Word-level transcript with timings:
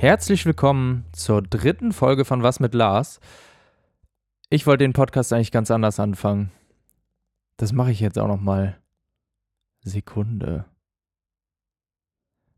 Herzlich 0.00 0.46
willkommen 0.46 1.06
zur 1.10 1.42
dritten 1.42 1.90
Folge 1.90 2.24
von 2.24 2.40
Was 2.44 2.60
mit 2.60 2.72
Lars. 2.72 3.18
Ich 4.48 4.64
wollte 4.64 4.84
den 4.84 4.92
Podcast 4.92 5.32
eigentlich 5.32 5.50
ganz 5.50 5.72
anders 5.72 5.98
anfangen. 5.98 6.52
Das 7.56 7.72
mache 7.72 7.90
ich 7.90 7.98
jetzt 7.98 8.16
auch 8.16 8.28
noch 8.28 8.40
mal. 8.40 8.78
Sekunde. 9.80 10.66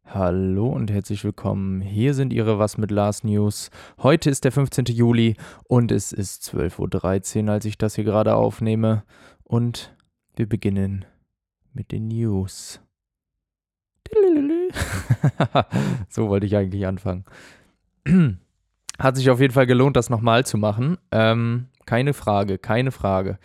Hallo 0.04 0.68
und 0.68 0.90
herzlich 0.90 1.24
willkommen. 1.24 1.80
Hier 1.80 2.12
sind 2.12 2.34
Ihre 2.34 2.58
Was 2.58 2.76
mit 2.76 2.90
Lars 2.90 3.24
News. 3.24 3.70
Heute 3.96 4.28
ist 4.28 4.44
der 4.44 4.52
15. 4.52 4.84
Juli 4.90 5.38
und 5.64 5.92
es 5.92 6.12
ist 6.12 6.42
12.13 6.54 7.46
Uhr, 7.46 7.52
als 7.52 7.64
ich 7.64 7.78
das 7.78 7.94
hier 7.94 8.04
gerade 8.04 8.34
aufnehme. 8.34 9.02
Und 9.44 9.96
wir 10.36 10.46
beginnen 10.46 11.06
mit 11.72 11.90
den 11.90 12.08
News. 12.08 12.82
so 16.08 16.28
wollte 16.28 16.46
ich 16.46 16.56
eigentlich 16.56 16.86
anfangen. 16.86 17.24
Hat 18.98 19.16
sich 19.16 19.30
auf 19.30 19.40
jeden 19.40 19.54
Fall 19.54 19.66
gelohnt, 19.66 19.96
das 19.96 20.10
nochmal 20.10 20.44
zu 20.44 20.58
machen. 20.58 20.98
Ähm, 21.10 21.68
keine 21.86 22.12
Frage, 22.12 22.58
keine 22.58 22.92
Frage. 22.92 23.38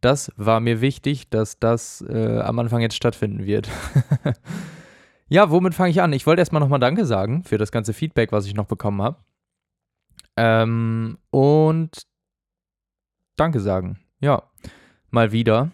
Das 0.00 0.32
war 0.36 0.60
mir 0.60 0.80
wichtig, 0.80 1.30
dass 1.30 1.58
das 1.58 2.04
äh, 2.08 2.40
am 2.40 2.58
Anfang 2.58 2.80
jetzt 2.80 2.96
stattfinden 2.96 3.44
wird. 3.44 3.68
ja, 5.28 5.50
womit 5.50 5.74
fange 5.74 5.90
ich 5.90 6.02
an? 6.02 6.12
Ich 6.12 6.26
wollte 6.26 6.40
erstmal 6.40 6.60
nochmal 6.60 6.80
Danke 6.80 7.04
sagen 7.04 7.44
für 7.44 7.58
das 7.58 7.70
ganze 7.70 7.92
Feedback, 7.92 8.32
was 8.32 8.46
ich 8.46 8.54
noch 8.54 8.66
bekommen 8.66 9.02
habe. 9.02 9.18
Ähm, 10.36 11.18
und 11.30 12.06
Danke 13.36 13.60
sagen. 13.60 13.98
Ja, 14.20 14.42
mal 15.10 15.32
wieder. 15.32 15.70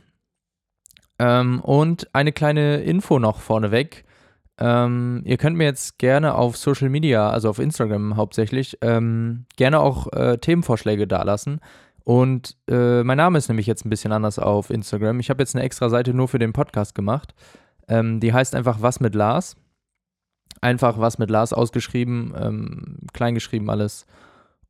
Ähm, 1.19 1.60
und 1.60 2.15
eine 2.15 2.33
kleine 2.33 2.83
Info 2.83 3.19
noch 3.19 3.41
vorneweg. 3.41 4.05
Ähm, 4.59 5.23
ihr 5.24 5.37
könnt 5.37 5.56
mir 5.56 5.64
jetzt 5.64 5.98
gerne 5.98 6.34
auf 6.34 6.56
Social 6.56 6.88
Media, 6.88 7.30
also 7.30 7.48
auf 7.48 7.59
Instagram 7.59 8.16
hauptsächlich, 8.16 8.76
ähm, 8.80 9.46
gerne 9.56 9.80
auch 9.80 10.12
äh, 10.12 10.38
Themenvorschläge 10.38 11.06
dalassen. 11.06 11.60
Und 12.04 12.56
äh, 12.68 13.04
mein 13.04 13.18
Name 13.18 13.38
ist 13.38 13.48
nämlich 13.48 13.66
jetzt 13.66 13.84
ein 13.84 13.90
bisschen 13.90 14.12
anders 14.12 14.38
auf 14.38 14.70
Instagram. 14.70 15.20
Ich 15.20 15.30
habe 15.30 15.42
jetzt 15.42 15.54
eine 15.54 15.65
extra 15.65 15.90
Seite 15.90 16.15
nur 16.15 16.26
für 16.26 16.38
den 16.38 16.52
Podcast 16.52 16.95
gemacht. 16.95 17.34
Ähm, 17.87 18.18
die 18.18 18.32
heißt 18.32 18.54
einfach 18.54 18.80
Was 18.80 18.98
mit 19.00 19.15
Lars. 19.15 19.56
Einfach 20.60 20.98
Was 20.98 21.18
mit 21.18 21.30
Lars 21.30 21.52
ausgeschrieben, 21.52 22.34
ähm, 22.37 22.98
kleingeschrieben 23.12 23.70
alles. 23.70 24.06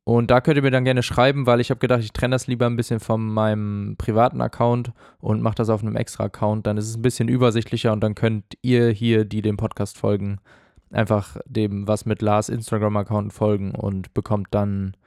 Und 0.09 0.31
da 0.31 0.41
könnt 0.41 0.57
ihr 0.57 0.63
mir 0.63 0.71
dann 0.71 0.85
gerne 0.85 1.03
schreiben, 1.03 1.45
weil 1.45 1.59
ich 1.59 1.69
habe 1.69 1.79
gedacht, 1.79 1.99
ich 2.01 2.11
trenne 2.11 2.33
das 2.33 2.47
lieber 2.47 2.65
ein 2.65 2.75
bisschen 2.75 2.99
von 2.99 3.27
meinem 3.27 3.93
privaten 3.99 4.41
Account 4.41 4.91
und 5.19 5.43
mache 5.43 5.53
das 5.53 5.69
auf 5.69 5.83
einem 5.83 5.95
extra 5.95 6.23
Account. 6.23 6.65
Dann 6.65 6.77
ist 6.77 6.89
es 6.89 6.97
ein 6.97 7.03
bisschen 7.03 7.27
übersichtlicher 7.27 7.93
und 7.93 8.01
dann 8.01 8.15
könnt 8.15 8.57
ihr 8.63 8.89
hier, 8.89 9.23
die 9.23 9.43
dem 9.43 9.55
Podcast 9.55 9.99
folgen, 9.99 10.39
einfach 10.89 11.37
dem 11.45 11.87
was 11.87 12.07
mit 12.07 12.23
Lars 12.23 12.49
Instagram-Account 12.49 13.33
folgen 13.33 13.75
und 13.75 14.11
bekommt 14.15 14.47
dann 14.49 14.97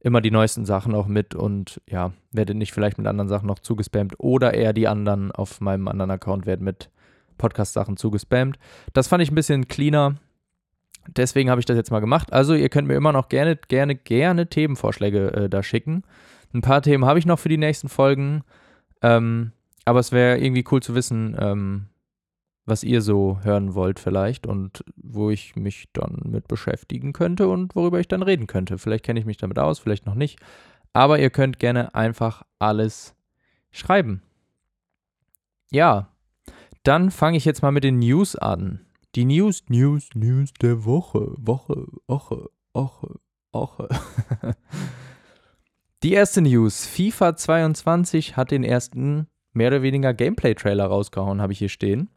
immer 0.00 0.22
die 0.22 0.30
neuesten 0.30 0.64
Sachen 0.64 0.94
auch 0.94 1.06
mit 1.06 1.34
und 1.34 1.82
ja, 1.86 2.12
werdet 2.32 2.56
nicht 2.56 2.72
vielleicht 2.72 2.96
mit 2.96 3.06
anderen 3.06 3.28
Sachen 3.28 3.48
noch 3.48 3.58
zugespammt 3.58 4.14
oder 4.16 4.54
eher 4.54 4.72
die 4.72 4.88
anderen 4.88 5.32
auf 5.32 5.60
meinem 5.60 5.86
anderen 5.86 6.12
Account 6.12 6.46
werden 6.46 6.64
mit 6.64 6.88
Podcast-Sachen 7.36 7.98
zugespammt. 7.98 8.58
Das 8.94 9.06
fand 9.06 9.22
ich 9.22 9.30
ein 9.30 9.34
bisschen 9.34 9.68
cleaner 9.68 10.14
Deswegen 11.08 11.50
habe 11.50 11.60
ich 11.60 11.66
das 11.66 11.76
jetzt 11.76 11.90
mal 11.90 12.00
gemacht. 12.00 12.32
Also 12.32 12.54
ihr 12.54 12.68
könnt 12.68 12.88
mir 12.88 12.94
immer 12.94 13.12
noch 13.12 13.28
gerne, 13.28 13.56
gerne, 13.56 13.94
gerne 13.94 14.48
Themenvorschläge 14.48 15.32
äh, 15.32 15.48
da 15.48 15.62
schicken. 15.62 16.02
Ein 16.52 16.62
paar 16.62 16.82
Themen 16.82 17.04
habe 17.04 17.18
ich 17.18 17.26
noch 17.26 17.38
für 17.38 17.48
die 17.48 17.58
nächsten 17.58 17.88
Folgen. 17.88 18.42
Ähm, 19.02 19.52
aber 19.84 20.00
es 20.00 20.12
wäre 20.12 20.38
irgendwie 20.38 20.64
cool 20.70 20.82
zu 20.82 20.94
wissen, 20.94 21.36
ähm, 21.38 21.86
was 22.64 22.82
ihr 22.82 23.00
so 23.00 23.38
hören 23.42 23.74
wollt 23.74 24.00
vielleicht 24.00 24.46
und 24.46 24.84
wo 24.96 25.30
ich 25.30 25.54
mich 25.54 25.88
dann 25.92 26.20
mit 26.24 26.48
beschäftigen 26.48 27.12
könnte 27.12 27.48
und 27.48 27.76
worüber 27.76 28.00
ich 28.00 28.08
dann 28.08 28.22
reden 28.22 28.48
könnte. 28.48 28.78
Vielleicht 28.78 29.04
kenne 29.04 29.20
ich 29.20 29.26
mich 29.26 29.36
damit 29.36 29.58
aus, 29.58 29.78
vielleicht 29.78 30.06
noch 30.06 30.16
nicht. 30.16 30.40
Aber 30.92 31.18
ihr 31.18 31.30
könnt 31.30 31.58
gerne 31.58 31.94
einfach 31.94 32.42
alles 32.58 33.14
schreiben. 33.70 34.22
Ja, 35.70 36.08
dann 36.82 37.10
fange 37.10 37.36
ich 37.36 37.44
jetzt 37.44 37.62
mal 37.62 37.72
mit 37.72 37.84
den 37.84 37.98
News 37.98 38.34
an. 38.34 38.85
Die 39.16 39.24
News, 39.24 39.64
News, 39.70 40.10
News 40.14 40.52
der 40.60 40.84
Woche. 40.84 41.32
Woche, 41.38 41.86
Woche, 42.06 42.50
Woche, 42.74 43.18
Woche. 43.50 43.88
Die 46.02 46.12
erste 46.12 46.42
News. 46.42 46.84
FIFA 46.84 47.34
22 47.34 48.36
hat 48.36 48.50
den 48.50 48.62
ersten 48.62 49.26
mehr 49.54 49.68
oder 49.68 49.80
weniger 49.80 50.12
Gameplay-Trailer 50.12 50.84
rausgehauen, 50.84 51.40
habe 51.40 51.54
ich 51.54 51.60
hier 51.60 51.70
stehen. 51.70 52.10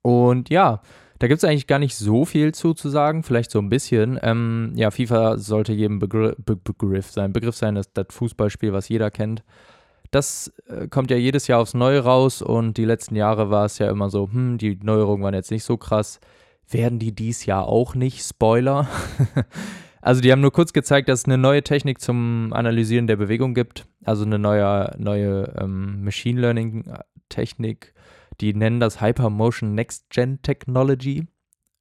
Und 0.00 0.48
ja, 0.48 0.80
da 1.18 1.26
gibt 1.26 1.38
es 1.38 1.44
eigentlich 1.44 1.66
gar 1.66 1.80
nicht 1.80 1.96
so 1.96 2.24
viel 2.24 2.54
zu, 2.54 2.72
zu 2.72 2.88
sagen, 2.88 3.24
vielleicht 3.24 3.50
so 3.50 3.58
ein 3.58 3.68
bisschen. 3.68 4.16
Ähm, 4.22 4.70
ja, 4.76 4.92
FIFA 4.92 5.38
sollte 5.38 5.72
jedem 5.72 5.98
Begr 5.98 6.36
Be 6.38 6.54
Begriff 6.54 7.10
sein. 7.10 7.32
Begriff 7.32 7.56
sein, 7.56 7.74
das, 7.74 7.92
das 7.92 8.06
Fußballspiel, 8.10 8.72
was 8.72 8.88
jeder 8.88 9.10
kennt. 9.10 9.42
Das 10.10 10.52
äh, 10.66 10.88
kommt 10.88 11.10
ja 11.10 11.16
jedes 11.16 11.46
Jahr 11.46 11.60
aufs 11.60 11.74
Neue 11.74 12.00
raus 12.00 12.42
und 12.42 12.76
die 12.76 12.84
letzten 12.84 13.14
Jahre 13.14 13.50
war 13.50 13.64
es 13.64 13.78
ja 13.78 13.90
immer 13.90 14.10
so, 14.10 14.28
hm, 14.30 14.58
die 14.58 14.78
Neuerungen 14.82 15.22
waren 15.22 15.34
jetzt 15.34 15.50
nicht 15.50 15.64
so 15.64 15.76
krass. 15.76 16.20
Werden 16.68 16.98
die 16.98 17.12
dies 17.12 17.46
Jahr 17.46 17.66
auch 17.66 17.94
nicht? 17.94 18.22
Spoiler. 18.22 18.88
also 20.00 20.20
die 20.20 20.32
haben 20.32 20.40
nur 20.40 20.52
kurz 20.52 20.72
gezeigt, 20.72 21.08
dass 21.08 21.20
es 21.20 21.24
eine 21.26 21.38
neue 21.38 21.62
Technik 21.62 22.00
zum 22.00 22.52
Analysieren 22.52 23.06
der 23.06 23.16
Bewegung 23.16 23.54
gibt. 23.54 23.86
Also 24.04 24.24
eine 24.24 24.38
neue, 24.38 24.94
neue 24.98 25.52
ähm, 25.58 26.04
Machine 26.04 26.40
Learning 26.40 26.84
äh. 27.28 27.76
Die 28.40 28.54
nennen 28.54 28.80
das 28.80 29.00
Hypermotion 29.00 29.74
Next 29.74 30.10
Gen 30.10 30.42
Technology. 30.42 31.26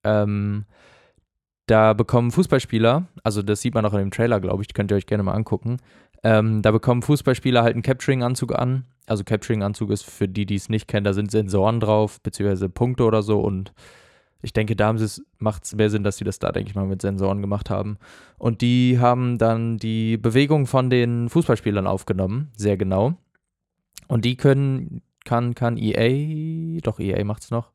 Ähm, 0.04 0.66
da 1.70 1.94
bekommen 1.94 2.32
Fußballspieler, 2.32 3.08
also 3.24 3.44
das 3.44 3.62
sieht 3.62 3.76
man 3.76 3.86
auch 3.86 3.94
in 3.94 4.00
dem 4.00 4.12
Trailer, 4.12 4.40
glaube 4.40 4.64
ich, 4.64 4.74
könnt 4.74 4.92
ihr 4.92 4.98
euch 4.98 5.06
gerne 5.06 5.22
mal 5.22 5.34
angucken, 5.34 5.78
ähm, 6.24 6.62
da 6.62 6.72
bekommen 6.72 7.02
Fußballspieler 7.02 7.64
halt 7.64 7.74
einen 7.74 7.84
Capturing-Anzug 7.84 8.54
an. 8.58 8.86
Also 9.06 9.24
Capturing-Anzug 9.24 9.92
ist 9.92 10.04
für 10.04 10.28
die, 10.28 10.46
die 10.46 10.56
es 10.56 10.70
nicht 10.70 10.88
kennen, 10.88 11.04
da 11.04 11.14
sind 11.14 11.32
Sensoren 11.32 11.80
drauf, 11.80 12.22
beziehungsweise 12.22 12.70
Punkte 12.70 13.04
oder 13.04 13.22
so. 13.22 13.40
Und 13.40 13.74
ich 14.42 14.54
denke, 14.54 14.76
da 14.76 14.96
macht 15.38 15.66
es 15.66 15.76
mehr 15.76 15.90
Sinn, 15.90 16.04
dass 16.04 16.18
sie 16.18 16.24
das 16.24 16.40
da, 16.40 16.52
denke 16.52 16.70
ich 16.70 16.76
mal, 16.76 16.86
mit 16.86 17.02
Sensoren 17.02 17.42
gemacht 17.42 17.70
haben. 17.70 17.98
Und 18.38 18.62
die 18.62 19.00
haben 19.00 19.38
dann 19.38 19.78
die 19.78 20.18
Bewegung 20.18 20.68
von 20.68 20.90
den 20.90 21.30
Fußballspielern 21.30 21.88
aufgenommen, 21.88 22.52
sehr 22.56 22.78
genau. 22.78 23.16
Und 24.08 24.26
die 24.26 24.38
können, 24.38 25.02
kann, 25.26 25.56
kann 25.56 25.78
EA, 25.78 26.80
doch 26.82 27.00
EA 27.00 27.24
macht 27.24 27.44
es 27.44 27.52
noch, 27.52 27.72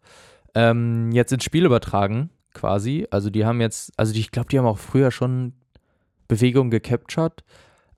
ähm, 0.54 1.10
jetzt 1.12 1.32
ins 1.32 1.44
Spiel 1.44 1.66
übertragen, 1.66 2.30
quasi. 2.52 3.06
Also 3.10 3.30
die 3.30 3.44
haben 3.44 3.60
jetzt, 3.60 3.92
also 3.98 4.12
die, 4.12 4.20
ich 4.20 4.30
glaube, 4.30 4.48
die 4.48 4.58
haben 4.58 4.66
auch 4.66 4.78
früher 4.78 5.10
schon 5.10 5.54
Bewegung 6.28 6.70
gecaptured 6.70 7.44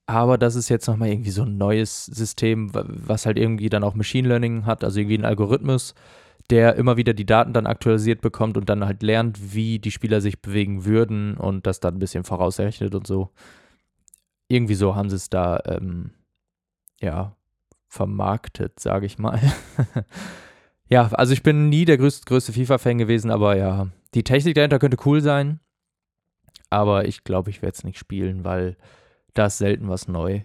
aber 0.07 0.39
das 0.39 0.55
ist 0.55 0.69
jetzt 0.69 0.87
nochmal 0.87 1.09
irgendwie 1.09 1.31
so 1.31 1.43
ein 1.43 1.57
neues 1.59 2.07
System, 2.07 2.71
was 2.73 3.27
halt 3.27 3.39
irgendwie 3.39 3.69
dann 3.69 3.85
auch 3.85 3.95
Machine 3.95 4.29
Learning 4.29 4.65
hat, 4.65 4.85
also 4.85 5.01
irgendwie 5.01 5.19
ein 5.19 5.25
Algorithmus, 5.25 5.95
der 6.49 6.77
immer 6.77 6.97
wieder 6.97 7.13
die 7.13 7.27
Daten 7.27 7.53
dann 7.53 7.67
aktualisiert 7.67 8.21
bekommt 8.21 8.57
und 8.57 8.69
dann 8.69 8.85
halt 8.85 9.03
lernt, 9.03 9.55
wie 9.55 9.81
die 9.81 9.91
Spieler 9.91 10.21
sich 10.21 10.41
bewegen 10.41 10.85
würden 10.85 11.37
und 11.37 11.67
das 11.67 11.81
dann 11.81 11.97
ein 11.97 11.99
bisschen 11.99 12.23
vorausrechnet 12.23 12.95
und 12.95 13.07
so. 13.07 13.31
Irgendwie 14.49 14.77
so 14.77 14.95
haben 14.95 15.11
sie 15.11 15.17
es 15.17 15.29
da, 15.29 15.61
ähm, 15.67 16.13
ja, 17.01 17.35
vermarktet, 17.89 18.79
sage 18.79 19.07
ich 19.07 19.19
mal. 19.19 19.41
ja, 20.89 21.09
also 21.13 21.33
ich 21.33 21.43
bin 21.43 21.69
nie 21.69 21.85
der 21.85 21.99
größte, 21.99 22.27
größte 22.27 22.53
FIFA-Fan 22.53 22.99
gewesen, 22.99 23.33
aber 23.33 23.57
ja, 23.57 23.89
die 24.15 24.23
Technik 24.23 24.55
dahinter 24.55 24.79
könnte 24.79 24.99
cool 25.05 25.21
sein. 25.21 25.59
Aber 26.71 27.07
ich 27.07 27.25
glaube, 27.25 27.51
ich 27.51 27.63
werde 27.63 27.75
es 27.75 27.85
nicht 27.85 27.99
spielen, 27.99 28.45
weil 28.45 28.77
da 29.39 29.47
ist 29.47 29.59
selten 29.59 29.89
was 29.89 30.09
neu. 30.09 30.43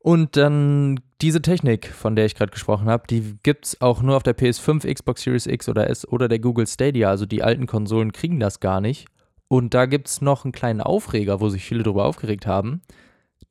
Und 0.00 0.36
dann 0.36 1.00
diese 1.20 1.42
Technik, 1.42 1.88
von 1.88 2.14
der 2.16 2.24
ich 2.24 2.34
gerade 2.34 2.52
gesprochen 2.52 2.88
habe, 2.88 3.06
die 3.08 3.36
gibt 3.42 3.66
es 3.66 3.80
auch 3.80 4.00
nur 4.00 4.16
auf 4.16 4.22
der 4.22 4.36
PS5, 4.36 4.92
Xbox 4.92 5.22
Series 5.22 5.46
X 5.46 5.68
oder 5.68 5.90
S 5.90 6.06
oder 6.06 6.28
der 6.28 6.38
Google 6.38 6.66
Stadia. 6.66 7.10
Also 7.10 7.26
die 7.26 7.42
alten 7.42 7.66
Konsolen 7.66 8.12
kriegen 8.12 8.38
das 8.38 8.60
gar 8.60 8.80
nicht. 8.80 9.06
Und 9.48 9.74
da 9.74 9.86
gibt 9.86 10.08
es 10.08 10.20
noch 10.20 10.44
einen 10.44 10.52
kleinen 10.52 10.80
Aufreger, 10.80 11.40
wo 11.40 11.48
sich 11.48 11.64
viele 11.64 11.82
darüber 11.82 12.04
aufgeregt 12.04 12.46
haben. 12.46 12.82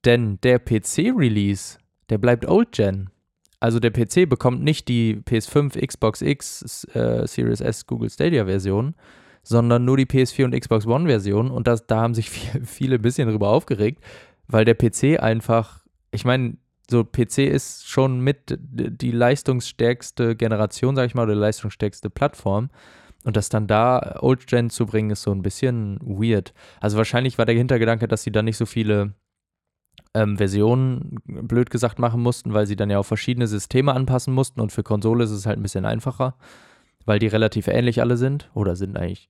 Denn 0.06 0.40
der 0.42 0.60
PC-Release, 0.60 1.80
der 2.10 2.18
bleibt 2.18 2.48
Old 2.48 2.72
Gen. 2.72 3.10
Also 3.60 3.80
der 3.80 3.92
PC 3.92 4.30
bekommt 4.30 4.64
nicht 4.64 4.88
die 4.88 5.18
PS5, 5.18 5.86
Xbox 5.86 6.22
X, 6.22 6.86
äh, 6.94 7.28
Series 7.28 7.60
S, 7.60 7.88
Google 7.88 8.10
Stadia 8.10 8.46
Version, 8.46 8.96
sondern 9.42 9.84
nur 9.84 9.98
die 9.98 10.06
PS4 10.06 10.46
und 10.46 10.60
Xbox 10.60 10.86
One 10.86 11.08
Version. 11.08 11.50
Und 11.50 11.68
das, 11.68 11.88
da 11.88 12.02
haben 12.02 12.14
sich 12.14 12.30
viele 12.64 12.96
ein 12.96 13.02
bisschen 13.02 13.28
darüber 13.28 13.50
aufgeregt, 13.50 14.04
weil 14.48 14.66
der 14.66 14.76
PC 14.76 15.22
einfach, 15.22 15.86
ich 16.12 16.26
meine, 16.26 16.58
so 16.90 17.04
PC 17.04 17.40
ist 17.40 17.88
schon 17.88 18.22
mit 18.22 18.58
die 18.58 19.12
leistungsstärkste 19.12 20.36
Generation, 20.36 20.96
sag 20.96 21.06
ich 21.06 21.16
mal, 21.16 21.24
oder 21.24 21.36
leistungsstärkste 21.36 22.10
Plattform. 22.10 22.70
Und 23.26 23.36
das 23.36 23.50
dann 23.50 23.68
da 23.68 24.20
Old 24.22 24.48
Gen 24.48 24.70
zu 24.70 24.86
bringen, 24.86 25.10
ist 25.10 25.24
so 25.24 25.32
ein 25.32 25.42
bisschen 25.42 26.00
weird. 26.02 26.54
Also 26.80 26.98
wahrscheinlich 26.98 27.38
war 27.38 27.46
der 27.46 27.56
Hintergedanke, 27.56 28.08
dass 28.08 28.24
sie 28.24 28.32
da 28.32 28.42
nicht 28.42 28.56
so 28.56 28.66
viele 28.66 29.16
ähm, 30.14 30.38
Versionen, 30.38 31.20
blöd 31.26 31.70
gesagt, 31.70 32.00
machen 32.00 32.22
mussten, 32.22 32.54
weil 32.54 32.68
sie 32.68 32.78
dann 32.78 32.90
ja 32.90 33.00
auch 33.00 33.06
verschiedene 33.06 33.48
Systeme 33.48 33.94
anpassen 33.94 34.34
mussten. 34.34 34.62
Und 34.62 34.72
für 34.72 34.84
Konsole 34.84 35.26
ist 35.26 35.32
es 35.32 35.46
halt 35.46 35.60
ein 35.60 35.64
bisschen 35.64 35.84
einfacher, 35.84 36.36
weil 37.06 37.20
die 37.20 37.28
relativ 37.28 37.68
ähnlich 37.68 38.00
alle 38.00 38.16
sind. 38.16 38.50
Oder 38.54 38.78
sind 38.78 38.98
eigentlich 38.98 39.30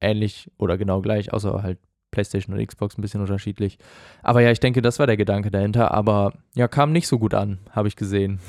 ähnlich 0.00 0.50
oder 0.58 0.76
genau 0.76 1.00
gleich, 1.00 1.32
außer 1.32 1.62
halt 1.62 1.78
PlayStation 2.16 2.56
und 2.56 2.66
Xbox 2.66 2.96
ein 2.96 3.02
bisschen 3.02 3.20
unterschiedlich. 3.20 3.78
Aber 4.22 4.40
ja, 4.40 4.50
ich 4.50 4.60
denke, 4.60 4.80
das 4.80 4.98
war 4.98 5.06
der 5.06 5.18
Gedanke 5.18 5.50
dahinter. 5.50 5.92
Aber 5.92 6.32
ja, 6.54 6.66
kam 6.66 6.92
nicht 6.92 7.08
so 7.08 7.18
gut 7.18 7.34
an, 7.34 7.58
habe 7.70 7.88
ich 7.88 7.96
gesehen. 7.96 8.40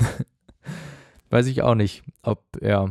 Weiß 1.29 1.47
ich 1.47 1.61
auch 1.61 1.75
nicht, 1.75 2.03
ob, 2.23 2.43
ja, 2.61 2.89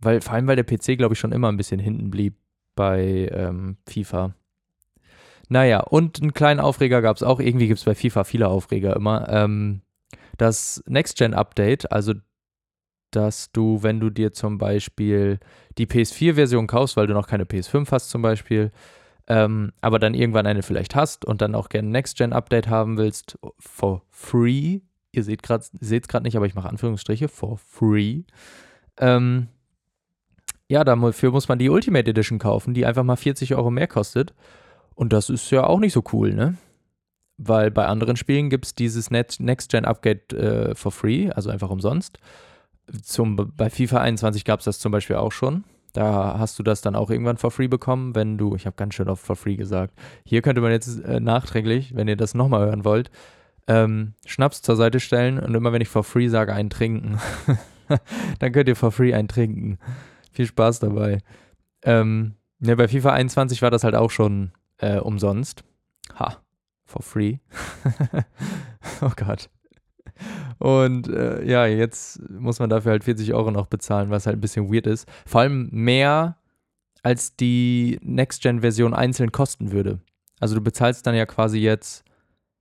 weil 0.00 0.20
vor 0.20 0.34
allem, 0.34 0.46
weil 0.46 0.56
der 0.56 0.64
PC, 0.64 0.98
glaube 0.98 1.14
ich, 1.14 1.18
schon 1.18 1.32
immer 1.32 1.48
ein 1.48 1.56
bisschen 1.56 1.80
hinten 1.80 2.10
blieb 2.10 2.34
bei 2.76 3.30
ähm, 3.32 3.78
FIFA. 3.88 4.34
Naja, 5.48 5.80
und 5.80 6.20
einen 6.20 6.34
kleinen 6.34 6.60
Aufreger 6.60 7.00
gab 7.00 7.16
es 7.16 7.22
auch. 7.22 7.40
Irgendwie 7.40 7.66
gibt 7.66 7.78
es 7.78 7.86
bei 7.86 7.94
FIFA 7.94 8.24
viele 8.24 8.48
Aufreger 8.48 8.94
immer. 8.94 9.26
Ähm, 9.30 9.80
das 10.36 10.84
Next-Gen-Update, 10.86 11.90
also 11.90 12.12
dass 13.10 13.50
du, 13.52 13.82
wenn 13.82 14.00
du 14.00 14.10
dir 14.10 14.34
zum 14.34 14.58
Beispiel 14.58 15.40
die 15.78 15.86
PS4-Version 15.86 16.66
kaufst, 16.66 16.98
weil 16.98 17.06
du 17.06 17.14
noch 17.14 17.26
keine 17.26 17.44
PS5 17.44 17.90
hast 17.90 18.10
zum 18.10 18.20
Beispiel, 18.20 18.70
ähm, 19.28 19.72
aber 19.82 19.98
dann 19.98 20.14
irgendwann 20.14 20.46
eine 20.46 20.62
vielleicht 20.62 20.94
hast 20.94 21.24
und 21.24 21.42
dann 21.42 21.54
auch 21.54 21.68
gerne 21.68 21.88
Next-Gen-Update 21.88 22.68
haben 22.68 22.96
willst, 22.96 23.38
for 23.58 24.02
free, 24.10 24.80
ihr 25.12 25.22
seht 25.22 25.48
es 25.48 26.08
gerade 26.08 26.24
nicht, 26.24 26.36
aber 26.36 26.46
ich 26.46 26.54
mache 26.54 26.68
Anführungsstriche, 26.68 27.28
for 27.28 27.58
free, 27.58 28.22
ähm, 28.96 29.48
ja, 30.68 30.84
dafür 30.84 31.30
muss 31.30 31.48
man 31.48 31.58
die 31.58 31.70
Ultimate 31.70 32.10
Edition 32.10 32.38
kaufen, 32.38 32.74
die 32.74 32.84
einfach 32.84 33.04
mal 33.04 33.16
40 33.16 33.54
Euro 33.54 33.70
mehr 33.70 33.86
kostet. 33.86 34.34
Und 34.94 35.12
das 35.12 35.30
ist 35.30 35.50
ja 35.50 35.64
auch 35.64 35.78
nicht 35.78 35.92
so 35.92 36.02
cool, 36.12 36.34
ne? 36.34 36.56
Weil 37.38 37.70
bei 37.70 37.86
anderen 37.86 38.16
Spielen 38.16 38.50
gibt 38.50 38.66
es 38.66 38.74
dieses 38.74 39.10
Next-Gen-Upgrade 39.10 40.36
äh, 40.36 40.74
for 40.74 40.90
free, 40.90 41.30
also 41.30 41.50
einfach 41.50 41.70
umsonst. 41.70 42.18
Zum, 43.02 43.36
bei 43.36 43.70
FIFA 43.70 44.00
21 44.00 44.44
gab 44.44 44.58
es 44.58 44.64
das 44.64 44.78
zum 44.78 44.92
Beispiel 44.92 45.16
auch 45.16 45.32
schon. 45.32 45.64
Da 45.92 46.38
hast 46.38 46.58
du 46.58 46.62
das 46.62 46.80
dann 46.80 46.94
auch 46.94 47.10
irgendwann 47.10 47.38
for 47.38 47.50
free 47.50 47.68
bekommen, 47.68 48.14
wenn 48.14 48.38
du, 48.38 48.54
ich 48.54 48.66
habe 48.66 48.76
ganz 48.76 48.94
schön 48.94 49.08
oft 49.08 49.24
for 49.24 49.36
free 49.36 49.56
gesagt. 49.56 49.94
Hier 50.24 50.42
könnte 50.42 50.60
man 50.60 50.70
jetzt 50.70 51.02
äh, 51.04 51.20
nachträglich, 51.20 51.94
wenn 51.94 52.08
ihr 52.08 52.16
das 52.16 52.34
nochmal 52.34 52.66
hören 52.66 52.84
wollt, 52.84 53.10
ähm, 53.66 54.14
Schnaps 54.26 54.62
zur 54.62 54.76
Seite 54.76 55.00
stellen 55.00 55.38
und 55.38 55.54
immer 55.54 55.72
wenn 55.72 55.82
ich 55.82 55.88
for 55.88 56.04
free 56.04 56.28
sage, 56.28 56.52
einen 56.52 56.70
trinken. 56.70 57.18
dann 58.38 58.52
könnt 58.52 58.68
ihr 58.68 58.76
for 58.76 58.92
free 58.92 59.14
einen 59.14 59.28
trinken. 59.28 59.78
Viel 60.32 60.46
Spaß 60.46 60.80
dabei. 60.80 61.20
Ähm, 61.82 62.34
ne, 62.58 62.76
bei 62.76 62.88
FIFA 62.88 63.12
21 63.12 63.62
war 63.62 63.70
das 63.70 63.84
halt 63.84 63.94
auch 63.94 64.10
schon 64.10 64.52
äh, 64.78 64.98
umsonst. 64.98 65.64
Ha, 66.18 66.38
for 66.84 67.02
free. 67.02 67.38
oh 69.00 69.12
Gott. 69.16 69.50
Und 70.58 71.08
äh, 71.08 71.44
ja, 71.44 71.66
jetzt 71.66 72.20
muss 72.30 72.58
man 72.58 72.70
dafür 72.70 72.92
halt 72.92 73.04
40 73.04 73.32
Euro 73.34 73.50
noch 73.50 73.66
bezahlen, 73.66 74.10
was 74.10 74.26
halt 74.26 74.36
ein 74.36 74.40
bisschen 74.40 74.72
weird 74.72 74.86
ist. 74.86 75.08
Vor 75.26 75.42
allem 75.42 75.68
mehr, 75.70 76.36
als 77.02 77.36
die 77.36 77.98
Next-Gen-Version 78.02 78.94
einzeln 78.94 79.32
kosten 79.32 79.70
würde. 79.70 80.00
Also 80.40 80.54
du 80.54 80.60
bezahlst 80.60 81.06
dann 81.06 81.14
ja 81.14 81.26
quasi 81.26 81.58
jetzt, 81.58 82.04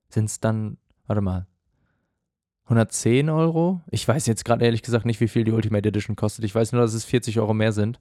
sind 0.09 0.25
es 0.25 0.39
dann, 0.39 0.77
warte 1.07 1.21
mal, 1.21 1.47
110 2.65 3.29
Euro? 3.29 3.81
Ich 3.89 4.07
weiß 4.07 4.25
jetzt 4.25 4.43
gerade 4.43 4.65
ehrlich 4.65 4.83
gesagt 4.83 5.05
nicht, 5.05 5.21
wie 5.21 5.27
viel 5.27 5.43
die 5.43 5.53
Ultimate 5.53 5.87
Edition 5.87 6.15
kostet. 6.15 6.43
Ich 6.43 6.53
weiß 6.53 6.73
nur, 6.73 6.81
dass 6.81 6.93
es 6.93 7.05
40 7.05 7.39
Euro 7.39 7.53
mehr 7.53 7.71
sind. 7.71 7.99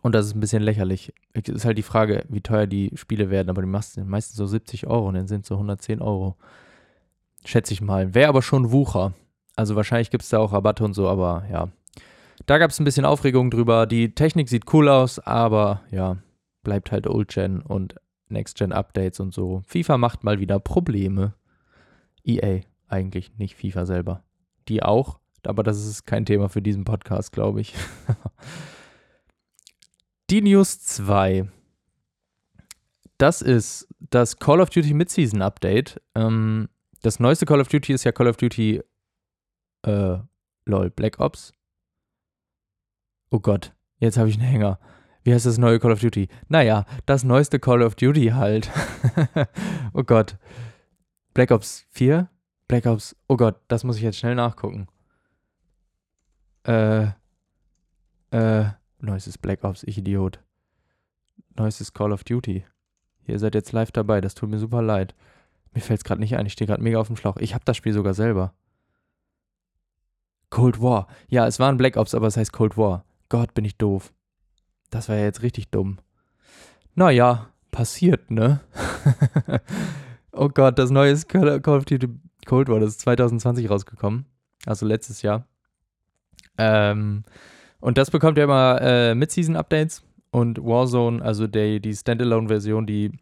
Und 0.00 0.14
das 0.14 0.26
ist 0.26 0.36
ein 0.36 0.40
bisschen 0.40 0.62
lächerlich. 0.62 1.12
Es 1.32 1.48
ist 1.48 1.64
halt 1.64 1.76
die 1.76 1.82
Frage, 1.82 2.24
wie 2.28 2.40
teuer 2.40 2.68
die 2.68 2.92
Spiele 2.94 3.28
werden, 3.28 3.50
aber 3.50 3.62
die 3.62 3.82
sind 3.82 4.08
meistens 4.08 4.36
so 4.36 4.46
70 4.46 4.86
Euro 4.86 5.08
und 5.08 5.14
dann 5.14 5.26
sind 5.26 5.40
es 5.40 5.48
so 5.48 5.54
110 5.54 6.00
Euro. 6.00 6.36
Schätze 7.46 7.72
ich 7.72 7.80
mal. 7.80 8.14
Wäre 8.14 8.28
aber 8.28 8.42
schon 8.42 8.72
Wucher. 8.72 9.14
Also 9.54 9.76
wahrscheinlich 9.76 10.10
gibt 10.10 10.24
es 10.24 10.30
da 10.30 10.38
auch 10.38 10.52
Rabatte 10.52 10.84
und 10.84 10.94
so, 10.94 11.08
aber 11.08 11.44
ja. 11.50 11.68
Da 12.44 12.58
gab 12.58 12.70
es 12.70 12.78
ein 12.78 12.84
bisschen 12.84 13.04
Aufregung 13.04 13.50
drüber. 13.50 13.86
Die 13.86 14.14
Technik 14.14 14.48
sieht 14.48 14.72
cool 14.74 14.88
aus, 14.88 15.18
aber 15.18 15.82
ja, 15.90 16.18
bleibt 16.62 16.92
halt 16.92 17.06
Old 17.06 17.28
Gen 17.28 17.62
und 17.62 17.94
Next 18.28 18.58
Gen 18.58 18.72
Updates 18.72 19.20
und 19.20 19.32
so. 19.32 19.62
FIFA 19.66 19.98
macht 19.98 20.24
mal 20.24 20.40
wieder 20.40 20.58
Probleme. 20.58 21.34
EA 22.24 22.60
eigentlich, 22.88 23.36
nicht 23.38 23.56
FIFA 23.56 23.86
selber. 23.86 24.24
Die 24.68 24.82
auch, 24.82 25.18
aber 25.46 25.62
das 25.62 25.86
ist 25.86 26.04
kein 26.04 26.26
Thema 26.26 26.48
für 26.48 26.62
diesen 26.62 26.84
Podcast, 26.84 27.32
glaube 27.32 27.60
ich. 27.60 27.74
Die 30.30 30.42
News 30.42 30.80
2. 30.80 31.48
Das 33.16 33.42
ist 33.42 33.88
das 33.98 34.38
Call 34.38 34.60
of 34.60 34.70
Duty 34.70 34.92
Midseason 34.92 35.40
Update. 35.40 36.02
Ähm, 36.16 36.68
das 37.02 37.20
neueste 37.20 37.46
Call 37.46 37.60
of 37.60 37.68
Duty 37.68 37.92
ist 37.92 38.04
ja 38.04 38.12
Call 38.12 38.28
of 38.28 38.36
Duty, 38.36 38.82
äh, 39.82 40.18
lol, 40.64 40.90
Black 40.90 41.20
Ops. 41.20 41.52
Oh 43.30 43.40
Gott, 43.40 43.74
jetzt 43.98 44.16
habe 44.16 44.28
ich 44.28 44.36
einen 44.36 44.48
Hänger. 44.48 44.78
Wie 45.24 45.34
heißt 45.34 45.46
das 45.46 45.58
neue 45.58 45.80
Call 45.80 45.92
of 45.92 46.00
Duty? 46.00 46.28
Naja, 46.48 46.84
das 47.04 47.24
neueste 47.24 47.58
Call 47.58 47.82
of 47.82 47.96
Duty 47.96 48.28
halt. 48.28 48.70
oh 49.92 50.04
Gott. 50.04 50.36
Black 51.34 51.50
Ops 51.50 51.86
4? 51.90 52.30
Black 52.68 52.86
Ops, 52.86 53.16
oh 53.28 53.36
Gott, 53.36 53.60
das 53.68 53.84
muss 53.84 53.96
ich 53.96 54.02
jetzt 54.02 54.18
schnell 54.18 54.34
nachgucken. 54.34 54.88
Äh, 56.64 57.08
äh, 58.30 58.70
neuestes 59.00 59.38
Black 59.38 59.62
Ops, 59.64 59.82
ich 59.84 59.98
Idiot. 59.98 60.40
Neuestes 61.56 61.92
Call 61.92 62.12
of 62.12 62.24
Duty. 62.24 62.64
Ihr 63.26 63.38
seid 63.38 63.54
jetzt 63.54 63.72
live 63.72 63.92
dabei, 63.92 64.20
das 64.20 64.34
tut 64.34 64.48
mir 64.48 64.58
super 64.58 64.82
leid. 64.82 65.14
Mir 65.74 65.80
fällt 65.80 66.00
es 66.00 66.04
gerade 66.04 66.20
nicht 66.20 66.36
ein, 66.36 66.46
ich 66.46 66.52
stehe 66.52 66.66
gerade 66.66 66.82
mega 66.82 66.98
auf 66.98 67.06
dem 67.08 67.16
Schlauch. 67.16 67.36
Ich 67.36 67.54
habe 67.54 67.64
das 67.64 67.76
Spiel 67.76 67.92
sogar 67.92 68.14
selber. 68.14 68.54
Cold 70.50 70.80
War. 70.80 71.06
Ja, 71.28 71.46
es 71.46 71.58
war 71.58 71.70
ein 71.70 71.76
Black 71.76 71.96
Ops, 71.96 72.14
aber 72.14 72.26
es 72.28 72.36
heißt 72.36 72.52
Cold 72.52 72.76
War. 72.76 73.04
Gott, 73.28 73.54
bin 73.54 73.64
ich 73.64 73.76
doof. 73.76 74.12
Das 74.90 75.08
war 75.08 75.16
ja 75.16 75.24
jetzt 75.24 75.42
richtig 75.42 75.70
dumm. 75.70 75.98
Naja, 76.94 77.50
passiert, 77.70 78.30
ne? 78.30 78.60
oh 80.32 80.48
Gott, 80.48 80.78
das 80.78 80.90
neue 80.90 81.14
Call 81.22 81.60
of 81.66 81.84
Duty 81.84 82.08
Cold 82.46 82.68
War, 82.68 82.80
das 82.80 82.90
ist 82.90 83.00
2020 83.00 83.68
rausgekommen. 83.68 84.26
Also 84.64 84.86
letztes 84.86 85.22
Jahr. 85.22 85.46
Ähm, 86.56 87.24
und 87.80 87.98
das 87.98 88.10
bekommt 88.10 88.38
ja 88.38 88.44
immer 88.44 88.80
äh, 88.80 89.14
Mid-Season-Updates 89.14 90.02
und 90.30 90.58
Warzone, 90.58 91.22
also 91.22 91.46
der, 91.46 91.80
die 91.80 91.94
Standalone-Version, 91.94 92.86
die 92.86 93.12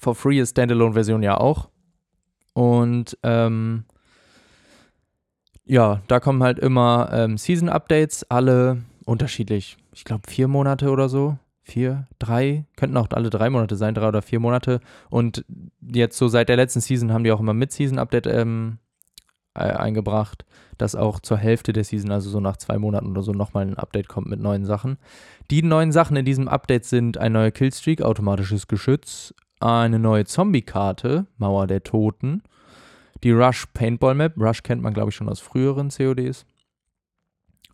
for 0.00 0.14
free 0.14 0.40
ist 0.40 0.50
Standalone-Version 0.50 1.22
ja 1.22 1.36
auch. 1.36 1.68
Und 2.54 3.16
ähm, 3.22 3.84
ja, 5.64 6.02
da 6.08 6.18
kommen 6.18 6.42
halt 6.42 6.58
immer 6.58 7.10
ähm, 7.12 7.38
Season-Updates, 7.38 8.28
alle 8.28 8.82
unterschiedlich. 9.04 9.76
Ich 9.92 10.04
glaube 10.04 10.28
vier 10.28 10.48
Monate 10.48 10.90
oder 10.90 11.08
so. 11.08 11.38
Vier, 11.62 12.08
drei, 12.18 12.64
könnten 12.74 12.96
auch 12.96 13.06
alle 13.12 13.30
drei 13.30 13.50
Monate 13.50 13.76
sein, 13.76 13.94
drei 13.94 14.08
oder 14.08 14.22
vier 14.22 14.40
Monate. 14.40 14.80
Und 15.10 15.44
jetzt 15.80 16.18
so 16.18 16.26
seit 16.26 16.48
der 16.48 16.56
letzten 16.56 16.80
Season 16.80 17.12
haben 17.12 17.22
die 17.22 17.30
auch 17.30 17.38
immer 17.38 17.54
Mid-Season-Update 17.54 18.26
ähm, 18.26 18.78
äh, 19.54 19.60
eingebracht, 19.60 20.44
dass 20.78 20.96
auch 20.96 21.20
zur 21.20 21.36
Hälfte 21.36 21.72
der 21.72 21.84
Season, 21.84 22.10
also 22.10 22.30
so 22.30 22.40
nach 22.40 22.56
zwei 22.56 22.78
Monaten 22.78 23.10
oder 23.10 23.22
so, 23.22 23.32
nochmal 23.32 23.66
ein 23.66 23.78
Update 23.78 24.08
kommt 24.08 24.26
mit 24.26 24.40
neuen 24.40 24.64
Sachen. 24.64 24.96
Die 25.50 25.62
neuen 25.62 25.92
Sachen 25.92 26.16
in 26.16 26.24
diesem 26.24 26.48
Update 26.48 26.84
sind 26.84 27.18
ein 27.18 27.32
neuer 27.32 27.50
Killstreak, 27.50 28.02
automatisches 28.02 28.66
Geschütz, 28.66 29.34
eine 29.60 29.98
neue 29.98 30.24
Zombie-Karte, 30.24 31.26
Mauer 31.38 31.66
der 31.66 31.82
Toten, 31.82 32.42
die 33.22 33.32
Rush 33.32 33.66
Paintball 33.74 34.14
Map, 34.14 34.34
Rush 34.36 34.62
kennt 34.62 34.82
man 34.82 34.94
glaube 34.94 35.10
ich 35.10 35.16
schon 35.16 35.28
aus 35.28 35.40
früheren 35.40 35.90
CODs, 35.90 36.46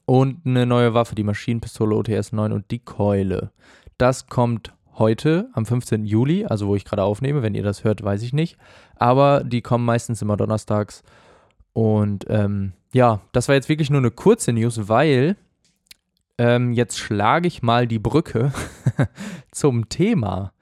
und 0.05 0.47
eine 0.47 0.66
neue 0.66 0.95
Waffe, 0.95 1.14
die 1.14 1.25
Maschinenpistole 1.25 1.95
OTS 1.97 2.33
9 2.33 2.52
und 2.52 2.71
die 2.71 2.78
Keule. 2.78 3.50
Das 3.99 4.28
kommt 4.28 4.73
heute, 4.95 5.50
am 5.52 5.66
15. 5.66 6.05
Juli, 6.05 6.47
also 6.47 6.69
wo 6.69 6.76
ich 6.76 6.85
gerade 6.85 7.02
aufnehme. 7.02 7.43
Wenn 7.43 7.55
ihr 7.55 7.64
das 7.64 7.83
hört, 7.83 8.02
weiß 8.02 8.23
ich 8.23 8.33
nicht. 8.33 8.57
Aber 8.95 9.43
die 9.45 9.62
kommen 9.62 9.85
meistens 9.85 10.23
immer 10.23 10.37
donnerstags 10.37 11.02
und 11.76 12.25
ähm, 12.31 12.73
ja, 12.95 13.21
das 13.33 13.49
war 13.49 13.55
jetzt 13.55 13.69
wirklich 13.69 13.90
nur 13.90 13.99
eine 13.99 14.11
kurze 14.11 14.50
News, 14.55 14.88
weil 14.88 15.37
ähm, 16.38 16.73
jetzt 16.73 16.99
schlage 16.99 17.49
ich 17.49 17.62
mal 17.62 17.87
die 17.87 17.99
Brücke 17.99 18.50
zum 19.50 19.90
Thema. 19.90 20.52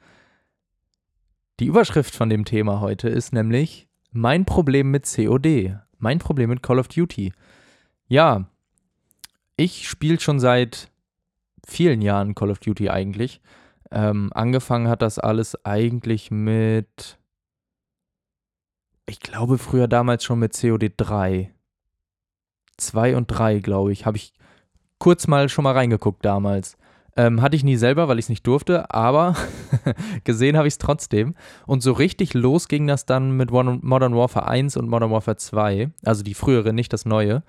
Die 1.60 1.66
Überschrift 1.66 2.14
von 2.14 2.28
dem 2.28 2.44
Thema 2.44 2.80
heute 2.80 3.08
ist 3.08 3.32
nämlich 3.32 3.88
mein 4.10 4.44
Problem 4.44 4.90
mit 4.90 5.06
COD, 5.06 5.76
mein 5.98 6.18
Problem 6.18 6.50
mit 6.50 6.62
Call 6.62 6.78
of 6.78 6.88
Duty. 6.88 7.32
Ja, 8.08 8.48
ich 9.56 9.88
spiele 9.88 10.18
schon 10.18 10.40
seit 10.40 10.90
vielen 11.66 12.02
Jahren 12.02 12.34
Call 12.34 12.50
of 12.50 12.58
Duty 12.58 12.90
eigentlich. 12.90 13.40
Ähm, 13.90 14.32
angefangen 14.34 14.88
hat 14.88 15.02
das 15.02 15.18
alles 15.18 15.64
eigentlich 15.64 16.30
mit 16.30 17.18
ich 19.06 19.20
glaube 19.20 19.58
früher 19.58 19.86
damals 19.86 20.24
schon 20.24 20.38
mit 20.38 20.58
COD 20.58 20.92
3. 20.96 21.52
2 22.76 23.16
und 23.16 23.26
3, 23.26 23.60
glaube 23.60 23.92
ich, 23.92 24.06
habe 24.06 24.16
ich 24.16 24.32
kurz 24.98 25.26
mal 25.26 25.48
schon 25.48 25.62
mal 25.62 25.72
reingeguckt 25.72 26.24
damals. 26.24 26.76
Ähm, 27.16 27.42
hatte 27.42 27.54
ich 27.54 27.62
nie 27.62 27.76
selber, 27.76 28.08
weil 28.08 28.18
ich 28.18 28.24
es 28.24 28.28
nicht 28.28 28.46
durfte, 28.46 28.90
aber 28.92 29.36
gesehen 30.24 30.56
habe 30.56 30.66
ich 30.66 30.74
es 30.74 30.78
trotzdem. 30.78 31.36
Und 31.66 31.82
so 31.82 31.92
richtig 31.92 32.34
los 32.34 32.66
ging 32.66 32.88
das 32.88 33.06
dann 33.06 33.36
mit 33.36 33.52
Modern 33.52 34.16
Warfare 34.16 34.46
1 34.48 34.76
und 34.76 34.88
Modern 34.88 35.12
Warfare 35.12 35.36
2, 35.36 35.90
also 36.04 36.24
die 36.24 36.34
frühere, 36.34 36.72
nicht 36.72 36.92
das 36.92 37.04
neue. 37.04 37.44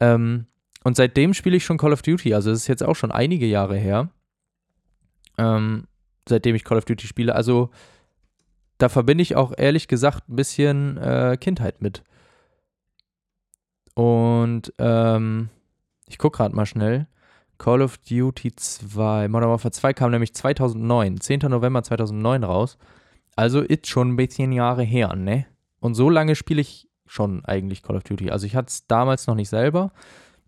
Ähm, 0.00 0.46
und 0.82 0.96
seitdem 0.96 1.34
spiele 1.34 1.56
ich 1.56 1.64
schon 1.64 1.78
Call 1.78 1.92
of 1.92 2.02
Duty, 2.02 2.34
also 2.34 2.50
es 2.50 2.62
ist 2.62 2.66
jetzt 2.68 2.82
auch 2.82 2.96
schon 2.96 3.12
einige 3.12 3.46
Jahre 3.46 3.76
her. 3.76 4.10
ähm, 5.38 5.86
seitdem 6.28 6.54
ich 6.54 6.64
Call 6.64 6.78
of 6.78 6.84
Duty 6.84 7.06
spiele. 7.06 7.34
Also 7.34 7.70
da 8.78 8.88
verbinde 8.88 9.22
ich 9.22 9.36
auch 9.36 9.52
ehrlich 9.56 9.88
gesagt 9.88 10.28
ein 10.28 10.36
bisschen 10.36 10.96
äh, 10.98 11.36
Kindheit 11.40 11.80
mit. 11.80 12.02
Und 13.94 14.72
ähm, 14.78 15.48
ich 16.08 16.18
gucke 16.18 16.38
gerade 16.38 16.54
mal 16.54 16.66
schnell. 16.66 17.06
Call 17.58 17.82
of 17.82 17.98
Duty 17.98 18.54
2, 18.54 19.28
Modern 19.28 19.50
Warfare 19.50 19.72
2 19.72 19.92
kam 19.94 20.10
nämlich 20.10 20.34
2009, 20.34 21.20
10. 21.20 21.40
November 21.48 21.82
2009 21.82 22.44
raus. 22.44 22.78
Also 23.34 23.60
ist 23.60 23.86
schon 23.86 24.12
ein 24.12 24.16
bisschen 24.16 24.52
Jahre 24.52 24.82
her, 24.82 25.14
ne? 25.14 25.46
Und 25.80 25.94
so 25.94 26.10
lange 26.10 26.34
spiele 26.34 26.60
ich 26.60 26.88
schon 27.06 27.44
eigentlich 27.44 27.82
Call 27.82 27.96
of 27.96 28.02
Duty. 28.02 28.30
Also 28.30 28.46
ich 28.46 28.56
hatte 28.56 28.68
es 28.68 28.86
damals 28.86 29.26
noch 29.26 29.34
nicht 29.34 29.48
selber, 29.48 29.92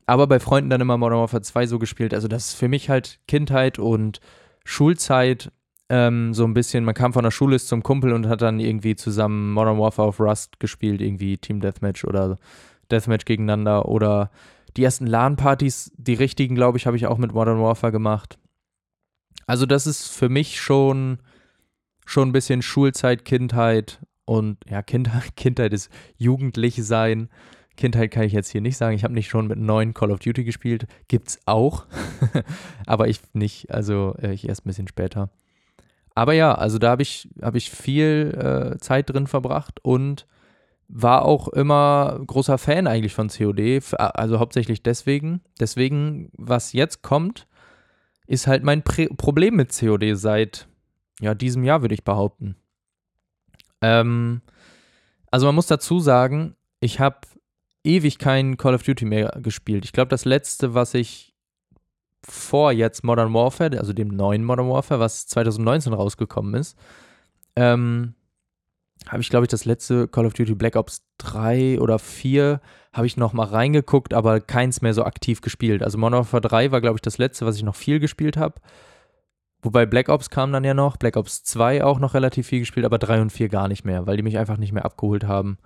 aber 0.06 0.26
bei 0.26 0.40
Freunden 0.40 0.70
dann 0.70 0.80
immer 0.80 0.96
Modern 0.96 1.18
Warfare 1.18 1.42
2 1.42 1.66
so 1.66 1.78
gespielt. 1.78 2.14
Also 2.14 2.28
das 2.28 2.48
ist 2.48 2.54
für 2.54 2.68
mich 2.68 2.88
halt 2.90 3.20
Kindheit 3.28 3.78
und 3.78 4.20
Schulzeit 4.64 5.52
ähm, 5.88 6.34
so 6.34 6.44
ein 6.44 6.54
bisschen. 6.54 6.84
Man 6.84 6.94
kam 6.94 7.12
von 7.12 7.24
der 7.24 7.30
Schule 7.30 7.58
zum 7.58 7.82
Kumpel 7.82 8.12
und 8.12 8.28
hat 8.28 8.42
dann 8.42 8.60
irgendwie 8.60 8.96
zusammen 8.96 9.52
Modern 9.52 9.78
Warfare 9.78 10.08
auf 10.08 10.20
Rust 10.20 10.60
gespielt, 10.60 11.00
irgendwie 11.00 11.38
Team 11.38 11.60
Deathmatch 11.60 12.04
oder 12.04 12.36
Deathmatch 12.90 13.24
gegeneinander 13.24 13.86
oder 13.86 14.30
die 14.78 14.84
ersten 14.84 15.06
LAN-Partys, 15.06 15.92
die 15.96 16.14
richtigen, 16.14 16.54
glaube 16.54 16.78
ich, 16.78 16.86
habe 16.86 16.96
ich 16.96 17.06
auch 17.06 17.18
mit 17.18 17.32
Modern 17.32 17.60
Warfare 17.60 17.92
gemacht. 17.92 18.38
Also 19.46 19.66
das 19.66 19.86
ist 19.88 20.06
für 20.06 20.28
mich 20.28 20.60
schon, 20.60 21.18
schon 22.06 22.28
ein 22.28 22.32
bisschen 22.32 22.62
Schulzeit, 22.62 23.24
Kindheit 23.24 24.00
und 24.24 24.58
ja, 24.70 24.82
Kindheit, 24.82 25.34
Kindheit 25.36 25.72
ist 25.72 25.90
jugendlich 26.16 26.76
sein. 26.84 27.28
Kindheit 27.76 28.12
kann 28.12 28.22
ich 28.22 28.32
jetzt 28.32 28.50
hier 28.50 28.60
nicht 28.60 28.76
sagen. 28.76 28.94
Ich 28.94 29.02
habe 29.02 29.14
nicht 29.14 29.28
schon 29.28 29.48
mit 29.48 29.58
neun 29.58 29.94
Call 29.94 30.12
of 30.12 30.20
Duty 30.20 30.44
gespielt. 30.44 30.86
Gibt's 31.08 31.40
auch. 31.46 31.86
Aber 32.86 33.08
ich 33.08 33.20
nicht. 33.32 33.72
Also 33.72 34.14
äh, 34.20 34.32
ich 34.32 34.48
erst 34.48 34.64
ein 34.64 34.68
bisschen 34.68 34.88
später. 34.88 35.30
Aber 36.14 36.34
ja, 36.34 36.54
also 36.54 36.78
da 36.78 36.90
habe 36.90 37.02
ich, 37.02 37.28
hab 37.40 37.54
ich 37.54 37.70
viel 37.70 38.34
äh, 38.74 38.78
Zeit 38.78 39.10
drin 39.10 39.26
verbracht 39.26 39.80
und 39.82 40.26
war 40.88 41.24
auch 41.24 41.48
immer 41.48 42.18
großer 42.26 42.58
Fan 42.58 42.86
eigentlich 42.86 43.14
von 43.14 43.28
COD, 43.28 43.82
also 43.98 44.38
hauptsächlich 44.38 44.82
deswegen. 44.82 45.42
Deswegen, 45.60 46.30
was 46.32 46.72
jetzt 46.72 47.02
kommt, 47.02 47.46
ist 48.26 48.46
halt 48.46 48.64
mein 48.64 48.82
Prä 48.82 49.08
Problem 49.08 49.56
mit 49.56 49.78
COD 49.78 50.16
seit 50.16 50.66
ja, 51.20 51.34
diesem 51.34 51.64
Jahr, 51.64 51.82
würde 51.82 51.94
ich 51.94 52.04
behaupten. 52.04 52.56
Ähm, 53.80 54.40
also 55.30 55.46
man 55.46 55.54
muss 55.54 55.66
dazu 55.66 56.00
sagen, 56.00 56.56
ich 56.80 57.00
habe 57.00 57.18
ewig 57.84 58.18
kein 58.18 58.56
Call 58.56 58.74
of 58.74 58.82
Duty 58.82 59.04
mehr 59.04 59.38
gespielt. 59.42 59.84
Ich 59.84 59.92
glaube, 59.92 60.08
das 60.08 60.24
letzte, 60.24 60.74
was 60.74 60.94
ich 60.94 61.34
vor 62.24 62.72
jetzt 62.72 63.04
Modern 63.04 63.32
Warfare, 63.32 63.78
also 63.78 63.92
dem 63.92 64.08
neuen 64.08 64.44
Modern 64.44 64.68
Warfare, 64.68 65.00
was 65.00 65.26
2019 65.26 65.92
rausgekommen 65.92 66.54
ist, 66.54 66.76
ähm, 67.56 68.14
habe 69.08 69.22
ich, 69.22 69.30
glaube 69.30 69.44
ich, 69.44 69.48
das 69.48 69.64
letzte 69.64 70.08
Call 70.08 70.26
of 70.26 70.34
Duty 70.34 70.54
Black 70.54 70.76
Ops 70.76 71.02
3 71.18 71.80
oder 71.80 71.98
4 71.98 72.60
habe 72.92 73.06
ich 73.06 73.16
noch 73.16 73.32
mal 73.32 73.46
reingeguckt, 73.46 74.14
aber 74.14 74.40
keins 74.40 74.82
mehr 74.82 74.94
so 74.94 75.04
aktiv 75.04 75.40
gespielt. 75.40 75.82
Also 75.82 75.98
Modern 75.98 76.20
Warfare 76.20 76.40
3 76.40 76.72
war, 76.72 76.80
glaube 76.80 76.96
ich, 76.96 77.02
das 77.02 77.18
letzte, 77.18 77.46
was 77.46 77.56
ich 77.56 77.62
noch 77.62 77.76
viel 77.76 78.00
gespielt 78.00 78.36
habe. 78.36 78.60
Wobei 79.62 79.86
Black 79.86 80.08
Ops 80.08 80.30
kam 80.30 80.52
dann 80.52 80.64
ja 80.64 80.74
noch, 80.74 80.96
Black 80.96 81.16
Ops 81.16 81.42
2 81.42 81.82
auch 81.82 81.98
noch 81.98 82.14
relativ 82.14 82.46
viel 82.46 82.60
gespielt, 82.60 82.86
aber 82.86 82.98
3 82.98 83.22
und 83.22 83.30
4 83.30 83.48
gar 83.48 83.68
nicht 83.68 83.84
mehr, 83.84 84.06
weil 84.06 84.16
die 84.16 84.22
mich 84.22 84.38
einfach 84.38 84.56
nicht 84.56 84.72
mehr 84.72 84.84
abgeholt 84.84 85.24
haben. 85.24 85.58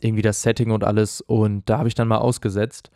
Irgendwie 0.00 0.22
das 0.22 0.42
Setting 0.42 0.70
und 0.70 0.84
alles 0.84 1.20
und 1.20 1.68
da 1.68 1.78
habe 1.78 1.88
ich 1.88 1.94
dann 1.94 2.08
mal 2.08 2.18
ausgesetzt. 2.18 2.90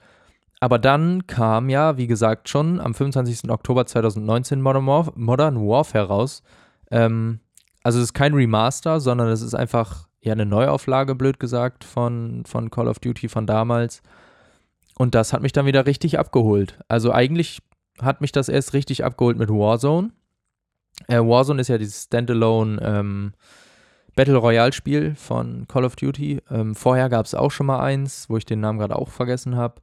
Aber 0.60 0.78
dann 0.78 1.26
kam 1.26 1.68
ja, 1.68 1.96
wie 1.96 2.06
gesagt, 2.06 2.48
schon 2.48 2.80
am 2.80 2.94
25. 2.94 3.50
Oktober 3.50 3.86
2019 3.86 4.60
Modern, 4.60 4.86
Warf 4.86 5.12
Modern 5.14 5.56
Warfare 5.56 6.08
raus. 6.08 6.42
Ähm, 6.90 7.40
also 7.88 8.00
es 8.00 8.04
ist 8.04 8.12
kein 8.12 8.34
Remaster, 8.34 9.00
sondern 9.00 9.28
es 9.28 9.40
ist 9.40 9.54
einfach 9.54 10.08
ja 10.20 10.34
eine 10.34 10.44
Neuauflage, 10.44 11.14
blöd 11.14 11.40
gesagt, 11.40 11.84
von, 11.84 12.44
von 12.44 12.70
Call 12.70 12.86
of 12.86 12.98
Duty 12.98 13.30
von 13.30 13.46
damals. 13.46 14.02
Und 14.98 15.14
das 15.14 15.32
hat 15.32 15.40
mich 15.40 15.52
dann 15.52 15.64
wieder 15.64 15.86
richtig 15.86 16.18
abgeholt. 16.18 16.78
Also 16.88 17.12
eigentlich 17.12 17.62
hat 17.98 18.20
mich 18.20 18.30
das 18.30 18.50
erst 18.50 18.74
richtig 18.74 19.06
abgeholt 19.06 19.38
mit 19.38 19.48
Warzone. 19.48 20.10
Äh, 21.06 21.20
Warzone 21.20 21.62
ist 21.62 21.68
ja 21.68 21.78
dieses 21.78 22.04
Standalone 22.04 22.78
ähm, 22.82 23.32
Battle 24.14 24.36
Royale 24.36 24.74
Spiel 24.74 25.14
von 25.14 25.66
Call 25.66 25.86
of 25.86 25.96
Duty. 25.96 26.42
Ähm, 26.50 26.74
vorher 26.74 27.08
gab 27.08 27.24
es 27.24 27.34
auch 27.34 27.52
schon 27.52 27.68
mal 27.68 27.80
eins, 27.80 28.28
wo 28.28 28.36
ich 28.36 28.44
den 28.44 28.60
Namen 28.60 28.80
gerade 28.80 28.96
auch 28.96 29.08
vergessen 29.08 29.56
habe. 29.56 29.80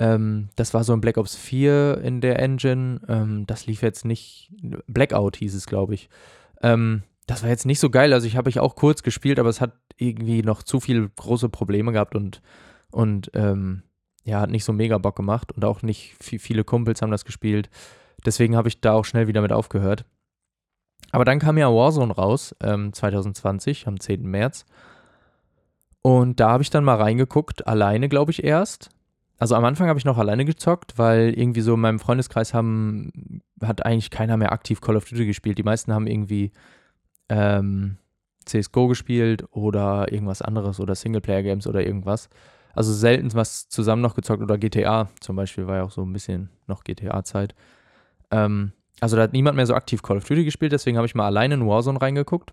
Ähm, 0.00 0.48
das 0.56 0.74
war 0.74 0.82
so 0.82 0.94
ein 0.94 1.00
Black 1.00 1.16
Ops 1.16 1.36
4 1.36 2.00
in 2.02 2.20
der 2.20 2.40
Engine. 2.40 3.02
Ähm, 3.06 3.46
das 3.46 3.66
lief 3.66 3.82
jetzt 3.82 4.04
nicht. 4.04 4.50
Blackout 4.88 5.36
hieß 5.36 5.54
es, 5.54 5.66
glaube 5.66 5.94
ich. 5.94 6.08
Ähm, 6.60 7.04
das 7.26 7.42
war 7.42 7.50
jetzt 7.50 7.66
nicht 7.66 7.80
so 7.80 7.90
geil. 7.90 8.12
Also 8.12 8.26
ich 8.26 8.36
habe 8.36 8.48
ich 8.48 8.60
auch 8.60 8.76
kurz 8.76 9.02
gespielt, 9.02 9.38
aber 9.38 9.48
es 9.48 9.60
hat 9.60 9.72
irgendwie 9.96 10.42
noch 10.42 10.62
zu 10.62 10.80
viele 10.80 11.08
große 11.08 11.48
Probleme 11.48 11.92
gehabt 11.92 12.14
und, 12.14 12.40
und 12.90 13.30
ähm, 13.34 13.82
ja, 14.24 14.40
hat 14.40 14.50
nicht 14.50 14.64
so 14.64 14.72
mega 14.72 14.98
Bock 14.98 15.16
gemacht 15.16 15.52
und 15.52 15.64
auch 15.64 15.82
nicht 15.82 16.16
viele 16.20 16.64
Kumpels 16.64 17.02
haben 17.02 17.10
das 17.10 17.24
gespielt. 17.24 17.68
Deswegen 18.24 18.56
habe 18.56 18.68
ich 18.68 18.80
da 18.80 18.92
auch 18.92 19.04
schnell 19.04 19.28
wieder 19.28 19.40
mit 19.40 19.52
aufgehört. 19.52 20.04
Aber 21.12 21.24
dann 21.24 21.38
kam 21.38 21.58
ja 21.58 21.68
Warzone 21.68 22.14
raus, 22.14 22.54
ähm, 22.60 22.92
2020, 22.92 23.86
am 23.86 24.00
10. 24.00 24.22
März. 24.22 24.64
Und 26.02 26.40
da 26.40 26.50
habe 26.50 26.62
ich 26.62 26.70
dann 26.70 26.84
mal 26.84 26.96
reingeguckt, 26.96 27.66
alleine, 27.66 28.08
glaube 28.08 28.30
ich, 28.30 28.44
erst. 28.44 28.90
Also 29.38 29.54
am 29.54 29.64
Anfang 29.64 29.88
habe 29.88 29.98
ich 29.98 30.04
noch 30.04 30.18
alleine 30.18 30.44
gezockt, 30.44 30.98
weil 30.98 31.34
irgendwie 31.36 31.60
so 31.60 31.74
in 31.74 31.80
meinem 31.80 31.98
Freundeskreis 31.98 32.54
haben, 32.54 33.42
hat 33.60 33.84
eigentlich 33.84 34.10
keiner 34.10 34.36
mehr 34.36 34.52
aktiv 34.52 34.80
Call 34.80 34.96
of 34.96 35.04
Duty 35.04 35.26
gespielt. 35.26 35.58
Die 35.58 35.62
meisten 35.62 35.92
haben 35.92 36.06
irgendwie 36.06 36.52
ähm, 37.28 37.98
CSGO 38.44 38.88
gespielt 38.88 39.44
oder 39.50 40.12
irgendwas 40.12 40.42
anderes 40.42 40.80
oder 40.80 40.94
Singleplayer-Games 40.94 41.66
oder 41.66 41.84
irgendwas. 41.84 42.28
Also 42.74 42.92
selten 42.92 43.32
was 43.34 43.68
zusammen 43.68 44.02
noch 44.02 44.14
gezockt 44.14 44.42
oder 44.42 44.58
GTA 44.58 45.08
zum 45.20 45.36
Beispiel 45.36 45.66
war 45.66 45.76
ja 45.76 45.82
auch 45.82 45.90
so 45.90 46.02
ein 46.02 46.12
bisschen 46.12 46.50
noch 46.66 46.84
GTA-Zeit. 46.84 47.54
Ähm, 48.30 48.72
also 49.00 49.16
da 49.16 49.22
hat 49.22 49.32
niemand 49.32 49.56
mehr 49.56 49.66
so 49.66 49.74
aktiv 49.74 50.02
Call 50.02 50.18
of 50.18 50.24
Duty 50.24 50.44
gespielt, 50.44 50.72
deswegen 50.72 50.96
habe 50.96 51.06
ich 51.06 51.14
mal 51.14 51.26
alleine 51.26 51.54
in 51.54 51.66
Warzone 51.66 52.00
reingeguckt. 52.00 52.52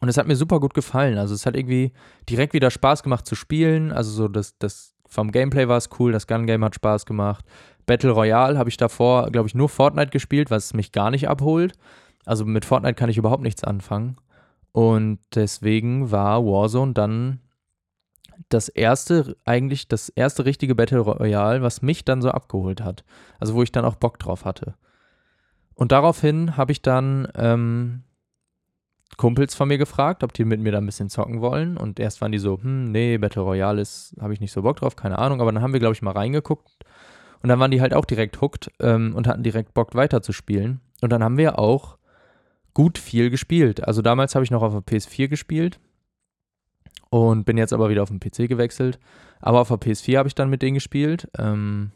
Und 0.00 0.08
es 0.08 0.16
hat 0.16 0.26
mir 0.26 0.34
super 0.34 0.58
gut 0.58 0.74
gefallen. 0.74 1.16
Also 1.16 1.34
es 1.34 1.46
hat 1.46 1.56
irgendwie 1.56 1.92
direkt 2.28 2.54
wieder 2.54 2.72
Spaß 2.72 3.04
gemacht 3.04 3.24
zu 3.24 3.36
spielen. 3.36 3.92
Also 3.92 4.10
so 4.10 4.26
das, 4.26 4.58
das 4.58 4.94
vom 5.06 5.30
Gameplay 5.30 5.68
war 5.68 5.76
es 5.76 5.90
cool, 5.98 6.10
das 6.10 6.26
Gun-Game 6.26 6.64
hat 6.64 6.74
Spaß 6.74 7.06
gemacht. 7.06 7.44
Battle 7.86 8.10
Royale 8.10 8.58
habe 8.58 8.68
ich 8.68 8.76
davor, 8.76 9.30
glaube 9.30 9.46
ich, 9.46 9.54
nur 9.54 9.68
Fortnite 9.68 10.10
gespielt, 10.10 10.50
was 10.50 10.74
mich 10.74 10.90
gar 10.90 11.10
nicht 11.10 11.28
abholt. 11.28 11.74
Also 12.24 12.44
mit 12.44 12.64
Fortnite 12.64 12.94
kann 12.94 13.10
ich 13.10 13.18
überhaupt 13.18 13.42
nichts 13.42 13.64
anfangen. 13.64 14.16
Und 14.72 15.18
deswegen 15.34 16.10
war 16.10 16.44
Warzone 16.44 16.92
dann 16.92 17.40
das 18.48 18.68
erste, 18.68 19.36
eigentlich 19.44 19.88
das 19.88 20.08
erste 20.08 20.44
richtige 20.44 20.74
Battle 20.74 21.00
Royale, 21.00 21.62
was 21.62 21.82
mich 21.82 22.04
dann 22.04 22.22
so 22.22 22.30
abgeholt 22.30 22.82
hat. 22.82 23.04
Also 23.38 23.54
wo 23.54 23.62
ich 23.62 23.72
dann 23.72 23.84
auch 23.84 23.96
Bock 23.96 24.18
drauf 24.18 24.44
hatte. 24.44 24.74
Und 25.74 25.92
daraufhin 25.92 26.56
habe 26.56 26.72
ich 26.72 26.82
dann 26.82 27.28
ähm, 27.34 28.02
Kumpels 29.16 29.54
von 29.54 29.68
mir 29.68 29.78
gefragt, 29.78 30.22
ob 30.22 30.32
die 30.32 30.44
mit 30.44 30.60
mir 30.60 30.72
da 30.72 30.78
ein 30.78 30.86
bisschen 30.86 31.10
zocken 31.10 31.40
wollen. 31.40 31.76
Und 31.76 32.00
erst 32.00 32.20
waren 32.20 32.32
die 32.32 32.38
so, 32.38 32.58
hm, 32.60 32.90
nee, 32.90 33.18
Battle 33.18 33.42
Royale 33.42 33.80
ist, 33.80 34.14
habe 34.20 34.32
ich 34.32 34.40
nicht 34.40 34.52
so 34.52 34.62
Bock 34.62 34.76
drauf, 34.76 34.96
keine 34.96 35.18
Ahnung. 35.18 35.40
Aber 35.40 35.52
dann 35.52 35.62
haben 35.62 35.72
wir, 35.72 35.80
glaube 35.80 35.94
ich, 35.94 36.02
mal 36.02 36.12
reingeguckt. 36.12 36.70
Und 37.42 37.48
dann 37.48 37.58
waren 37.58 37.70
die 37.70 37.80
halt 37.80 37.94
auch 37.94 38.04
direkt 38.04 38.40
hooked 38.40 38.70
ähm, 38.80 39.14
und 39.14 39.26
hatten 39.26 39.42
direkt 39.42 39.74
Bock 39.74 39.94
weiterzuspielen. 39.94 40.80
Und 41.00 41.10
dann 41.10 41.24
haben 41.24 41.36
wir 41.36 41.58
auch 41.58 41.98
gut 42.74 42.98
viel 42.98 43.30
gespielt. 43.30 43.86
Also 43.86 44.02
damals 44.02 44.34
habe 44.34 44.44
ich 44.44 44.50
noch 44.50 44.62
auf 44.62 44.72
der 44.72 44.82
PS4 44.82 45.28
gespielt 45.28 45.78
und 47.10 47.44
bin 47.44 47.58
jetzt 47.58 47.72
aber 47.72 47.90
wieder 47.90 48.02
auf 48.02 48.08
den 48.08 48.20
PC 48.20 48.48
gewechselt. 48.48 48.98
Aber 49.40 49.60
auf 49.60 49.68
der 49.68 49.78
PS4 49.78 50.18
habe 50.18 50.28
ich 50.28 50.34
dann 50.34 50.50
mit 50.50 50.62
denen 50.62 50.74
gespielt. 50.74 51.28
Ähm, 51.38 51.90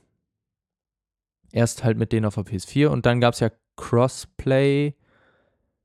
erst 1.52 1.84
halt 1.84 1.96
mit 1.96 2.12
denen 2.12 2.26
auf 2.26 2.34
der 2.34 2.44
PS4 2.44 2.88
und 2.88 3.06
dann 3.06 3.20
gab 3.20 3.34
es 3.34 3.40
ja 3.40 3.50
Crossplay. 3.76 4.94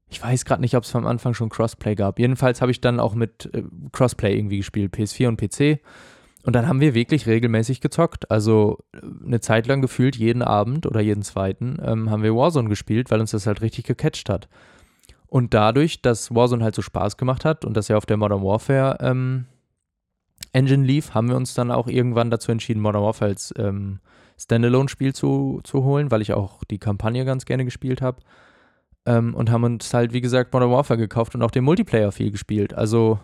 Ich 0.09 0.21
weiß 0.21 0.43
gerade 0.43 0.61
nicht, 0.61 0.75
ob 0.75 0.83
es 0.83 0.93
am 0.95 1.07
Anfang 1.07 1.33
schon 1.33 1.49
Crossplay 1.49 1.95
gab. 1.95 2.19
Jedenfalls 2.19 2.61
habe 2.61 2.71
ich 2.71 2.81
dann 2.81 2.99
auch 2.99 3.15
mit 3.15 3.49
äh, 3.53 3.63
Crossplay 3.91 4.35
irgendwie 4.35 4.57
gespielt, 4.57 4.93
PS4 4.93 5.27
und 5.29 5.37
PC. 5.37 5.81
Und 6.43 6.55
dann 6.55 6.67
haben 6.67 6.81
wir 6.81 6.93
wirklich 6.93 7.27
regelmäßig 7.27 7.81
gezockt. 7.81 8.29
Also 8.31 8.79
äh, 8.93 8.99
eine 9.25 9.39
Zeit 9.39 9.67
lang 9.67 9.81
gefühlt 9.81 10.15
jeden 10.17 10.41
Abend 10.41 10.85
oder 10.85 10.99
jeden 10.99 11.23
zweiten 11.23 11.77
ähm, 11.83 12.09
haben 12.09 12.23
wir 12.23 12.35
Warzone 12.35 12.67
gespielt, 12.67 13.11
weil 13.11 13.21
uns 13.21 13.31
das 13.31 13.47
halt 13.47 13.61
richtig 13.61 13.85
gecatcht 13.85 14.29
hat. 14.29 14.49
Und 15.31 15.53
dadurch, 15.53 16.01
dass 16.01 16.35
Warzone 16.35 16.61
halt 16.61 16.75
so 16.75 16.81
Spaß 16.81 17.15
gemacht 17.15 17.45
hat 17.45 17.63
und 17.63 17.77
dass 17.77 17.89
er 17.89 17.97
auf 17.97 18.05
der 18.05 18.17
Modern 18.17 18.43
Warfare 18.43 18.97
ähm, 18.99 19.45
Engine 20.51 20.85
lief, 20.85 21.13
haben 21.13 21.29
wir 21.29 21.37
uns 21.37 21.53
dann 21.53 21.71
auch 21.71 21.87
irgendwann 21.87 22.29
dazu 22.29 22.51
entschieden, 22.51 22.81
Modern 22.81 23.01
Warfare 23.01 23.31
als 23.31 23.53
ähm, 23.57 24.01
Standalone-Spiel 24.37 25.15
zu, 25.15 25.61
zu 25.63 25.85
holen, 25.85 26.11
weil 26.11 26.21
ich 26.21 26.33
auch 26.33 26.65
die 26.65 26.79
Kampagne 26.79 27.23
ganz 27.23 27.45
gerne 27.45 27.63
gespielt 27.63 28.01
habe. 28.01 28.19
Ähm, 29.05 29.33
und 29.33 29.49
haben 29.49 29.63
uns 29.63 29.93
halt, 29.93 30.11
wie 30.11 30.19
gesagt, 30.19 30.51
Modern 30.51 30.69
Warfare 30.69 30.99
gekauft 30.99 31.33
und 31.33 31.43
auch 31.43 31.51
den 31.51 31.63
Multiplayer 31.63 32.11
viel 32.11 32.31
gespielt. 32.31 32.73
Also, 32.73 33.17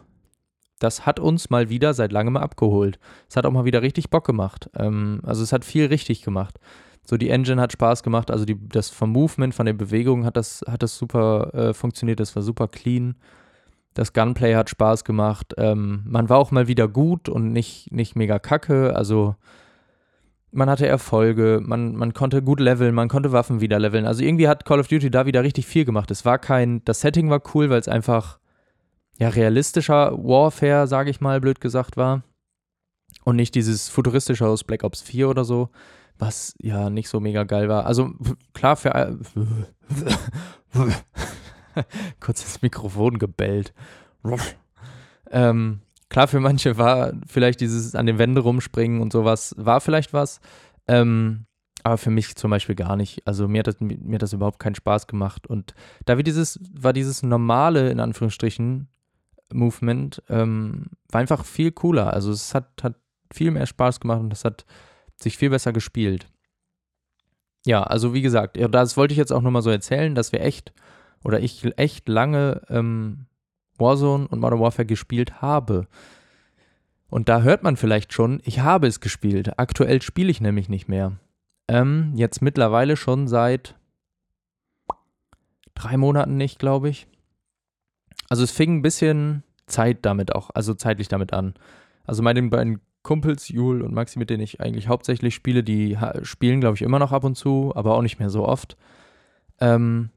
das 0.79 1.05
hat 1.05 1.19
uns 1.19 1.49
mal 1.49 1.69
wieder 1.69 1.93
seit 1.93 2.13
langem 2.13 2.37
abgeholt. 2.37 2.99
Es 3.27 3.35
hat 3.35 3.45
auch 3.45 3.51
mal 3.51 3.65
wieder 3.65 3.81
richtig 3.81 4.09
Bock 4.09 4.25
gemacht. 4.25 4.69
Ähm, 4.77 5.19
also, 5.23 5.43
es 5.43 5.51
hat 5.51 5.65
viel 5.65 5.87
richtig 5.87 6.21
gemacht. 6.21 6.57
So 7.09 7.15
die 7.15 7.29
Engine 7.29 7.61
hat 7.61 7.71
Spaß 7.71 8.03
gemacht, 8.03 8.29
also 8.29 8.43
die, 8.43 8.57
das 8.67 8.89
vom 8.89 9.13
Movement, 9.13 9.55
von 9.55 9.65
der 9.65 9.71
Bewegung 9.71 10.25
hat 10.25 10.35
das, 10.35 10.61
hat 10.67 10.83
das 10.83 10.97
super 10.97 11.53
äh, 11.53 11.73
funktioniert, 11.73 12.19
das 12.19 12.35
war 12.35 12.43
super 12.43 12.67
clean. 12.67 13.15
Das 13.93 14.11
Gunplay 14.11 14.55
hat 14.55 14.69
Spaß 14.69 15.05
gemacht. 15.05 15.53
Ähm, 15.57 16.03
man 16.05 16.27
war 16.27 16.37
auch 16.37 16.51
mal 16.51 16.67
wieder 16.67 16.89
gut 16.89 17.29
und 17.29 17.53
nicht, 17.53 17.93
nicht 17.93 18.17
mega 18.17 18.39
kacke. 18.39 18.93
Also 18.93 19.35
man 20.51 20.69
hatte 20.69 20.85
Erfolge, 20.85 21.61
man, 21.63 21.95
man 21.95 22.13
konnte 22.13 22.43
gut 22.43 22.59
leveln, 22.59 22.93
man 22.93 23.07
konnte 23.07 23.31
Waffen 23.31 23.61
wieder 23.61 23.79
leveln. 23.79 24.05
Also 24.05 24.21
irgendwie 24.21 24.49
hat 24.49 24.65
Call 24.65 24.81
of 24.81 24.89
Duty 24.89 25.09
da 25.09 25.25
wieder 25.25 25.43
richtig 25.43 25.65
viel 25.65 25.85
gemacht. 25.85 26.11
Es 26.11 26.25
war 26.25 26.39
kein, 26.39 26.83
das 26.83 26.99
Setting 26.99 27.29
war 27.29 27.41
cool, 27.55 27.69
weil 27.69 27.79
es 27.79 27.87
einfach 27.87 28.37
ja 29.17 29.29
realistischer 29.29 30.11
Warfare, 30.11 30.87
sage 30.87 31.09
ich 31.09 31.21
mal, 31.21 31.39
blöd 31.39 31.61
gesagt 31.61 31.95
war. 31.95 32.23
Und 33.23 33.37
nicht 33.37 33.55
dieses 33.55 33.87
futuristische 33.87 34.45
aus 34.45 34.65
Black 34.65 34.83
Ops 34.83 35.01
4 35.01 35.29
oder 35.29 35.45
so, 35.45 35.69
was 36.19 36.55
ja 36.61 36.89
nicht 36.89 37.09
so 37.09 37.19
mega 37.19 37.43
geil 37.43 37.69
war. 37.69 37.85
Also 37.85 38.13
klar 38.53 38.75
für 38.75 38.93
kurz 42.19 42.43
ins 42.43 42.61
Mikrofon 42.61 43.19
gebellt. 43.19 43.73
ähm, 45.31 45.81
klar, 46.09 46.27
für 46.27 46.39
manche 46.39 46.77
war 46.77 47.13
vielleicht 47.27 47.61
dieses 47.61 47.95
an 47.95 48.05
den 48.05 48.17
Wänden 48.17 48.39
rumspringen 48.39 49.01
und 49.01 49.13
sowas, 49.13 49.55
war 49.57 49.81
vielleicht 49.81 50.13
was. 50.13 50.39
Ähm, 50.87 51.45
aber 51.83 51.97
für 51.97 52.09
mich 52.09 52.35
zum 52.35 52.51
Beispiel 52.51 52.75
gar 52.75 52.95
nicht. 52.95 53.25
Also 53.25 53.47
mir 53.47 53.59
hat, 53.59 53.67
das, 53.67 53.79
mir 53.79 54.15
hat 54.15 54.21
das 54.21 54.33
überhaupt 54.33 54.59
keinen 54.59 54.75
Spaß 54.75 55.07
gemacht. 55.07 55.47
Und 55.47 55.73
da 56.05 56.17
wie 56.17 56.23
dieses, 56.23 56.59
war 56.73 56.91
dieses 56.91 57.23
normale, 57.23 57.89
in 57.91 57.99
Anführungsstrichen, 57.99 58.89
Movement, 59.53 60.21
ähm, 60.27 60.87
war 61.09 61.21
einfach 61.21 61.45
viel 61.45 61.71
cooler. 61.71 62.11
Also 62.13 62.31
es 62.31 62.53
hat, 62.53 62.83
hat 62.83 62.95
viel 63.31 63.51
mehr 63.51 63.65
Spaß 63.65 63.99
gemacht 63.99 64.19
und 64.19 64.33
es 64.33 64.43
hat 64.43 64.65
sich 65.19 65.37
viel 65.37 65.49
besser 65.49 65.73
gespielt. 65.73 66.27
Ja, 67.65 67.83
also 67.83 68.13
wie 68.13 68.21
gesagt, 68.21 68.57
das 68.57 68.97
wollte 68.97 69.11
ich 69.11 69.17
jetzt 69.17 69.33
auch 69.33 69.41
nur 69.41 69.51
mal 69.51 69.61
so 69.61 69.69
erzählen, 69.69 70.15
dass 70.15 70.31
wir 70.31 70.41
echt 70.41 70.73
oder 71.23 71.39
ich 71.39 71.65
echt 71.77 72.07
lange 72.07 72.61
ähm, 72.69 73.25
Warzone 73.77 74.27
und 74.27 74.39
Modern 74.39 74.59
Warfare 74.59 74.85
gespielt 74.85 75.41
habe. 75.41 75.87
Und 77.09 77.29
da 77.29 77.41
hört 77.41 77.63
man 77.63 77.77
vielleicht 77.77 78.13
schon, 78.13 78.41
ich 78.43 78.59
habe 78.59 78.87
es 78.87 78.99
gespielt. 78.99 79.57
Aktuell 79.59 80.01
spiele 80.01 80.29
ich 80.29 80.41
nämlich 80.41 80.69
nicht 80.69 80.87
mehr. 80.87 81.13
Ähm, 81.67 82.13
jetzt 82.15 82.41
mittlerweile 82.41 82.97
schon 82.97 83.27
seit 83.27 83.75
drei 85.73 85.97
Monaten 85.97 86.37
nicht, 86.37 86.59
glaube 86.59 86.89
ich. 86.89 87.07
Also 88.29 88.43
es 88.43 88.51
fing 88.51 88.77
ein 88.77 88.81
bisschen 88.81 89.43
Zeit 89.67 89.99
damit 90.05 90.35
auch, 90.35 90.49
also 90.53 90.73
zeitlich 90.73 91.07
damit 91.07 91.33
an. 91.33 91.53
Also 92.05 92.23
meine 92.23 92.41
beiden 92.43 92.81
Kumpels, 93.07 93.47
Jul 93.47 93.81
und 93.81 93.93
Maxi, 93.93 94.19
mit 94.19 94.29
denen 94.29 94.43
ich 94.43 94.59
eigentlich 94.59 94.89
hauptsächlich 94.89 95.33
spiele, 95.33 95.63
die 95.63 95.97
spielen, 96.23 96.59
glaube 96.59 96.75
ich, 96.75 96.81
immer 96.81 96.99
noch 96.99 97.13
ab 97.13 97.23
und 97.23 97.35
zu, 97.35 97.71
aber 97.73 97.95
auch 97.95 98.01
nicht 98.01 98.19
mehr 98.19 98.29
so 98.29 98.45
oft. 98.45 98.75
Ähm, 99.61 100.09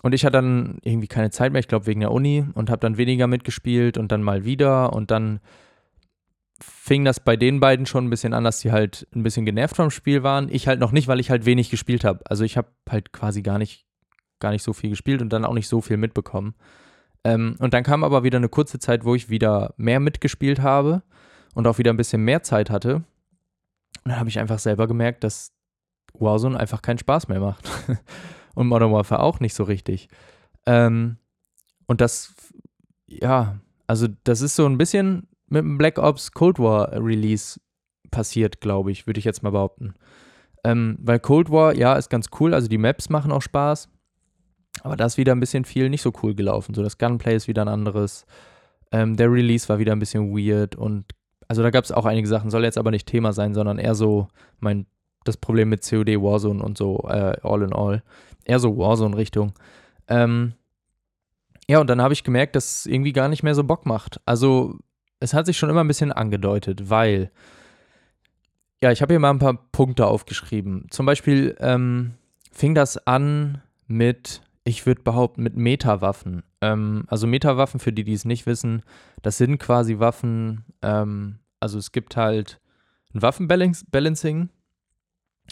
und 0.00 0.14
ich 0.14 0.24
hatte 0.24 0.34
dann 0.34 0.78
irgendwie 0.82 1.08
keine 1.08 1.30
Zeit 1.30 1.50
mehr, 1.50 1.58
ich 1.58 1.66
glaube 1.66 1.86
wegen 1.86 1.98
der 1.98 2.12
Uni 2.12 2.44
und 2.54 2.70
habe 2.70 2.78
dann 2.78 2.98
weniger 2.98 3.26
mitgespielt 3.26 3.98
und 3.98 4.12
dann 4.12 4.22
mal 4.22 4.44
wieder 4.44 4.92
und 4.92 5.10
dann 5.10 5.40
fing 6.60 7.04
das 7.04 7.18
bei 7.18 7.36
den 7.36 7.58
beiden 7.58 7.84
schon 7.84 8.06
ein 8.06 8.10
bisschen 8.10 8.32
an, 8.32 8.44
dass 8.44 8.60
die 8.60 8.70
halt 8.70 9.08
ein 9.12 9.24
bisschen 9.24 9.44
genervt 9.44 9.74
vom 9.74 9.90
Spiel 9.90 10.22
waren. 10.22 10.48
Ich 10.52 10.68
halt 10.68 10.78
noch 10.78 10.92
nicht, 10.92 11.08
weil 11.08 11.18
ich 11.18 11.30
halt 11.30 11.46
wenig 11.46 11.68
gespielt 11.68 12.04
habe. 12.04 12.20
Also 12.26 12.44
ich 12.44 12.56
habe 12.56 12.68
halt 12.88 13.12
quasi 13.12 13.42
gar 13.42 13.58
nicht, 13.58 13.86
gar 14.38 14.52
nicht 14.52 14.62
so 14.62 14.72
viel 14.72 14.90
gespielt 14.90 15.20
und 15.20 15.32
dann 15.32 15.44
auch 15.44 15.54
nicht 15.54 15.66
so 15.66 15.80
viel 15.80 15.96
mitbekommen. 15.96 16.54
Ähm, 17.24 17.56
und 17.58 17.74
dann 17.74 17.82
kam 17.82 18.04
aber 18.04 18.22
wieder 18.22 18.38
eine 18.38 18.48
kurze 18.48 18.78
Zeit, 18.78 19.04
wo 19.04 19.16
ich 19.16 19.30
wieder 19.30 19.74
mehr 19.78 19.98
mitgespielt 19.98 20.60
habe 20.60 21.02
und 21.54 21.66
auch 21.66 21.78
wieder 21.78 21.92
ein 21.92 21.96
bisschen 21.96 22.22
mehr 22.22 22.42
Zeit 22.42 22.70
hatte. 22.70 22.96
Und 22.96 23.04
dann 24.10 24.18
habe 24.18 24.28
ich 24.28 24.38
einfach 24.38 24.58
selber 24.58 24.86
gemerkt, 24.86 25.24
dass 25.24 25.52
Warzone 26.18 26.58
einfach 26.58 26.82
keinen 26.82 26.98
Spaß 26.98 27.28
mehr 27.28 27.40
macht. 27.40 27.68
und 28.54 28.68
Modern 28.68 28.92
Warfare 28.92 29.22
auch 29.22 29.40
nicht 29.40 29.54
so 29.54 29.64
richtig. 29.64 30.08
Ähm, 30.66 31.16
und 31.86 32.00
das, 32.00 32.34
ja, 33.06 33.58
also 33.86 34.08
das 34.24 34.40
ist 34.40 34.56
so 34.56 34.66
ein 34.66 34.78
bisschen 34.78 35.28
mit 35.48 35.60
dem 35.60 35.78
Black 35.78 35.98
Ops 35.98 36.32
Cold 36.32 36.58
War 36.58 36.92
Release 36.92 37.60
passiert, 38.10 38.60
glaube 38.60 38.92
ich, 38.92 39.06
würde 39.06 39.18
ich 39.18 39.24
jetzt 39.24 39.42
mal 39.42 39.50
behaupten. 39.50 39.94
Ähm, 40.62 40.96
weil 41.00 41.18
Cold 41.18 41.50
War, 41.50 41.74
ja, 41.74 41.94
ist 41.94 42.08
ganz 42.08 42.28
cool, 42.40 42.54
also 42.54 42.68
die 42.68 42.78
Maps 42.78 43.10
machen 43.10 43.32
auch 43.32 43.42
Spaß, 43.42 43.88
aber 44.82 44.96
da 44.96 45.04
ist 45.04 45.18
wieder 45.18 45.32
ein 45.32 45.40
bisschen 45.40 45.64
viel 45.64 45.90
nicht 45.90 46.02
so 46.02 46.12
cool 46.22 46.34
gelaufen. 46.34 46.74
So, 46.74 46.82
das 46.82 46.98
Gunplay 46.98 47.36
ist 47.36 47.48
wieder 47.48 47.62
ein 47.62 47.68
anderes. 47.68 48.24
Ähm, 48.92 49.16
der 49.16 49.30
Release 49.30 49.68
war 49.68 49.78
wieder 49.78 49.92
ein 49.92 49.98
bisschen 49.98 50.34
weird 50.34 50.76
und 50.76 51.06
also 51.48 51.62
da 51.62 51.70
gab 51.70 51.84
es 51.84 51.92
auch 51.92 52.04
einige 52.04 52.28
Sachen, 52.28 52.50
soll 52.50 52.64
jetzt 52.64 52.78
aber 52.78 52.90
nicht 52.90 53.06
Thema 53.06 53.32
sein, 53.32 53.54
sondern 53.54 53.78
eher 53.78 53.94
so 53.94 54.28
mein 54.60 54.86
das 55.24 55.36
Problem 55.38 55.70
mit 55.70 55.88
COD 55.88 56.20
Warzone 56.20 56.62
und 56.62 56.76
so 56.76 56.98
äh, 57.08 57.36
all 57.42 57.62
in 57.62 57.72
all 57.72 58.02
eher 58.44 58.58
so 58.58 58.76
Warzone-Richtung. 58.76 59.52
Ähm, 60.08 60.54
ja, 61.68 61.80
und 61.80 61.88
dann 61.88 62.02
habe 62.02 62.14
ich 62.14 62.24
gemerkt, 62.24 62.56
dass 62.56 62.80
es 62.80 62.86
irgendwie 62.86 63.12
gar 63.12 63.28
nicht 63.28 63.42
mehr 63.42 63.54
so 63.54 63.64
Bock 63.64 63.86
macht. 63.86 64.20
Also, 64.26 64.76
es 65.20 65.32
hat 65.32 65.46
sich 65.46 65.56
schon 65.56 65.70
immer 65.70 65.82
ein 65.82 65.88
bisschen 65.88 66.12
angedeutet, 66.12 66.90
weil, 66.90 67.30
ja, 68.82 68.92
ich 68.92 69.00
habe 69.00 69.14
hier 69.14 69.20
mal 69.20 69.30
ein 69.30 69.38
paar 69.38 69.54
Punkte 69.72 70.06
aufgeschrieben. 70.06 70.86
Zum 70.90 71.06
Beispiel 71.06 71.56
ähm, 71.60 72.14
fing 72.52 72.74
das 72.74 73.06
an 73.06 73.62
mit, 73.86 74.42
ich 74.64 74.84
würde 74.84 75.02
behaupten, 75.02 75.42
mit 75.42 75.56
Meta-Waffen. 75.56 76.42
Ähm, 76.60 77.04
also 77.08 77.26
Meta-Waffen, 77.26 77.80
für 77.80 77.92
die, 77.92 78.04
die 78.04 78.12
es 78.12 78.26
nicht 78.26 78.44
wissen, 78.44 78.82
das 79.22 79.38
sind 79.38 79.58
quasi 79.58 79.98
Waffen, 79.98 80.64
ähm, 80.84 81.38
also 81.60 81.78
es 81.78 81.92
gibt 81.92 82.16
halt 82.16 82.60
ein 83.14 83.22
Waffenbalancing. 83.22 84.50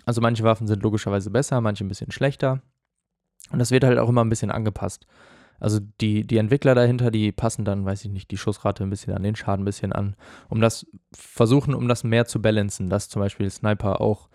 Also 0.05 0.21
manche 0.21 0.45
Waffen 0.45 0.67
sind 0.67 0.83
logischerweise 0.83 1.31
besser, 1.31 1.61
manche 1.61 1.85
ein 1.85 1.89
bisschen 1.89 2.13
schlechter. 2.13 2.63
Und 3.51 3.59
das 3.59 3.71
wird 3.71 3.85
halt 3.85 3.99
auch 3.99 4.09
immer 4.09 4.25
ein 4.25 4.29
bisschen 4.29 4.51
angepasst. 4.51 5.07
Also 5.61 5.79
die, 6.01 6.27
die 6.27 6.39
Entwickler 6.39 6.75
dahinter, 6.75 7.11
die 7.11 7.31
passen 7.31 7.65
dann, 7.65 7.85
weiß 7.85 8.05
ich 8.05 8.11
nicht, 8.11 8.31
die 8.31 8.37
Schussrate 8.37 8.83
ein 8.83 8.91
bisschen 8.91 9.15
an, 9.15 9.23
den 9.23 9.37
Schaden 9.37 9.63
ein 9.63 9.65
bisschen 9.65 9.93
an, 9.93 10.17
um 10.49 10.61
das 10.61 10.87
versuchen, 11.15 11.75
um 11.75 11.87
das 11.87 12.03
mehr 12.03 12.27
zu 12.27 12.43
balancen, 12.43 12.91
dass 12.91 13.09
zum 13.09 13.23
Beispiel 13.23 13.49
Sniper 13.49 14.01
auch 14.01 14.29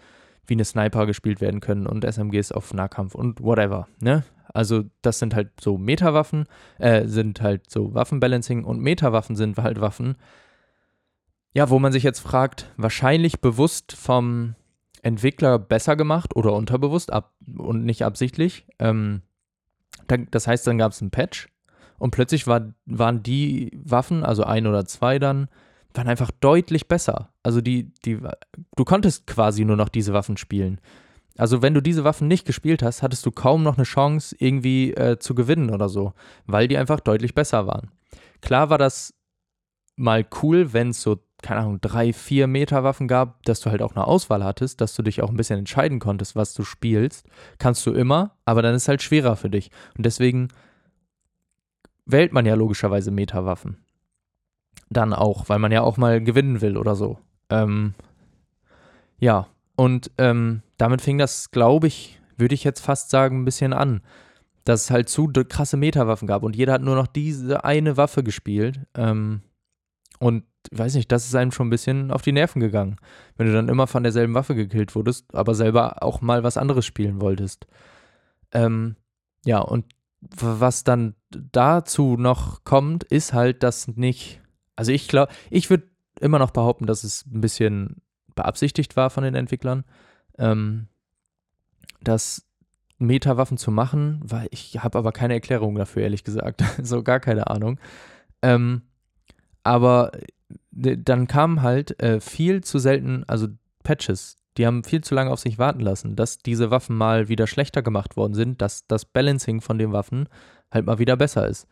wie 0.45 0.53
eine 0.53 0.63
Sniper 0.63 1.05
gespielt 1.05 1.41
werden 1.41 1.59
können 1.59 1.85
und 1.85 2.05
SMGs 2.05 2.53
auf 2.53 2.73
Nahkampf 2.73 3.13
und 3.13 3.43
whatever, 3.43 3.87
ne? 3.99 4.23
Also 4.53 4.85
das 5.01 5.19
sind 5.19 5.35
halt 5.35 5.59
so 5.59 5.77
Meta-Waffen, 5.77 6.45
äh, 6.79 7.05
sind 7.05 7.41
halt 7.41 7.69
so 7.69 7.93
Waffenbalancing 7.93 8.63
und 8.63 8.79
Meta-Waffen 8.79 9.35
sind 9.35 9.57
halt 9.57 9.81
Waffen, 9.81 10.15
ja, 11.57 11.71
wo 11.71 11.79
man 11.79 11.91
sich 11.91 12.03
jetzt 12.03 12.19
fragt, 12.19 12.71
wahrscheinlich 12.77 13.41
bewusst 13.41 13.93
vom 13.93 14.53
Entwickler 15.01 15.57
besser 15.57 15.95
gemacht 15.95 16.35
oder 16.35 16.53
unterbewusst 16.53 17.11
ab 17.11 17.33
und 17.57 17.83
nicht 17.83 18.05
absichtlich. 18.05 18.67
Ähm, 18.77 19.23
das 20.29 20.45
heißt, 20.45 20.67
dann 20.67 20.77
gab 20.77 20.91
es 20.91 21.01
einen 21.01 21.09
Patch 21.09 21.49
und 21.97 22.11
plötzlich 22.11 22.45
war, 22.45 22.75
waren 22.85 23.23
die 23.23 23.71
Waffen, 23.83 24.23
also 24.23 24.43
ein 24.43 24.67
oder 24.67 24.85
zwei 24.85 25.17
dann, 25.17 25.49
waren 25.95 26.07
einfach 26.07 26.29
deutlich 26.29 26.87
besser. 26.87 27.33
Also 27.41 27.59
die, 27.59 27.91
die, 28.05 28.19
du 28.75 28.85
konntest 28.85 29.25
quasi 29.25 29.65
nur 29.65 29.77
noch 29.77 29.89
diese 29.89 30.13
Waffen 30.13 30.37
spielen. 30.37 30.79
Also 31.39 31.63
wenn 31.63 31.73
du 31.73 31.81
diese 31.81 32.03
Waffen 32.03 32.27
nicht 32.27 32.45
gespielt 32.45 32.83
hast, 32.83 33.01
hattest 33.01 33.25
du 33.25 33.31
kaum 33.31 33.63
noch 33.63 33.77
eine 33.77 33.83
Chance, 33.83 34.35
irgendwie 34.37 34.93
äh, 34.93 35.17
zu 35.17 35.33
gewinnen 35.33 35.71
oder 35.71 35.89
so, 35.89 36.13
weil 36.45 36.67
die 36.67 36.77
einfach 36.77 36.99
deutlich 36.99 37.33
besser 37.33 37.65
waren. 37.65 37.89
Klar 38.41 38.69
war 38.69 38.77
das 38.77 39.15
mal 39.95 40.23
cool, 40.43 40.71
wenn 40.73 40.89
es 40.89 41.01
so 41.01 41.17
keine 41.41 41.61
Ahnung, 41.61 41.79
drei, 41.81 42.13
vier 42.13 42.47
Meter 42.47 42.83
Waffen 42.83 43.07
gab, 43.07 43.43
dass 43.43 43.59
du 43.59 43.69
halt 43.69 43.81
auch 43.81 43.95
eine 43.95 44.07
Auswahl 44.07 44.43
hattest, 44.43 44.81
dass 44.81 44.95
du 44.95 45.03
dich 45.03 45.21
auch 45.21 45.29
ein 45.29 45.37
bisschen 45.37 45.59
entscheiden 45.59 45.99
konntest, 45.99 46.35
was 46.35 46.53
du 46.53 46.63
spielst, 46.63 47.27
kannst 47.59 47.85
du 47.85 47.91
immer, 47.93 48.31
aber 48.45 48.61
dann 48.61 48.73
ist 48.73 48.83
es 48.83 48.87
halt 48.87 49.03
schwerer 49.03 49.35
für 49.35 49.49
dich. 49.49 49.69
Und 49.95 50.05
deswegen 50.05 50.47
wählt 52.05 52.33
man 52.33 52.45
ja 52.45 52.55
logischerweise 52.55 53.11
Meta-Waffen. 53.11 53.77
Dann 54.89 55.13
auch, 55.13 55.49
weil 55.49 55.59
man 55.59 55.71
ja 55.71 55.81
auch 55.81 55.97
mal 55.97 56.23
gewinnen 56.23 56.61
will 56.61 56.77
oder 56.77 56.95
so. 56.95 57.19
Ähm, 57.49 57.93
ja, 59.19 59.47
und 59.75 60.11
ähm, 60.17 60.63
damit 60.77 61.01
fing 61.01 61.17
das, 61.17 61.51
glaube 61.51 61.87
ich, 61.87 62.19
würde 62.37 62.55
ich 62.55 62.63
jetzt 62.63 62.81
fast 62.81 63.09
sagen, 63.09 63.41
ein 63.41 63.45
bisschen 63.45 63.73
an. 63.73 64.01
Dass 64.63 64.85
es 64.85 64.91
halt 64.91 65.07
zu 65.07 65.27
krasse 65.31 65.77
Meta-Waffen 65.77 66.27
gab 66.27 66.43
und 66.43 66.55
jeder 66.55 66.73
hat 66.73 66.81
nur 66.81 66.95
noch 66.95 67.07
diese 67.07 67.63
eine 67.63 67.95
Waffe 67.95 68.23
gespielt. 68.23 68.81
Ähm, 68.95 69.41
und 70.19 70.43
weiß 70.71 70.95
nicht, 70.95 71.11
das 71.11 71.25
ist 71.25 71.35
einem 71.35 71.51
schon 71.51 71.67
ein 71.67 71.71
bisschen 71.71 72.11
auf 72.11 72.21
die 72.21 72.31
Nerven 72.31 72.59
gegangen. 72.59 72.97
Wenn 73.37 73.47
du 73.47 73.53
dann 73.53 73.69
immer 73.69 73.87
von 73.87 74.03
derselben 74.03 74.33
Waffe 74.33 74.55
gekillt 74.55 74.95
wurdest, 74.95 75.33
aber 75.33 75.55
selber 75.55 76.03
auch 76.03 76.21
mal 76.21 76.43
was 76.43 76.57
anderes 76.57 76.85
spielen 76.85 77.21
wolltest. 77.21 77.67
Ähm, 78.51 78.95
ja, 79.45 79.59
und 79.59 79.85
was 80.21 80.83
dann 80.83 81.15
dazu 81.29 82.17
noch 82.17 82.63
kommt, 82.63 83.03
ist 83.03 83.33
halt, 83.33 83.63
dass 83.63 83.87
nicht, 83.87 84.41
also 84.75 84.91
ich 84.91 85.07
glaube, 85.07 85.31
ich 85.49 85.69
würde 85.69 85.87
immer 86.19 86.39
noch 86.39 86.51
behaupten, 86.51 86.87
dass 86.87 87.03
es 87.03 87.25
ein 87.25 87.41
bisschen 87.41 88.01
beabsichtigt 88.35 88.95
war 88.95 89.09
von 89.09 89.23
den 89.23 89.35
Entwicklern, 89.35 89.85
ähm, 90.37 90.87
das 92.01 92.45
Meta-Waffen 92.97 93.57
zu 93.57 93.71
machen, 93.71 94.21
weil 94.23 94.47
ich 94.51 94.83
habe 94.83 94.97
aber 94.97 95.11
keine 95.11 95.33
Erklärung 95.35 95.75
dafür, 95.75 96.03
ehrlich 96.03 96.23
gesagt. 96.23 96.63
so 96.81 97.03
gar 97.03 97.19
keine 97.19 97.47
Ahnung. 97.47 97.79
Ähm, 98.41 98.81
aber 99.67 100.11
dann 100.71 101.27
kamen 101.27 101.61
halt 101.61 102.01
äh, 102.01 102.21
viel 102.21 102.63
zu 102.63 102.79
selten, 102.79 103.23
also 103.27 103.47
Patches, 103.83 104.37
Die 104.57 104.65
haben 104.65 104.83
viel 104.83 105.01
zu 105.01 105.13
lange 105.13 105.31
auf 105.31 105.39
sich 105.39 105.59
warten 105.59 105.81
lassen, 105.81 106.15
dass 106.15 106.39
diese 106.39 106.71
Waffen 106.71 106.97
mal 106.97 107.27
wieder 107.27 107.45
schlechter 107.47 107.83
gemacht 107.83 108.17
worden 108.17 108.33
sind, 108.33 108.61
dass 108.61 108.87
das 108.87 109.05
Balancing 109.05 109.61
von 109.61 109.77
den 109.77 109.91
Waffen 109.91 110.27
halt 110.71 110.85
mal 110.85 110.99
wieder 110.99 111.15
besser 111.15 111.47
ist. 111.47 111.67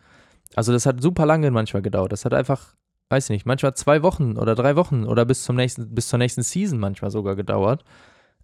Also 0.55 0.71
das 0.71 0.85
hat 0.85 1.01
super 1.01 1.25
lange 1.25 1.49
manchmal 1.51 1.81
gedauert. 1.81 2.11
Das 2.11 2.25
hat 2.25 2.33
einfach, 2.33 2.75
weiß 3.09 3.25
ich 3.25 3.29
nicht, 3.31 3.45
manchmal 3.45 3.73
zwei 3.73 4.03
Wochen 4.03 4.37
oder 4.37 4.53
drei 4.55 4.75
Wochen 4.75 5.05
oder 5.05 5.25
bis 5.25 5.43
zum 5.43 5.55
nächsten, 5.55 5.95
bis 5.95 6.07
zur 6.09 6.19
nächsten 6.19 6.43
Season 6.43 6.79
manchmal 6.79 7.11
sogar 7.11 7.35
gedauert, 7.35 7.83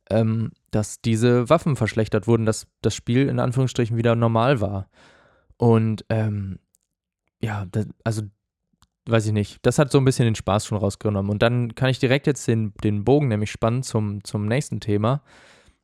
ähm, 0.09 0.51
dass 0.71 1.01
diese 1.01 1.49
Waffen 1.49 1.75
verschlechtert 1.75 2.27
wurden, 2.27 2.45
dass 2.45 2.67
das 2.81 2.95
Spiel 2.95 3.29
in 3.29 3.39
Anführungsstrichen 3.39 3.95
wieder 3.97 4.15
normal 4.15 4.59
war. 4.59 4.89
Und 5.57 6.03
ähm, 6.09 6.57
ja, 7.41 7.65
das, 7.71 7.87
also 8.03 8.23
weiß 9.07 9.25
ich 9.27 9.33
nicht, 9.33 9.59
das 9.63 9.79
hat 9.79 9.91
so 9.91 9.97
ein 9.97 10.05
bisschen 10.05 10.25
den 10.25 10.35
Spaß 10.35 10.65
schon 10.65 10.77
rausgenommen. 10.77 11.31
Und 11.31 11.41
dann 11.41 11.75
kann 11.75 11.89
ich 11.89 11.99
direkt 11.99 12.27
jetzt 12.27 12.47
den, 12.47 12.73
den 12.83 13.03
Bogen 13.03 13.27
nämlich 13.27 13.51
spannen 13.51 13.83
zum, 13.83 14.23
zum 14.23 14.45
nächsten 14.45 14.79
Thema. 14.79 15.21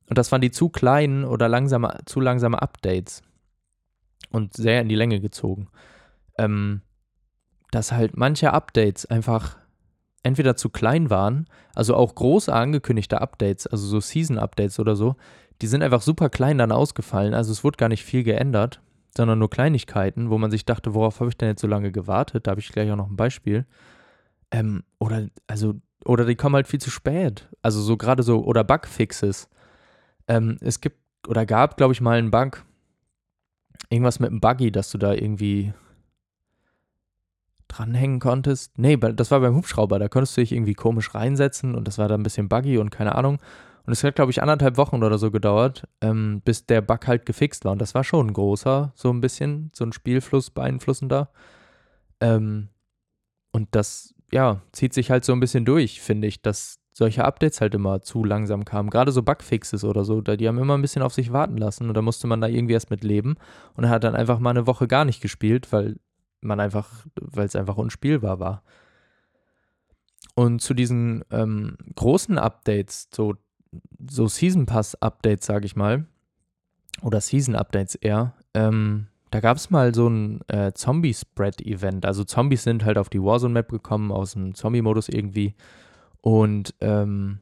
Und 0.10 0.18
das 0.18 0.32
waren 0.32 0.42
die 0.42 0.52
zu 0.52 0.70
kleinen 0.70 1.26
oder 1.26 1.50
langsame, 1.50 2.00
zu 2.06 2.20
langsame 2.20 2.62
Updates. 2.62 3.24
Und 4.30 4.56
sehr 4.56 4.82
in 4.82 4.90
die 4.90 4.96
Länge 4.96 5.20
gezogen. 5.20 5.70
Ähm, 6.38 6.82
dass 7.72 7.92
halt 7.92 8.16
manche 8.16 8.54
Updates 8.54 9.06
einfach 9.06 9.58
entweder 10.24 10.56
zu 10.56 10.70
klein 10.70 11.10
waren, 11.10 11.48
also 11.74 11.96
auch 11.96 12.14
große 12.14 12.54
angekündigte 12.54 13.22
Updates, 13.22 13.68
also 13.68 13.86
so 13.88 14.00
Season-Updates 14.00 14.80
oder 14.80 14.96
so, 14.96 15.16
die 15.62 15.68
sind 15.68 15.84
einfach 15.84 16.02
super 16.02 16.30
klein 16.30 16.58
dann 16.58 16.72
ausgefallen. 16.72 17.34
Also 17.34 17.52
es 17.52 17.64
wurde 17.64 17.78
gar 17.78 17.90
nicht 17.90 18.04
viel 18.04 18.24
geändert 18.24 18.82
sondern 19.18 19.40
nur 19.40 19.50
Kleinigkeiten, 19.50 20.30
wo 20.30 20.38
man 20.38 20.52
sich 20.52 20.66
dachte, 20.66 20.94
worauf 20.94 21.20
habe 21.20 21.30
ich 21.30 21.38
denn 21.38 21.50
jetzt 21.50 21.62
so 21.62 21.68
lange 21.68 21.92
gewartet? 21.92 22.48
Da 22.48 22.52
habe 22.52 22.62
ich 22.62 22.70
gleich 22.70 22.90
auch 22.92 22.96
noch 22.96 23.10
ein 23.10 23.18
Beispiel. 23.18 23.66
Ähm, 24.52 24.84
oder, 25.00 25.28
also, 25.48 25.76
oder 26.06 26.26
die 26.26 26.36
kommen 26.36 26.56
halt 26.56 26.68
viel 26.68 26.80
zu 26.80 26.90
spät. 26.90 27.50
Also 27.62 27.82
so 27.82 27.98
gerade 27.98 28.24
so, 28.24 28.44
oder 28.46 28.64
Bugfixes. 28.64 29.50
Ähm, 30.28 30.58
es 30.62 30.80
gibt 30.80 30.98
oder 31.28 31.46
gab, 31.46 31.76
glaube 31.76 31.94
ich, 31.94 32.00
mal 32.00 32.18
einen 32.18 32.32
Bug. 32.32 32.64
Irgendwas 33.90 34.20
mit 34.20 34.30
einem 34.30 34.40
Buggy, 34.40 34.72
dass 34.72 34.92
du 34.92 34.98
da 34.98 35.14
irgendwie 35.14 35.74
dranhängen 37.68 38.20
konntest. 38.20 38.78
Nee, 38.78 38.98
das 38.98 39.32
war 39.32 39.42
beim 39.42 39.56
Hubschrauber, 39.56 40.00
da 40.00 40.08
konntest 40.08 40.38
du 40.38 40.42
dich 40.42 40.52
irgendwie 40.52 40.74
komisch 40.74 41.14
reinsetzen 41.14 41.76
und 41.76 41.88
das 41.88 41.98
war 41.98 42.08
da 42.08 42.16
ein 42.16 42.24
bisschen 42.24 42.50
buggy 42.50 42.78
und 42.78 42.90
keine 42.90 43.16
Ahnung. 43.16 43.40
Und 43.88 43.94
es 43.94 44.04
hat, 44.04 44.16
glaube 44.16 44.32
ich, 44.32 44.42
anderthalb 44.42 44.76
Wochen 44.76 45.02
oder 45.02 45.18
so 45.18 45.32
gedauert, 45.32 45.88
ähm, 46.02 46.42
bis 46.44 46.66
der 46.66 46.82
Bug 46.82 47.08
halt 47.08 47.26
gefixt 47.26 47.64
war. 47.64 47.72
Und 47.72 47.82
das 47.82 47.96
war 47.96 48.04
schon 48.04 48.28
ein 48.28 48.34
großer, 48.34 48.92
so 48.96 49.10
ein 49.10 49.22
bisschen, 49.22 49.72
so 49.74 49.86
ein 49.86 49.94
Spielfluss 49.94 50.50
beeinflussender. 50.50 51.30
Ähm, 52.20 52.68
und 53.54 53.70
das, 53.72 54.14
ja, 54.30 54.62
zieht 54.74 54.94
sich 54.94 55.10
halt 55.10 55.24
so 55.24 55.32
ein 55.32 55.40
bisschen 55.40 55.64
durch, 55.64 56.02
finde 56.02 56.28
ich, 56.28 56.42
dass 56.42 56.82
solche 56.92 57.24
Updates 57.24 57.62
halt 57.62 57.76
immer 57.76 58.02
zu 58.02 58.26
langsam 58.26 58.66
kamen. 58.66 58.90
Gerade 58.90 59.14
so 59.14 59.24
Bugfixes 59.24 59.86
oder 59.86 60.04
so, 60.04 60.20
die 60.20 60.48
haben 60.50 60.58
immer 60.58 60.78
ein 60.78 60.82
bisschen 60.82 61.02
auf 61.02 61.14
sich 61.14 61.32
warten 61.32 61.56
lassen 61.56 61.88
und 61.88 61.94
da 61.94 62.02
musste 62.02 62.28
man 62.28 62.42
da 62.42 62.48
irgendwie 62.48 62.74
erst 62.74 62.90
mit 62.90 63.06
leben. 63.06 63.36
Und 63.76 63.86
er 63.86 63.90
hat 63.90 64.04
dann 64.04 64.16
einfach 64.18 64.40
mal 64.40 64.50
eine 64.50 64.68
Woche 64.68 64.90
gar 64.90 65.06
nicht 65.06 65.22
gespielt, 65.22 65.72
weil 65.72 65.96
man 66.42 66.60
einfach, 66.60 67.06
weil 67.22 67.46
es 67.46 67.56
einfach 67.56 67.78
unspielbar 67.78 68.42
war. 68.42 68.64
Und 70.36 70.62
zu 70.62 70.74
diesen 70.74 71.24
ähm, 71.32 71.78
großen 71.96 72.38
Updates, 72.38 73.08
so 73.16 73.36
so 74.10 74.28
Season 74.28 74.66
Pass 74.66 74.96
Updates, 75.02 75.46
sage 75.46 75.66
ich 75.66 75.76
mal, 75.76 76.06
oder 77.02 77.22
Season 77.22 77.56
Updates 77.56 77.96
eher, 77.96 78.34
ähm, 78.54 79.08
da 79.32 79.40
gab 79.42 79.58
es 79.58 79.70
mal 79.70 79.94
so 79.94 80.08
ein 80.08 80.42
äh, 80.48 80.72
Zombie-Spread-Event. 80.74 82.06
Also 82.06 82.24
Zombies 82.24 82.64
sind 82.64 82.86
halt 82.86 82.98
auf 82.98 83.10
die 83.10 83.22
Warzone-Map 83.22 83.70
gekommen, 83.70 84.12
aus 84.12 84.34
dem 84.34 84.56
Zombie-Modus 84.56 85.10
irgendwie. 85.10 85.54
Und 86.22 86.74
ähm, 86.80 87.40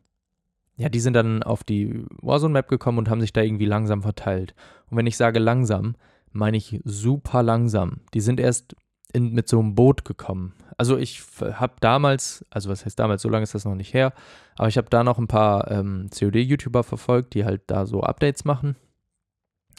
ja, 0.77 0.89
die 0.89 0.99
sind 0.99 1.13
dann 1.13 1.43
auf 1.43 1.63
die 1.63 2.03
Warzone-Map 2.21 2.67
gekommen 2.67 2.97
und 2.97 3.09
haben 3.09 3.21
sich 3.21 3.33
da 3.33 3.41
irgendwie 3.41 3.65
langsam 3.65 4.01
verteilt. 4.01 4.55
Und 4.89 4.97
wenn 4.97 5.07
ich 5.07 5.15
sage 5.15 5.39
langsam, 5.39 5.95
meine 6.31 6.57
ich 6.57 6.81
super 6.83 7.43
langsam. 7.43 8.01
Die 8.13 8.19
sind 8.19 8.39
erst 8.39 8.75
in, 9.15 9.33
mit 9.33 9.47
so 9.47 9.59
einem 9.59 9.75
Boot 9.75 10.05
gekommen. 10.05 10.53
Also 10.77 10.97
ich 10.97 11.23
habe 11.41 11.73
damals, 11.79 12.45
also 12.49 12.69
was 12.69 12.85
heißt 12.85 12.99
damals, 12.99 13.21
so 13.21 13.29
lange 13.29 13.43
ist 13.43 13.55
das 13.55 13.65
noch 13.65 13.75
nicht 13.75 13.93
her, 13.93 14.13
aber 14.57 14.67
ich 14.67 14.77
habe 14.77 14.89
da 14.89 15.03
noch 15.03 15.17
ein 15.17 15.27
paar 15.27 15.71
ähm, 15.71 16.09
COD-YouTuber 16.17 16.83
verfolgt, 16.83 17.33
die 17.33 17.45
halt 17.45 17.61
da 17.67 17.85
so 17.85 18.01
Updates 18.01 18.45
machen. 18.45 18.75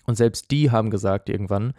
Und 0.07 0.17
selbst 0.17 0.51
die 0.51 0.71
haben 0.71 0.91
gesagt 0.91 1.29
irgendwann, 1.29 1.75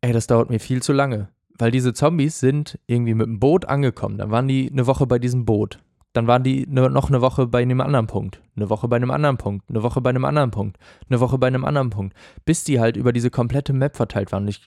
ey, 0.00 0.12
das 0.12 0.26
dauert 0.26 0.50
mir 0.50 0.60
viel 0.60 0.82
zu 0.82 0.92
lange. 0.92 1.28
Weil 1.58 1.70
diese 1.70 1.92
Zombies 1.92 2.40
sind 2.40 2.78
irgendwie 2.86 3.14
mit 3.14 3.26
dem 3.26 3.38
Boot 3.38 3.66
angekommen. 3.66 4.18
Dann 4.18 4.30
waren 4.30 4.48
die 4.48 4.70
eine 4.70 4.86
Woche 4.86 5.06
bei 5.06 5.18
diesem 5.18 5.44
Boot. 5.44 5.78
Dann 6.12 6.26
waren 6.26 6.42
die 6.42 6.66
ne, 6.66 6.90
noch 6.90 7.08
eine 7.08 7.20
Woche 7.20 7.46
bei 7.46 7.62
einem 7.62 7.80
anderen 7.80 8.06
Punkt. 8.06 8.40
Eine 8.56 8.68
Woche 8.68 8.88
bei 8.88 8.96
einem 8.96 9.10
anderen 9.10 9.36
Punkt. 9.36 9.68
Eine 9.68 9.82
Woche 9.82 10.00
bei 10.00 10.10
einem 10.10 10.24
anderen 10.24 10.50
Punkt. 10.50 10.78
Eine 11.08 11.20
Woche 11.20 11.38
bei 11.38 11.46
einem 11.46 11.64
anderen 11.64 11.90
Punkt. 11.90 12.16
Bis 12.44 12.64
die 12.64 12.80
halt 12.80 12.96
über 12.96 13.12
diese 13.12 13.30
komplette 13.30 13.72
Map 13.72 13.96
verteilt 13.96 14.32
waren. 14.32 14.44
Und 14.44 14.48
ich 14.48 14.66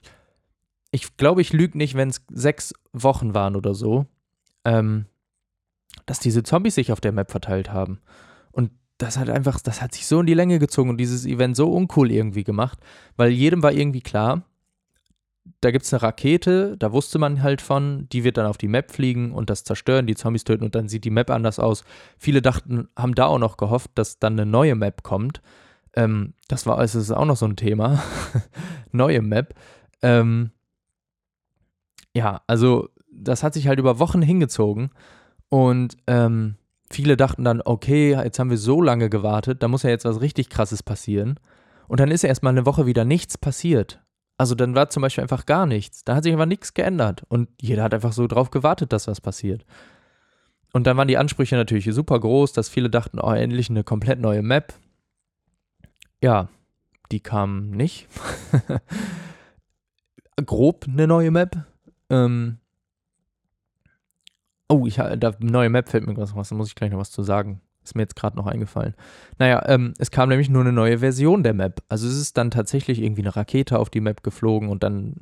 ich 0.96 1.18
glaube, 1.18 1.42
ich 1.42 1.52
lüge 1.52 1.76
nicht, 1.76 1.94
wenn 1.94 2.08
es 2.08 2.24
sechs 2.32 2.72
Wochen 2.94 3.34
waren 3.34 3.54
oder 3.54 3.74
so, 3.74 4.06
ähm, 4.64 5.04
dass 6.06 6.20
diese 6.20 6.42
Zombies 6.42 6.74
sich 6.74 6.90
auf 6.90 7.02
der 7.02 7.12
Map 7.12 7.30
verteilt 7.30 7.70
haben. 7.70 8.00
Und 8.50 8.70
das 8.96 9.18
hat 9.18 9.28
einfach, 9.28 9.60
das 9.60 9.82
hat 9.82 9.92
sich 9.92 10.06
so 10.06 10.20
in 10.20 10.26
die 10.26 10.32
Länge 10.32 10.58
gezogen 10.58 10.88
und 10.88 10.96
dieses 10.96 11.26
Event 11.26 11.54
so 11.54 11.70
uncool 11.70 12.10
irgendwie 12.10 12.44
gemacht, 12.44 12.78
weil 13.18 13.30
jedem 13.30 13.62
war 13.62 13.72
irgendwie 13.72 14.00
klar, 14.00 14.44
da 15.60 15.70
gibt 15.70 15.84
es 15.84 15.92
eine 15.92 16.02
Rakete, 16.02 16.78
da 16.78 16.92
wusste 16.92 17.18
man 17.18 17.42
halt 17.42 17.60
von, 17.60 18.08
die 18.10 18.24
wird 18.24 18.38
dann 18.38 18.46
auf 18.46 18.56
die 18.56 18.66
Map 18.66 18.90
fliegen 18.90 19.32
und 19.32 19.50
das 19.50 19.64
zerstören, 19.64 20.06
die 20.06 20.16
Zombies 20.16 20.44
töten 20.44 20.64
und 20.64 20.74
dann 20.74 20.88
sieht 20.88 21.04
die 21.04 21.10
Map 21.10 21.28
anders 21.30 21.58
aus. 21.58 21.84
Viele 22.16 22.40
dachten, 22.40 22.88
haben 22.96 23.14
da 23.14 23.26
auch 23.26 23.38
noch 23.38 23.58
gehofft, 23.58 23.90
dass 23.96 24.18
dann 24.18 24.32
eine 24.32 24.50
neue 24.50 24.74
Map 24.74 25.02
kommt. 25.02 25.42
Ähm, 25.94 26.32
das 26.48 26.64
war, 26.64 26.80
es 26.80 26.94
ist 26.94 27.10
auch 27.10 27.26
noch 27.26 27.36
so 27.36 27.46
ein 27.46 27.56
Thema. 27.56 28.02
neue 28.92 29.20
Map. 29.20 29.54
Ähm, 30.02 30.50
ja, 32.16 32.40
also 32.46 32.88
das 33.12 33.42
hat 33.42 33.52
sich 33.52 33.68
halt 33.68 33.78
über 33.78 33.98
Wochen 33.98 34.22
hingezogen 34.22 34.90
und 35.50 35.98
ähm, 36.06 36.56
viele 36.90 37.18
dachten 37.18 37.44
dann, 37.44 37.60
okay, 37.62 38.12
jetzt 38.12 38.38
haben 38.38 38.48
wir 38.48 38.56
so 38.56 38.80
lange 38.80 39.10
gewartet, 39.10 39.62
da 39.62 39.68
muss 39.68 39.82
ja 39.82 39.90
jetzt 39.90 40.06
was 40.06 40.22
richtig 40.22 40.48
Krasses 40.48 40.82
passieren. 40.82 41.38
Und 41.88 42.00
dann 42.00 42.10
ist 42.10 42.22
ja 42.22 42.28
erstmal 42.28 42.52
eine 42.52 42.66
Woche 42.66 42.86
wieder 42.86 43.04
nichts 43.04 43.36
passiert. 43.36 44.02
Also 44.38 44.54
dann 44.54 44.74
war 44.74 44.88
zum 44.88 45.02
Beispiel 45.02 45.22
einfach 45.22 45.46
gar 45.46 45.66
nichts. 45.66 46.04
Da 46.04 46.16
hat 46.16 46.24
sich 46.24 46.32
einfach 46.32 46.46
nichts 46.46 46.74
geändert. 46.74 47.22
Und 47.28 47.48
jeder 47.60 47.82
hat 47.82 47.94
einfach 47.94 48.12
so 48.12 48.26
drauf 48.26 48.50
gewartet, 48.50 48.92
dass 48.92 49.06
was 49.06 49.20
passiert. 49.20 49.64
Und 50.72 50.86
dann 50.86 50.96
waren 50.96 51.08
die 51.08 51.16
Ansprüche 51.16 51.54
natürlich 51.54 51.86
super 51.94 52.18
groß, 52.18 52.52
dass 52.52 52.68
viele 52.68 52.90
dachten, 52.90 53.20
oh, 53.20 53.32
endlich 53.32 53.70
eine 53.70 53.84
komplett 53.84 54.20
neue 54.20 54.42
Map. 54.42 54.74
Ja, 56.22 56.48
die 57.12 57.20
kam 57.20 57.70
nicht. 57.70 58.08
Grob 60.44 60.86
eine 60.88 61.06
neue 61.06 61.30
Map. 61.30 61.64
Ähm, 62.10 62.58
oh, 64.68 64.86
ich 64.86 64.96
da 64.96 65.32
neue 65.38 65.70
Map 65.70 65.88
fällt 65.88 66.06
mir 66.06 66.16
was, 66.16 66.32
da 66.32 66.54
muss 66.54 66.68
ich 66.68 66.74
gleich 66.74 66.90
noch 66.90 66.98
was 66.98 67.10
zu 67.10 67.22
sagen. 67.22 67.60
Ist 67.84 67.94
mir 67.94 68.02
jetzt 68.02 68.16
gerade 68.16 68.36
noch 68.36 68.46
eingefallen. 68.46 68.94
Naja, 69.38 69.62
ähm, 69.68 69.94
es 69.98 70.10
kam 70.10 70.28
nämlich 70.28 70.48
nur 70.48 70.62
eine 70.62 70.72
neue 70.72 70.98
Version 70.98 71.44
der 71.44 71.54
Map. 71.54 71.82
Also 71.88 72.08
es 72.08 72.16
ist 72.16 72.36
dann 72.36 72.50
tatsächlich 72.50 73.00
irgendwie 73.00 73.22
eine 73.22 73.36
Rakete 73.36 73.78
auf 73.78 73.90
die 73.90 74.00
Map 74.00 74.24
geflogen 74.24 74.70
und 74.70 74.82
dann 74.82 75.20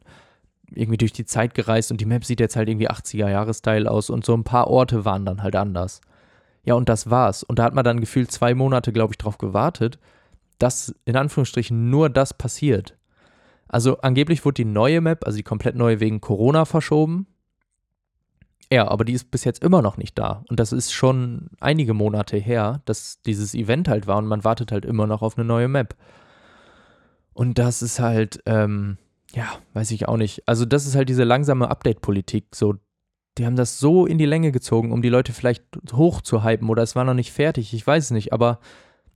irgendwie 0.71 0.97
durch 0.97 1.13
die 1.13 1.27
Zeit 1.27 1.55
gereist 1.55 1.91
und 1.91 2.01
die 2.01 2.07
Map 2.07 2.25
sieht 2.25 2.41
jetzt 2.41 2.57
halt 2.57 2.71
irgendwie 2.71 2.91
80er-Jahre-Style 2.91 3.91
aus 3.91 4.09
und 4.09 4.25
so 4.25 4.35
ein 4.35 4.45
paar 4.45 4.69
Orte 4.69 5.05
waren 5.05 5.27
dann 5.27 5.43
halt 5.43 5.57
anders. 5.57 6.01
Ja, 6.65 6.75
und 6.75 6.89
das 6.89 7.11
war's. 7.11 7.43
Und 7.43 7.59
da 7.59 7.65
hat 7.65 7.75
man 7.75 7.85
dann 7.85 8.01
gefühlt 8.01 8.31
zwei 8.31 8.55
Monate, 8.55 8.93
glaube 8.93 9.13
ich, 9.13 9.19
drauf 9.19 9.37
gewartet, 9.37 9.99
dass 10.59 10.95
in 11.05 11.17
Anführungsstrichen 11.17 11.91
nur 11.91 12.09
das 12.09 12.33
passiert. 12.33 12.97
Also 13.75 13.99
angeblich 14.03 14.45
wurde 14.45 14.63
die 14.63 14.67
neue 14.67 15.01
Map, 15.01 15.27
also 15.27 15.37
die 15.37 15.43
komplett 15.43 15.75
neue 15.75 15.99
wegen 15.99 16.21
Corona 16.21 16.65
verschoben. 16.65 17.27
Ja, 18.71 18.87
aber 18.87 19.05
die 19.05 19.15
ist 19.15 19.33
bis 19.33 19.43
jetzt 19.43 19.65
immer 19.65 19.83
noch 19.83 19.97
nicht 19.97 20.17
da. 20.17 20.45
Und 20.49 20.61
das 20.61 20.73
ist 20.73 20.93
schon 20.93 21.51
einige 21.59 21.93
Monate 21.93 22.37
her, 22.37 22.83
dass 22.85 23.21
dieses 23.23 23.53
Event 23.53 23.89
halt 23.89 24.07
war 24.07 24.19
und 24.19 24.27
man 24.27 24.45
wartet 24.45 24.71
halt 24.71 24.85
immer 24.85 25.09
noch 25.09 25.23
auf 25.23 25.37
eine 25.37 25.45
neue 25.45 25.67
Map. 25.67 25.97
Und 27.33 27.59
das 27.59 27.83
ist 27.83 27.99
halt, 27.99 28.41
ähm, 28.47 28.97
ja, 29.35 29.49
weiß 29.73 29.91
ich 29.91 30.07
auch 30.07 30.19
nicht. 30.19 30.47
Also 30.47 30.67
das 30.67 30.87
ist 30.87 30.95
halt 30.95 31.09
diese 31.09 31.25
langsame 31.25 31.69
Update-Politik. 31.69 32.55
So, 32.55 32.77
die 33.39 33.45
haben 33.45 33.57
das 33.57 33.81
so 33.81 34.07
in 34.07 34.19
die 34.19 34.27
Länge 34.27 34.53
gezogen, 34.53 34.93
um 34.93 35.03
die 35.03 35.09
Leute 35.09 35.33
vielleicht 35.33 35.65
hoch 35.93 36.21
zu 36.21 36.45
hypen 36.45 36.69
oder 36.69 36.85
es 36.85 36.95
war 36.95 37.03
noch 37.03 37.15
nicht 37.15 37.33
fertig, 37.33 37.75
ich 37.75 37.85
weiß 37.85 38.05
es 38.05 38.11
nicht, 38.13 38.33
aber 38.33 38.61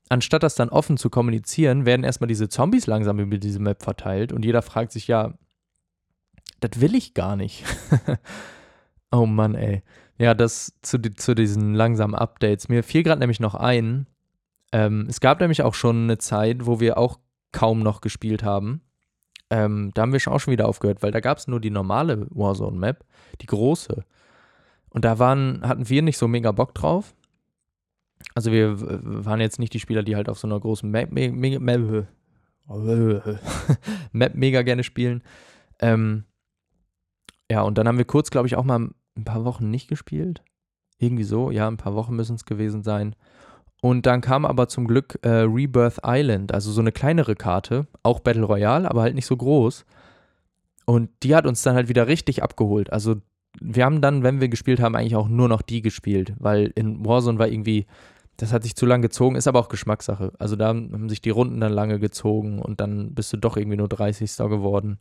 anstatt 0.08 0.42
das 0.42 0.54
dann 0.54 0.68
offen 0.68 0.96
zu 0.96 1.10
kommunizieren, 1.10 1.86
werden 1.86 2.04
erstmal 2.04 2.28
diese 2.28 2.48
Zombies 2.48 2.86
langsam 2.86 3.18
über 3.18 3.38
diese 3.38 3.60
Map 3.60 3.82
verteilt 3.82 4.32
und 4.32 4.44
jeder 4.44 4.62
fragt 4.62 4.92
sich, 4.92 5.08
ja, 5.08 5.34
das 6.60 6.80
will 6.80 6.94
ich 6.94 7.14
gar 7.14 7.36
nicht. 7.36 7.64
oh 9.12 9.26
Mann, 9.26 9.54
ey. 9.54 9.82
Ja, 10.18 10.34
das 10.34 10.74
zu, 10.82 11.00
zu 11.00 11.34
diesen 11.34 11.74
langsamen 11.74 12.16
Updates. 12.16 12.68
Mir 12.68 12.82
fiel 12.82 13.04
gerade 13.04 13.20
nämlich 13.20 13.38
noch 13.38 13.54
ein, 13.54 14.06
ähm, 14.72 15.06
es 15.08 15.20
gab 15.20 15.40
nämlich 15.40 15.62
auch 15.62 15.74
schon 15.74 16.04
eine 16.04 16.18
Zeit, 16.18 16.66
wo 16.66 16.80
wir 16.80 16.98
auch 16.98 17.18
kaum 17.52 17.80
noch 17.80 18.00
gespielt 18.00 18.42
haben. 18.42 18.82
Ähm, 19.50 19.92
da 19.94 20.02
haben 20.02 20.12
wir 20.12 20.20
auch 20.30 20.40
schon 20.40 20.52
wieder 20.52 20.68
aufgehört, 20.68 21.02
weil 21.02 21.12
da 21.12 21.20
gab 21.20 21.38
es 21.38 21.48
nur 21.48 21.60
die 21.60 21.70
normale 21.70 22.26
Warzone-Map, 22.30 23.04
die 23.40 23.46
große. 23.46 24.04
Und 24.90 25.04
da 25.04 25.18
waren, 25.18 25.66
hatten 25.66 25.88
wir 25.88 26.02
nicht 26.02 26.18
so 26.18 26.28
mega 26.28 26.52
Bock 26.52 26.74
drauf. 26.74 27.14
Also 28.34 28.52
wir 28.52 28.76
waren 28.80 29.40
jetzt 29.40 29.58
nicht 29.58 29.72
die 29.74 29.80
Spieler, 29.80 30.02
die 30.02 30.16
halt 30.16 30.28
auf 30.28 30.38
so 30.38 30.46
einer 30.46 30.60
großen 30.60 30.90
Map, 30.90 31.10
Map, 31.12 31.32
Map 34.12 34.34
mega 34.34 34.62
gerne 34.62 34.84
spielen. 34.84 35.22
Ähm, 35.80 36.24
ja, 37.50 37.62
und 37.62 37.78
dann 37.78 37.88
haben 37.88 37.98
wir 37.98 38.04
kurz, 38.04 38.30
glaube 38.30 38.46
ich, 38.46 38.56
auch 38.56 38.64
mal 38.64 38.90
ein 39.16 39.24
paar 39.24 39.44
Wochen 39.44 39.70
nicht 39.70 39.88
gespielt. 39.88 40.42
Irgendwie 40.98 41.24
so, 41.24 41.50
ja, 41.50 41.68
ein 41.68 41.76
paar 41.76 41.94
Wochen 41.94 42.14
müssen 42.14 42.36
es 42.36 42.44
gewesen 42.44 42.82
sein. 42.82 43.14
Und 43.80 44.06
dann 44.06 44.20
kam 44.20 44.44
aber 44.44 44.68
zum 44.68 44.86
Glück 44.86 45.18
äh, 45.22 45.28
Rebirth 45.28 46.00
Island, 46.04 46.52
also 46.52 46.72
so 46.72 46.80
eine 46.80 46.90
kleinere 46.90 47.36
Karte, 47.36 47.86
auch 48.02 48.20
Battle 48.20 48.44
Royale, 48.44 48.90
aber 48.90 49.02
halt 49.02 49.14
nicht 49.14 49.26
so 49.26 49.36
groß. 49.36 49.84
Und 50.84 51.10
die 51.22 51.36
hat 51.36 51.46
uns 51.46 51.62
dann 51.62 51.76
halt 51.76 51.88
wieder 51.88 52.08
richtig 52.08 52.42
abgeholt. 52.42 52.92
Also 52.92 53.16
wir 53.60 53.84
haben 53.84 54.00
dann, 54.00 54.22
wenn 54.22 54.40
wir 54.40 54.48
gespielt 54.48 54.80
haben, 54.80 54.94
eigentlich 54.94 55.16
auch 55.16 55.28
nur 55.28 55.48
noch 55.48 55.62
die 55.62 55.82
gespielt, 55.82 56.34
weil 56.38 56.72
in 56.74 57.04
Warzone 57.04 57.38
war 57.38 57.48
irgendwie, 57.48 57.86
das 58.36 58.52
hat 58.52 58.62
sich 58.62 58.76
zu 58.76 58.86
lang 58.86 59.02
gezogen, 59.02 59.36
ist 59.36 59.48
aber 59.48 59.58
auch 59.58 59.68
Geschmackssache. 59.68 60.32
Also 60.38 60.56
da 60.56 60.68
haben 60.68 61.08
sich 61.08 61.20
die 61.20 61.30
Runden 61.30 61.60
dann 61.60 61.72
lange 61.72 61.98
gezogen 61.98 62.60
und 62.60 62.80
dann 62.80 63.14
bist 63.14 63.32
du 63.32 63.36
doch 63.36 63.56
irgendwie 63.56 63.76
nur 63.76 63.88
30. 63.88 64.36
geworden. 64.36 64.98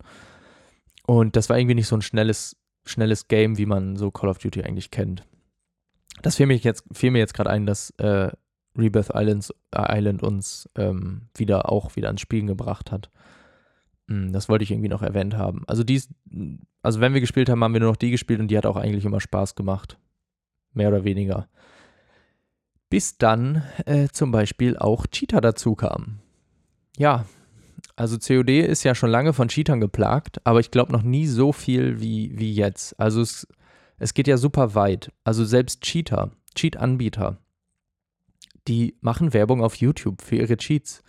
Und 1.06 1.36
das 1.36 1.50
war 1.50 1.58
irgendwie 1.58 1.76
nicht 1.76 1.88
so 1.88 1.96
ein 1.96 2.02
schnelles, 2.02 2.58
schnelles 2.86 3.28
Game, 3.28 3.58
wie 3.58 3.65
man 3.65 3.96
so 3.96 4.12
Call 4.12 4.30
of 4.30 4.39
Duty 4.39 4.63
eigentlich 4.63 4.91
kennt. 4.91 5.24
Das 6.22 6.36
fiel 6.36 6.48
mir 6.48 6.58
jetzt, 6.58 6.84
fiel 6.91 7.12
mir 7.12 7.20
jetzt 7.20 7.34
gerade 7.34 7.50
ein, 7.50 7.65
dass 7.65 7.91
äh, 7.98 8.30
Rebirth 8.78 9.12
Islands, 9.13 9.54
äh, 9.72 9.98
Island 9.98 10.24
uns 10.24 10.70
ähm, 10.76 11.30
wieder 11.36 11.72
auch 11.72 11.96
wieder 11.96 12.08
ans 12.08 12.22
Spielen 12.22 12.48
gebracht 12.48 12.91
hat. 12.91 13.10
Hm, 14.08 14.32
das 14.34 14.50
wollte 14.50 14.63
ich 14.63 14.72
irgendwie 14.72 14.89
noch 14.89 15.02
erwähnt 15.02 15.36
haben. 15.36 15.63
Also 15.67 15.84
dies, 15.84 16.10
also 16.82 17.00
wenn 17.00 17.13
wir 17.13 17.22
gespielt 17.22 17.50
haben, 17.50 17.63
haben 17.63 17.74
wir 17.74 17.80
nur 17.80 17.91
noch 17.91 17.98
die 17.98 18.12
gespielt 18.12 18.39
und 18.39 18.50
die 18.50 18.58
hat 18.58 18.65
auch 18.65 18.78
eigentlich 18.78 19.06
immer 19.06 19.22
Spaß 19.22 19.56
gemacht. 19.56 19.98
Mehr 20.74 20.89
oder 20.89 21.04
weniger. 21.04 21.48
Bis 22.89 23.17
dann 23.17 23.63
äh, 23.86 24.08
zum 24.10 24.32
Beispiel 24.32 24.78
auch 24.78 25.08
Cheetah 25.08 25.41
dazu 25.41 25.76
kam. 25.76 26.20
Ja, 26.98 27.26
also 27.96 28.17
COD 28.17 28.62
ist 28.62 28.84
ja 28.84 28.96
schon 28.96 29.10
lange 29.10 29.34
von 29.34 29.50
Cheatern 29.50 29.82
geplagt, 29.82 30.39
aber 30.46 30.60
ich 30.60 30.72
glaube 30.72 30.91
noch 30.91 31.02
nie 31.02 31.28
so 31.28 31.52
viel 31.52 32.00
wie, 32.00 32.38
wie 32.38 32.54
jetzt. 32.54 32.98
Also 33.00 33.22
es, 33.22 33.48
es 33.98 34.13
geht 34.13 34.28
ja 34.28 34.38
super 34.38 34.76
weit. 34.76 35.12
Also 35.24 35.43
selbst 35.43 35.82
Cheater, 35.82 36.32
Cheat-Anbieter, 36.56 37.39
die 38.67 38.98
machen 39.02 39.34
Werbung 39.34 39.63
auf 39.63 39.76
YouTube 39.76 40.22
für 40.22 40.36
ihre 40.36 40.58
Cheats. 40.58 41.04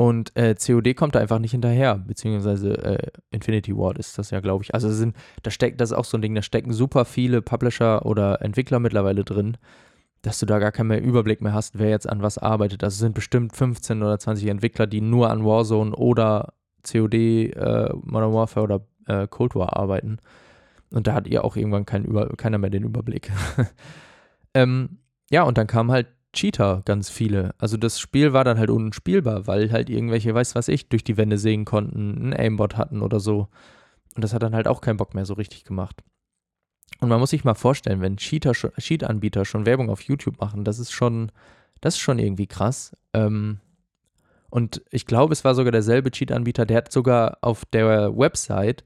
Und 0.00 0.34
äh, 0.34 0.54
COD 0.54 0.96
kommt 0.96 1.14
da 1.14 1.18
einfach 1.18 1.38
nicht 1.38 1.50
hinterher, 1.50 1.96
beziehungsweise 1.96 2.72
äh, 2.82 3.10
Infinity 3.32 3.76
Ward 3.76 3.98
ist 3.98 4.16
das 4.16 4.30
ja, 4.30 4.40
glaube 4.40 4.64
ich. 4.64 4.72
Also 4.72 4.90
sind, 4.90 5.14
da 5.42 5.50
steckt, 5.50 5.78
das 5.78 5.90
ist 5.90 5.96
auch 5.98 6.06
so 6.06 6.16
ein 6.16 6.22
Ding, 6.22 6.34
da 6.34 6.40
stecken 6.40 6.72
super 6.72 7.04
viele 7.04 7.42
Publisher 7.42 8.06
oder 8.06 8.40
Entwickler 8.40 8.78
mittlerweile 8.78 9.24
drin, 9.24 9.58
dass 10.22 10.38
du 10.38 10.46
da 10.46 10.58
gar 10.58 10.72
keinen 10.72 10.86
mehr 10.86 11.02
Überblick 11.02 11.42
mehr 11.42 11.52
hast, 11.52 11.78
wer 11.78 11.90
jetzt 11.90 12.08
an 12.08 12.22
was 12.22 12.38
arbeitet. 12.38 12.82
Also 12.82 12.96
sind 12.96 13.14
bestimmt 13.14 13.54
15 13.54 14.02
oder 14.02 14.18
20 14.18 14.48
Entwickler, 14.48 14.86
die 14.86 15.02
nur 15.02 15.28
an 15.28 15.44
Warzone 15.44 15.94
oder 15.94 16.54
COD, 16.82 17.14
äh, 17.14 17.90
Modern 18.02 18.32
Warfare 18.32 18.64
oder 18.64 18.80
äh, 19.06 19.26
Cold 19.28 19.54
War 19.54 19.76
arbeiten. 19.76 20.16
Und 20.90 21.08
da 21.08 21.12
hat 21.12 21.26
ihr 21.26 21.44
auch 21.44 21.56
irgendwann 21.56 21.84
kein 21.84 22.06
Über 22.06 22.26
keiner 22.38 22.56
mehr 22.56 22.70
den 22.70 22.84
Überblick. 22.84 23.30
ähm, 24.54 25.00
ja, 25.30 25.42
und 25.42 25.58
dann 25.58 25.66
kam 25.66 25.92
halt 25.92 26.06
Cheater, 26.32 26.82
ganz 26.84 27.10
viele. 27.10 27.54
Also 27.58 27.76
das 27.76 27.98
Spiel 27.98 28.32
war 28.32 28.44
dann 28.44 28.58
halt 28.58 28.70
unspielbar, 28.70 29.46
weil 29.46 29.72
halt 29.72 29.90
irgendwelche, 29.90 30.34
weiß 30.34 30.54
was 30.54 30.68
ich, 30.68 30.88
durch 30.88 31.04
die 31.04 31.16
Wände 31.16 31.38
sehen 31.38 31.64
konnten, 31.64 32.16
einen 32.16 32.34
Aimbot 32.34 32.76
hatten 32.76 33.02
oder 33.02 33.20
so. 33.20 33.48
Und 34.14 34.22
das 34.22 34.32
hat 34.32 34.42
dann 34.42 34.54
halt 34.54 34.68
auch 34.68 34.80
keinen 34.80 34.96
Bock 34.96 35.14
mehr 35.14 35.24
so 35.24 35.34
richtig 35.34 35.64
gemacht. 35.64 36.02
Und 37.00 37.08
man 37.08 37.20
muss 37.20 37.30
sich 37.30 37.44
mal 37.44 37.54
vorstellen, 37.54 38.00
wenn 38.00 38.16
Cheat-Anbieter 38.16 39.44
schon 39.44 39.66
Werbung 39.66 39.90
auf 39.90 40.02
YouTube 40.02 40.40
machen, 40.40 40.64
das 40.64 40.78
ist 40.78 40.92
schon, 40.92 41.32
das 41.80 41.94
ist 41.94 42.00
schon 42.00 42.18
irgendwie 42.18 42.46
krass. 42.46 42.94
Ähm, 43.12 43.58
und 44.50 44.82
ich 44.90 45.06
glaube, 45.06 45.32
es 45.32 45.44
war 45.44 45.54
sogar 45.54 45.72
derselbe 45.72 46.10
Cheat-Anbieter, 46.10 46.66
der 46.66 46.78
hat 46.78 46.92
sogar 46.92 47.38
auf 47.40 47.64
der 47.64 48.16
Website 48.16 48.84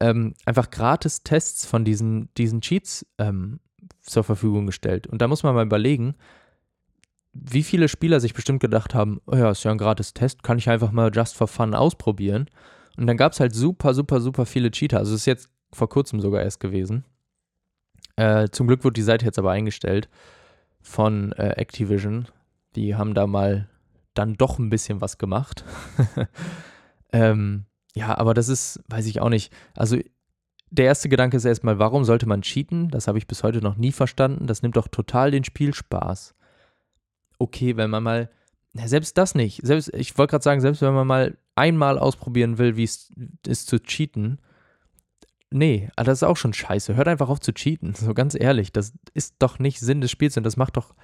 ähm, 0.00 0.34
einfach 0.44 0.70
gratis 0.70 1.22
Tests 1.22 1.66
von 1.66 1.84
diesen, 1.84 2.28
diesen 2.36 2.60
Cheats 2.60 3.06
ähm, 3.18 3.60
zur 4.02 4.24
Verfügung 4.24 4.66
gestellt. 4.66 5.06
Und 5.06 5.22
da 5.22 5.28
muss 5.28 5.42
man 5.42 5.54
mal 5.54 5.64
überlegen, 5.64 6.14
wie 7.34 7.64
viele 7.64 7.88
Spieler 7.88 8.20
sich 8.20 8.32
bestimmt 8.32 8.60
gedacht 8.60 8.94
haben, 8.94 9.20
oh 9.26 9.36
ja, 9.36 9.50
ist 9.50 9.64
ja 9.64 9.72
ein 9.72 9.78
gratis 9.78 10.14
Test, 10.14 10.42
kann 10.42 10.58
ich 10.58 10.70
einfach 10.70 10.92
mal 10.92 11.10
just 11.12 11.36
for 11.36 11.48
fun 11.48 11.74
ausprobieren. 11.74 12.48
Und 12.96 13.08
dann 13.08 13.16
gab 13.16 13.32
es 13.32 13.40
halt 13.40 13.54
super, 13.54 13.92
super, 13.92 14.20
super 14.20 14.46
viele 14.46 14.70
Cheater. 14.70 14.98
Also 14.98 15.14
es 15.14 15.22
ist 15.22 15.26
jetzt 15.26 15.48
vor 15.72 15.88
kurzem 15.88 16.20
sogar 16.20 16.42
erst 16.42 16.60
gewesen. 16.60 17.04
Äh, 18.16 18.48
zum 18.50 18.68
Glück 18.68 18.84
wurde 18.84 18.94
die 18.94 19.02
Seite 19.02 19.24
jetzt 19.24 19.38
aber 19.38 19.50
eingestellt 19.50 20.08
von 20.80 21.32
äh, 21.32 21.54
Activision. 21.56 22.28
Die 22.76 22.94
haben 22.94 23.14
da 23.14 23.26
mal 23.26 23.68
dann 24.14 24.34
doch 24.34 24.60
ein 24.60 24.70
bisschen 24.70 25.00
was 25.00 25.18
gemacht. 25.18 25.64
ähm, 27.12 27.64
ja, 27.96 28.16
aber 28.16 28.34
das 28.34 28.48
ist, 28.48 28.80
weiß 28.88 29.06
ich 29.06 29.20
auch 29.20 29.28
nicht. 29.28 29.52
Also 29.74 29.98
der 30.70 30.86
erste 30.86 31.08
Gedanke 31.08 31.36
ist 31.36 31.44
erstmal, 31.44 31.80
warum 31.80 32.04
sollte 32.04 32.26
man 32.26 32.42
cheaten? 32.42 32.90
Das 32.90 33.08
habe 33.08 33.18
ich 33.18 33.26
bis 33.26 33.42
heute 33.42 33.60
noch 33.60 33.76
nie 33.76 33.92
verstanden. 33.92 34.46
Das 34.46 34.62
nimmt 34.62 34.76
doch 34.76 34.86
total 34.86 35.32
den 35.32 35.42
Spielspaß 35.42 36.34
okay, 37.38 37.76
wenn 37.76 37.90
man 37.90 38.02
mal, 38.02 38.30
selbst 38.74 39.18
das 39.18 39.34
nicht, 39.34 39.60
selbst, 39.64 39.92
ich 39.94 40.16
wollte 40.18 40.32
gerade 40.32 40.44
sagen, 40.44 40.60
selbst 40.60 40.82
wenn 40.82 40.94
man 40.94 41.06
mal 41.06 41.36
einmal 41.54 41.98
ausprobieren 41.98 42.58
will, 42.58 42.76
wie 42.76 42.84
es 42.84 43.10
ist 43.46 43.68
zu 43.68 43.80
cheaten, 43.80 44.40
nee, 45.50 45.88
ah, 45.96 46.04
das 46.04 46.18
ist 46.18 46.22
auch 46.24 46.36
schon 46.36 46.52
scheiße. 46.52 46.96
Hört 46.96 47.08
einfach 47.08 47.28
auf 47.28 47.40
zu 47.40 47.52
cheaten, 47.52 47.94
so 47.94 48.12
ganz 48.14 48.34
ehrlich. 48.38 48.72
Das 48.72 48.92
ist 49.14 49.36
doch 49.38 49.58
nicht 49.58 49.80
Sinn 49.80 50.00
des 50.00 50.10
Spiels 50.10 50.36
und 50.36 50.42
das 50.44 50.56
macht 50.56 50.76
doch 50.76 50.94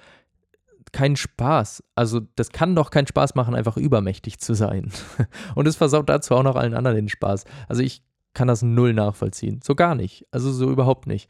keinen 0.91 1.15
Spaß. 1.15 1.83
Also, 1.95 2.21
das 2.35 2.49
kann 2.49 2.75
doch 2.75 2.91
keinen 2.91 3.07
Spaß 3.07 3.35
machen, 3.35 3.55
einfach 3.55 3.77
übermächtig 3.77 4.39
zu 4.39 4.53
sein. 4.53 4.91
Und 5.55 5.67
es 5.67 5.77
versaut 5.77 6.09
dazu 6.09 6.35
auch 6.35 6.43
noch 6.43 6.57
allen 6.57 6.73
anderen 6.73 6.97
den 6.97 7.07
Spaß. 7.07 7.45
Also, 7.69 7.81
ich 7.81 8.03
kann 8.33 8.49
das 8.49 8.61
null 8.61 8.93
nachvollziehen. 8.93 9.61
So 9.63 9.75
gar 9.75 9.95
nicht. 9.95 10.27
Also, 10.31 10.51
so 10.51 10.69
überhaupt 10.69 11.07
nicht 11.07 11.29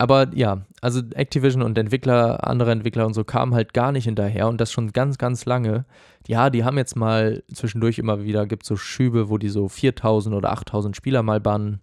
aber 0.00 0.34
ja, 0.34 0.62
also 0.80 1.02
Activision 1.12 1.60
und 1.60 1.76
Entwickler, 1.76 2.48
andere 2.48 2.72
Entwickler 2.72 3.04
und 3.04 3.12
so 3.12 3.22
kamen 3.22 3.54
halt 3.54 3.74
gar 3.74 3.92
nicht 3.92 4.06
hinterher 4.06 4.48
und 4.48 4.58
das 4.58 4.72
schon 4.72 4.92
ganz, 4.92 5.18
ganz 5.18 5.44
lange. 5.44 5.84
Ja, 6.26 6.48
die 6.48 6.64
haben 6.64 6.78
jetzt 6.78 6.96
mal 6.96 7.42
zwischendurch 7.52 7.98
immer 7.98 8.24
wieder, 8.24 8.46
gibt 8.46 8.64
so 8.64 8.76
Schübe, 8.76 9.28
wo 9.28 9.36
die 9.36 9.50
so 9.50 9.68
4000 9.68 10.34
oder 10.34 10.52
8000 10.52 10.96
Spieler 10.96 11.22
mal 11.22 11.38
bannen. 11.38 11.82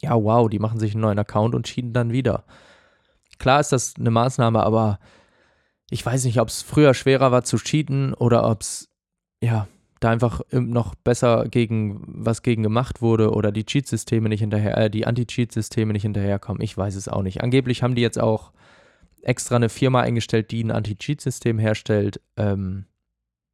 Ja, 0.00 0.14
wow, 0.14 0.48
die 0.48 0.58
machen 0.58 0.80
sich 0.80 0.94
einen 0.94 1.02
neuen 1.02 1.18
Account 1.18 1.54
und 1.54 1.68
schieden 1.68 1.92
dann 1.92 2.10
wieder. 2.10 2.44
Klar 3.38 3.60
ist 3.60 3.72
das 3.72 3.96
eine 3.98 4.10
Maßnahme, 4.10 4.62
aber 4.62 4.98
ich 5.90 6.06
weiß 6.06 6.24
nicht, 6.24 6.40
ob 6.40 6.48
es 6.48 6.62
früher 6.62 6.94
schwerer 6.94 7.32
war 7.32 7.44
zu 7.44 7.58
cheaten 7.58 8.14
oder 8.14 8.48
ob 8.48 8.62
es, 8.62 8.88
ja, 9.42 9.68
da 10.00 10.10
einfach 10.10 10.40
noch 10.50 10.94
besser 10.94 11.44
gegen 11.44 12.02
was 12.06 12.42
gegen 12.42 12.62
gemacht 12.62 13.02
wurde 13.02 13.32
oder 13.32 13.52
die 13.52 13.66
Cheat-Systeme 13.66 14.30
nicht 14.30 14.40
hinterher, 14.40 14.76
äh, 14.76 14.90
die 14.90 15.06
Anti-Cheat-Systeme 15.06 15.92
nicht 15.92 16.02
hinterherkommen. 16.02 16.62
Ich 16.62 16.76
weiß 16.76 16.94
es 16.94 17.08
auch 17.08 17.22
nicht. 17.22 17.42
Angeblich 17.42 17.82
haben 17.82 17.94
die 17.94 18.02
jetzt 18.02 18.18
auch 18.18 18.52
extra 19.22 19.56
eine 19.56 19.68
Firma 19.68 20.00
eingestellt, 20.00 20.50
die 20.50 20.64
ein 20.64 20.70
Anti-Cheat-System 20.70 21.58
herstellt. 21.58 22.20
Ähm, 22.38 22.86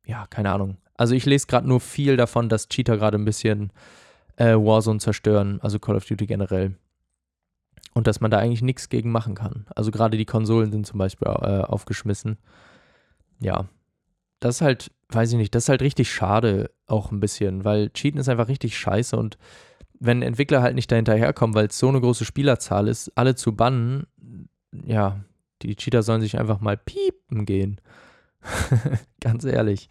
ja, 0.06 0.26
keine 0.28 0.52
Ahnung. 0.52 0.76
Also 0.94 1.14
ich 1.14 1.26
lese 1.26 1.48
gerade 1.48 1.68
nur 1.68 1.80
viel 1.80 2.16
davon, 2.16 2.48
dass 2.48 2.68
Cheater 2.68 2.96
gerade 2.96 3.18
ein 3.18 3.24
bisschen 3.24 3.72
äh, 4.36 4.54
Warzone 4.54 5.00
zerstören, 5.00 5.60
also 5.62 5.80
Call 5.80 5.96
of 5.96 6.06
Duty 6.06 6.26
generell. 6.26 6.76
Und 7.92 8.06
dass 8.06 8.20
man 8.20 8.30
da 8.30 8.38
eigentlich 8.38 8.62
nichts 8.62 8.88
gegen 8.88 9.10
machen 9.10 9.34
kann. 9.34 9.66
Also 9.74 9.90
gerade 9.90 10.16
die 10.16 10.26
Konsolen 10.26 10.70
sind 10.70 10.86
zum 10.86 10.98
Beispiel 10.98 11.26
äh, 11.28 11.62
aufgeschmissen. 11.62 12.38
Ja, 13.40 13.66
das 14.40 14.56
ist 14.56 14.60
halt 14.62 14.90
weiß 15.08 15.32
ich 15.32 15.38
nicht, 15.38 15.54
das 15.54 15.64
ist 15.64 15.68
halt 15.68 15.82
richtig 15.82 16.12
schade 16.12 16.70
auch 16.86 17.10
ein 17.10 17.20
bisschen, 17.20 17.64
weil 17.64 17.90
Cheaten 17.90 18.20
ist 18.20 18.28
einfach 18.28 18.48
richtig 18.48 18.76
scheiße 18.76 19.16
und 19.16 19.38
wenn 19.98 20.22
Entwickler 20.22 20.62
halt 20.62 20.74
nicht 20.74 20.92
dahinterherkommen, 20.92 21.54
weil 21.54 21.66
es 21.66 21.78
so 21.78 21.88
eine 21.88 22.00
große 22.00 22.24
Spielerzahl 22.24 22.88
ist, 22.88 23.10
alle 23.14 23.34
zu 23.34 23.54
bannen, 23.54 24.06
ja, 24.84 25.20
die 25.62 25.74
Cheater 25.74 26.02
sollen 26.02 26.20
sich 26.20 26.38
einfach 26.38 26.60
mal 26.60 26.76
piepen 26.76 27.46
gehen. 27.46 27.80
Ganz 29.20 29.44
ehrlich. 29.44 29.88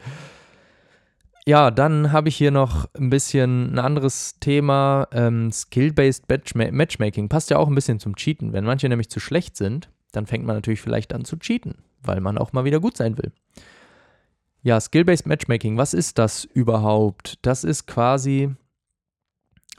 Ja, 1.47 1.71
dann 1.71 2.11
habe 2.11 2.29
ich 2.29 2.35
hier 2.35 2.51
noch 2.51 2.87
ein 2.93 3.09
bisschen 3.09 3.73
ein 3.73 3.79
anderes 3.79 4.39
Thema. 4.39 5.07
Ähm, 5.11 5.51
Skill-based 5.51 6.25
Matchmaking 6.55 7.29
passt 7.29 7.49
ja 7.49 7.57
auch 7.57 7.67
ein 7.67 7.75
bisschen 7.75 7.99
zum 7.99 8.15
Cheaten. 8.15 8.53
Wenn 8.53 8.63
manche 8.63 8.89
nämlich 8.89 9.09
zu 9.09 9.19
schlecht 9.19 9.57
sind, 9.57 9.89
dann 10.11 10.27
fängt 10.27 10.45
man 10.45 10.55
natürlich 10.55 10.81
vielleicht 10.81 11.13
an 11.13 11.25
zu 11.25 11.37
cheaten, 11.37 11.75
weil 12.03 12.21
man 12.21 12.37
auch 12.37 12.53
mal 12.53 12.63
wieder 12.63 12.79
gut 12.79 12.95
sein 12.95 13.17
will. 13.17 13.31
Ja, 14.65 14.81
Skill-Based 14.81 15.27
Matchmaking, 15.27 15.77
was 15.77 15.93
ist 15.93 16.17
das 16.17 16.43
überhaupt? 16.43 17.37
Das 17.43 17.63
ist 17.63 17.85
quasi, 17.85 18.49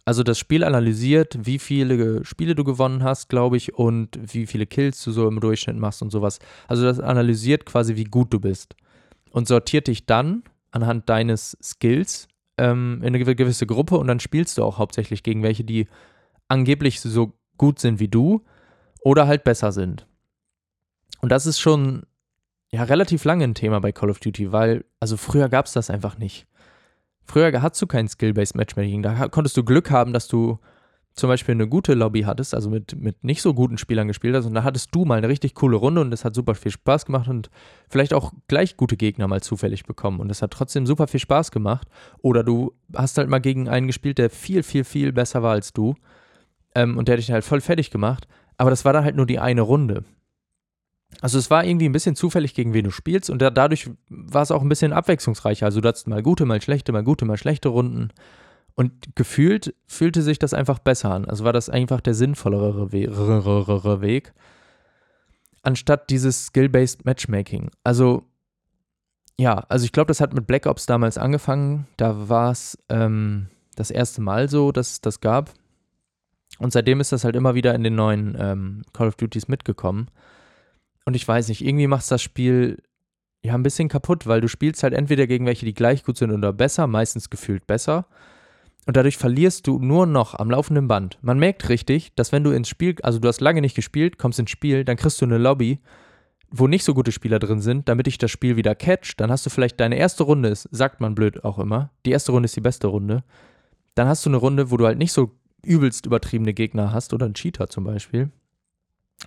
also 0.05 0.23
das 0.23 0.39
Spiel 0.39 0.63
analysiert, 0.63 1.45
wie 1.45 1.59
viele 1.59 2.25
Spiele 2.25 2.55
du 2.55 2.63
gewonnen 2.63 3.03
hast, 3.03 3.29
glaube 3.29 3.57
ich, 3.57 3.75
und 3.75 4.17
wie 4.33 4.47
viele 4.47 4.65
Kills 4.65 5.03
du 5.03 5.11
so 5.11 5.27
im 5.27 5.41
Durchschnitt 5.41 5.77
machst 5.77 6.03
und 6.03 6.11
sowas. 6.11 6.39
Also 6.69 6.85
das 6.85 7.01
analysiert 7.01 7.67
quasi, 7.67 7.97
wie 7.97 8.05
gut 8.05 8.33
du 8.33 8.39
bist. 8.39 8.77
Und 9.33 9.49
sortiert 9.49 9.89
dich 9.89 10.07
dann 10.07 10.45
anhand 10.71 11.09
deines 11.09 11.59
Skills 11.61 12.29
ähm, 12.57 13.01
in 13.03 13.13
eine 13.13 13.35
gewisse 13.35 13.67
Gruppe 13.67 13.99
und 13.99 14.07
dann 14.07 14.21
spielst 14.21 14.57
du 14.57 14.63
auch 14.63 14.79
hauptsächlich 14.79 15.25
gegen 15.25 15.43
welche, 15.43 15.65
die 15.65 15.89
angeblich 16.47 17.01
so 17.01 17.33
gut 17.59 17.81
sind 17.81 17.99
wie 17.99 18.07
du 18.07 18.45
oder 19.01 19.27
halt 19.27 19.43
besser 19.43 19.73
sind. 19.73 20.07
Und 21.23 21.33
das 21.33 21.45
ist 21.45 21.59
schon 21.59 22.05
ja 22.73 22.83
relativ 22.85 23.25
lange 23.25 23.45
ein 23.45 23.55
Thema 23.55 23.81
bei 23.81 23.93
Call 23.93 24.11
of 24.11 24.21
Duty, 24.21 24.53
weil, 24.53 24.85
also 25.01 25.17
früher 25.17 25.49
gab 25.49 25.67
es 25.67 25.73
das 25.73 25.91
einfach 25.91 26.19
nicht. 26.19 26.47
Früher 27.25 27.61
hattest 27.61 27.83
du 27.83 27.87
kein 27.87 28.09
Skill-Based 28.09 28.55
Matchmaking. 28.55 29.03
Da 29.03 29.29
konntest 29.29 29.57
du 29.57 29.65
Glück 29.65 29.91
haben, 29.91 30.13
dass 30.13 30.29
du 30.29 30.59
zum 31.17 31.29
Beispiel 31.29 31.55
eine 31.55 31.67
gute 31.67 31.95
Lobby 31.95 32.23
hattest, 32.23 32.55
also 32.55 32.69
mit, 32.69 32.95
mit 32.95 33.25
nicht 33.25 33.41
so 33.41 33.55
guten 33.55 33.79
Spielern 33.79 34.07
gespielt 34.07 34.37
hast, 34.37 34.45
und 34.45 34.55
da 34.55 34.63
hattest 34.63 34.95
du 34.95 35.07
mal 35.07 35.17
eine 35.17 35.29
richtig 35.29 35.55
coole 35.55 35.77
Runde 35.77 36.03
und 36.03 36.13
es 36.13 36.27
hat 36.27 36.35
super 36.35 36.55
viel 36.55 36.71
Spaß 36.71 37.07
gemacht 37.07 37.29
und 37.29 37.49
vielleicht 37.89 38.13
auch 38.13 38.33
gleich 38.49 38.77
gute 38.77 38.99
Gegner 38.99 39.27
mal 39.27 39.43
zufällig 39.43 39.85
bekommen 39.87 40.21
und 40.21 40.31
es 40.31 40.43
hat 40.43 40.51
trotzdem 40.51 40.87
super 40.87 41.07
viel 41.07 41.21
Spaß 41.21 41.51
gemacht. 41.53 41.89
Oder 42.21 42.45
du 42.45 42.75
hast 42.95 43.17
halt 43.17 43.31
mal 43.31 43.39
gegen 43.39 43.67
einen 43.69 43.87
gespielt, 43.87 44.19
der 44.19 44.29
viel, 44.29 44.63
viel, 44.63 44.85
viel 44.85 45.13
besser 45.13 45.43
war 45.43 45.53
als 45.53 45.73
du 45.73 45.95
ähm, 46.75 46.99
und 46.99 47.09
der 47.09 47.17
dich 47.17 47.33
halt 47.33 47.45
voll 47.45 47.63
fertig 47.63 47.91
gemacht, 47.91 48.29
aber 48.59 48.69
das 48.69 48.85
war 48.85 48.93
dann 48.93 49.05
halt 49.05 49.17
nur 49.17 49.27
die 49.27 49.39
eine 49.39 49.63
Runde. 49.63 50.05
Also 51.21 51.39
es 51.39 51.51
war 51.51 51.65
irgendwie 51.65 51.89
ein 51.89 51.93
bisschen 51.93 52.17
zufällig, 52.17 52.55
gegen 52.55 52.75
wen 52.75 52.85
du 52.85 52.91
spielst 52.91 53.31
und 53.31 53.41
da, 53.41 53.51
dadurch 53.51 53.91
war 54.09 54.43
es 54.43 54.51
auch 54.51 54.63
ein 54.63 54.69
bisschen 54.69 54.93
abwechslungsreicher. 54.93 55.67
Also 55.67 55.81
du 55.81 55.89
hattest 55.89 56.09
mal 56.09 56.23
gute, 56.23 56.45
mal 56.45 56.61
schlechte, 56.61 56.93
mal 56.93 57.05
gute, 57.05 57.25
mal 57.25 57.39
schlechte 57.39 57.69
Runden. 57.69 58.11
Und 58.75 59.17
gefühlt 59.17 59.75
fühlte 59.87 60.21
sich 60.21 60.39
das 60.39 60.53
einfach 60.53 60.79
besser 60.79 61.11
an. 61.11 61.25
Also 61.25 61.45
war 61.45 61.55
das 61.55 61.71
einfach 61.71 62.03
der 62.03 62.13
sinnvollere 62.13 62.93
We 62.93 63.09
Weg, 64.03 64.35
anstatt 65.63 66.11
dieses 66.11 66.47
Skill-Based 66.47 67.07
Matchmaking. 67.07 67.71
Also, 67.83 68.25
ja, 69.39 69.65
also 69.69 69.87
ich 69.87 69.93
glaube, 69.93 70.09
das 70.09 70.21
hat 70.21 70.35
mit 70.35 70.47
Black 70.47 70.67
Ops 70.67 70.85
damals 70.85 71.17
angefangen. 71.17 71.87
Da 71.97 72.29
war 72.29 72.51
es 72.51 72.79
ähm, 72.91 73.49
das 73.77 73.91
erste 73.91 74.21
Mal 74.21 74.51
so, 74.51 74.73
dass 74.73 74.93
es 74.93 75.01
das 75.01 75.21
gab. 75.21 75.55
Und 76.59 76.73
seitdem 76.73 77.01
ist 77.01 77.13
das 77.13 77.25
halt 77.25 77.37
immer 77.37 77.55
wieder 77.55 77.75
in 77.75 77.83
den 77.83 77.95
neuen 77.95 78.37
ähm, 78.39 78.83
Call 78.93 79.09
of 79.09 79.17
Duties 79.17 79.49
mitgekommen. 79.49 80.09
Und 81.07 81.15
ich 81.15 81.27
weiß 81.27 81.49
nicht, 81.49 81.65
irgendwie 81.65 81.87
macht 81.87 82.11
das 82.11 82.21
Spiel 82.21 82.83
ja 83.43 83.55
ein 83.55 83.63
bisschen 83.63 83.89
kaputt, 83.89 84.27
weil 84.27 84.41
du 84.41 84.49
spielst 84.49 84.83
halt 84.83 84.93
entweder 84.93 85.27
gegen 85.27 85.47
welche, 85.47 85.65
die 85.65 85.73
gleich 85.73 86.05
gut 86.05 86.19
sind 86.19 86.33
oder 86.33 86.53
besser, 86.53 86.87
meistens 86.87 87.31
gefühlt 87.31 87.67
besser. 87.67 88.07
Und 88.87 88.97
dadurch 88.97 89.17
verlierst 89.17 89.67
du 89.67 89.79
nur 89.79 90.07
noch 90.07 90.35
am 90.35 90.51
laufenden 90.51 90.89
Band. 90.89 91.19
Man 91.23 91.39
merkt 91.39 91.69
richtig, 91.69 92.15
dass 92.17 92.33
wenn 92.33 92.45
du 92.45 92.51
ins 92.51 92.69
Spiel, 92.69 92.97
also 93.03 93.19
du 93.19 93.29
hast 93.29 93.41
lange 93.41 93.61
nicht 93.61 93.75
gespielt, 93.75 94.19
kommst 94.19 94.39
ins 94.39 94.51
Spiel, 94.51 94.85
dann 94.85 94.97
kriegst 94.97 95.21
du 95.21 95.25
eine 95.25 95.39
Lobby, 95.39 95.81
wo 96.51 96.67
nicht 96.67 96.85
so 96.85 96.95
gute 96.95 97.13
Spieler 97.13 97.39
drin 97.39 97.61
sind, 97.61 97.89
damit 97.89 98.07
ich 98.09 98.19
das 98.19 98.31
Spiel 98.31 98.57
wieder 98.57 98.75
catch. 98.75 99.15
Dann 99.17 99.31
hast 99.31 99.47
du 99.47 99.51
vielleicht 99.51 99.81
deine 99.81 99.97
erste 99.97 100.25
Runde, 100.25 100.49
ist, 100.49 100.69
sagt 100.73 101.01
man 101.01 101.15
blöd 101.15 101.45
auch 101.45 101.59
immer. 101.59 101.91
Die 102.05 102.11
erste 102.11 102.33
Runde 102.33 102.47
ist 102.47 102.57
die 102.57 102.61
beste 102.61 102.89
Runde. 102.89 103.23
Dann 103.95 104.09
hast 104.09 104.25
du 104.27 104.31
eine 104.31 104.37
Runde, 104.37 104.71
wo 104.71 104.77
du 104.77 104.87
halt 104.87 104.99
nicht 104.99 105.13
so 105.13 105.33
übelst 105.65 106.07
übertriebene 106.07 106.55
Gegner 106.55 106.93
hast 106.93 107.13
oder 107.13 107.27
einen 107.27 107.35
Cheater 107.35 107.69
zum 107.69 107.85
Beispiel. 107.85 108.31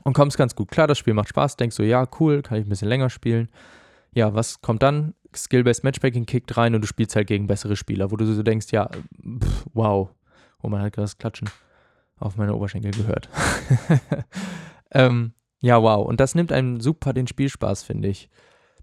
Und 0.04 0.14
kommst 0.14 0.38
ganz 0.38 0.56
gut 0.56 0.70
klar, 0.70 0.88
das 0.88 0.98
Spiel 0.98 1.14
macht 1.14 1.30
Spaß, 1.30 1.58
denkst 1.58 1.76
so, 1.76 1.84
ja, 1.84 2.08
cool, 2.20 2.42
kann 2.42 2.60
ich 2.60 2.66
ein 2.66 2.70
bisschen 2.70 2.88
länger 2.88 3.10
spielen. 3.10 3.50
Ja, 4.14 4.34
was 4.34 4.62
kommt 4.62 4.84
dann? 4.84 5.14
Skill-Based 5.36 5.84
Matchmaking 5.84 6.26
kickt 6.26 6.56
rein 6.58 6.74
und 6.76 6.82
du 6.82 6.88
spielst 6.88 7.16
halt 7.16 7.28
gegen 7.28 7.48
bessere 7.48 7.76
Spieler, 7.76 8.12
wo 8.12 8.16
du 8.16 8.26
so 8.26 8.44
denkst, 8.44 8.68
ja, 8.72 8.90
pff, 8.90 9.66
wow. 9.74 10.10
Oh, 10.62 10.70
man 10.70 10.82
hat 10.82 10.94
gerade 10.94 11.06
das 11.06 11.18
Klatschen 11.18 11.50
auf 12.18 12.36
meine 12.36 12.56
Oberschenkel 12.56 12.92
gehört. 12.92 13.30
ähm, 14.92 15.34
ja, 15.62 15.82
wow. 15.82 16.06
Und 16.06 16.20
das 16.20 16.36
nimmt 16.36 16.52
einem 16.52 16.82
super 16.82 17.14
den 17.14 17.28
Spielspaß, 17.28 17.84
finde 17.84 18.10
ich. 18.10 18.30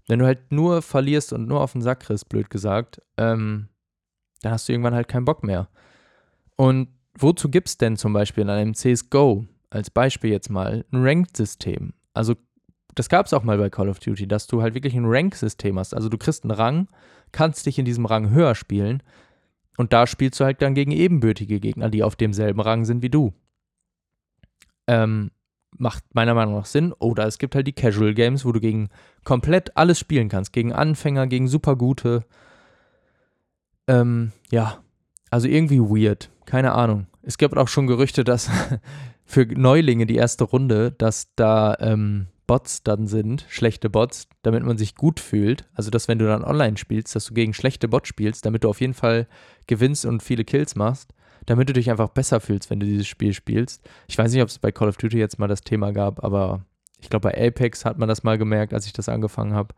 Wenn 0.07 0.19
du 0.19 0.25
halt 0.25 0.51
nur 0.51 0.81
verlierst 0.81 1.33
und 1.33 1.47
nur 1.47 1.61
auf 1.61 1.73
den 1.73 1.81
Sack 1.81 2.01
kriegst, 2.01 2.29
blöd 2.29 2.49
gesagt, 2.49 3.01
ähm, 3.17 3.67
dann 4.41 4.53
hast 4.53 4.67
du 4.67 4.73
irgendwann 4.73 4.95
halt 4.95 5.07
keinen 5.07 5.25
Bock 5.25 5.43
mehr. 5.43 5.69
Und 6.55 6.87
wozu 7.17 7.49
gibt 7.49 7.67
es 7.67 7.77
denn 7.77 7.97
zum 7.97 8.13
Beispiel 8.13 8.43
in 8.43 8.49
einem 8.49 8.73
CSGO, 8.73 9.45
als 9.69 9.89
Beispiel 9.89 10.31
jetzt 10.31 10.49
mal, 10.49 10.85
ein 10.91 11.03
Ranked-System? 11.03 11.93
Also 12.13 12.35
das 12.95 13.09
gab 13.09 13.27
es 13.27 13.33
auch 13.33 13.43
mal 13.43 13.57
bei 13.57 13.69
Call 13.69 13.89
of 13.89 13.99
Duty, 13.99 14.27
dass 14.27 14.47
du 14.47 14.61
halt 14.61 14.73
wirklich 14.73 14.95
ein 14.95 15.05
Rank-System 15.05 15.77
hast. 15.77 15.93
Also 15.93 16.09
du 16.09 16.17
kriegst 16.17 16.43
einen 16.43 16.51
Rang, 16.51 16.87
kannst 17.31 17.65
dich 17.65 17.77
in 17.77 17.85
diesem 17.85 18.05
Rang 18.05 18.31
höher 18.31 18.55
spielen 18.55 19.03
und 19.77 19.93
da 19.93 20.07
spielst 20.07 20.39
du 20.39 20.45
halt 20.45 20.61
dann 20.61 20.73
gegen 20.73 20.91
ebenbürtige 20.91 21.59
Gegner, 21.59 21.89
die 21.89 22.03
auf 22.03 22.15
demselben 22.15 22.59
Rang 22.59 22.85
sind 22.85 23.03
wie 23.03 23.09
du. 23.09 23.33
Ähm, 24.87 25.31
macht 25.77 26.03
meiner 26.13 26.33
Meinung 26.33 26.55
nach 26.55 26.65
Sinn. 26.65 26.93
Oder 26.93 27.27
es 27.27 27.37
gibt 27.37 27.55
halt 27.55 27.67
die 27.67 27.73
Casual 27.73 28.13
Games, 28.13 28.45
wo 28.45 28.51
du 28.51 28.59
gegen 28.59 28.89
komplett 29.23 29.77
alles 29.77 29.99
spielen 29.99 30.29
kannst. 30.29 30.53
Gegen 30.53 30.73
Anfänger, 30.73 31.27
gegen 31.27 31.47
Supergute. 31.47 32.25
Ähm, 33.87 34.31
ja, 34.49 34.79
also 35.29 35.47
irgendwie 35.47 35.79
weird. 35.79 36.31
Keine 36.45 36.71
Ahnung. 36.73 37.07
Es 37.21 37.37
gibt 37.37 37.55
auch 37.57 37.67
schon 37.67 37.87
Gerüchte, 37.87 38.23
dass 38.23 38.49
für 39.27 39.45
Neulinge 39.45 40.05
die 40.05 40.15
erste 40.15 40.45
Runde, 40.45 40.93
dass 40.97 41.27
da 41.35 41.75
ähm, 41.79 42.27
Bots 42.47 42.81
dann 42.81 43.07
sind, 43.07 43.45
schlechte 43.49 43.89
Bots, 43.89 44.29
damit 44.41 44.63
man 44.63 44.77
sich 44.77 44.95
gut 44.95 45.19
fühlt. 45.19 45.67
Also, 45.73 45.91
dass 45.91 46.07
wenn 46.07 46.17
du 46.17 46.25
dann 46.25 46.45
online 46.45 46.77
spielst, 46.77 47.13
dass 47.13 47.25
du 47.25 47.33
gegen 47.33 47.53
schlechte 47.53 47.89
Bots 47.89 48.07
spielst, 48.07 48.45
damit 48.45 48.63
du 48.63 48.69
auf 48.69 48.79
jeden 48.79 48.93
Fall 48.93 49.27
gewinnst 49.67 50.05
und 50.05 50.23
viele 50.23 50.45
Kills 50.45 50.75
machst, 50.75 51.13
damit 51.45 51.67
du 51.67 51.73
dich 51.73 51.91
einfach 51.91 52.09
besser 52.09 52.39
fühlst, 52.39 52.69
wenn 52.69 52.79
du 52.79 52.85
dieses 52.85 53.07
Spiel 53.07 53.33
spielst. 53.33 53.87
Ich 54.07 54.17
weiß 54.17 54.31
nicht, 54.31 54.41
ob 54.41 54.47
es 54.47 54.59
bei 54.59 54.71
Call 54.71 54.87
of 54.87 54.97
Duty 54.97 55.17
jetzt 55.17 55.39
mal 55.39 55.47
das 55.47 55.61
Thema 55.61 55.91
gab, 55.91 56.23
aber 56.23 56.65
ich 56.99 57.09
glaube, 57.09 57.29
bei 57.29 57.47
Apex 57.47 57.83
hat 57.83 57.97
man 57.99 58.07
das 58.07 58.23
mal 58.23 58.37
gemerkt, 58.37 58.73
als 58.73 58.85
ich 58.85 58.93
das 58.93 59.09
angefangen 59.09 59.53
habe, 59.53 59.75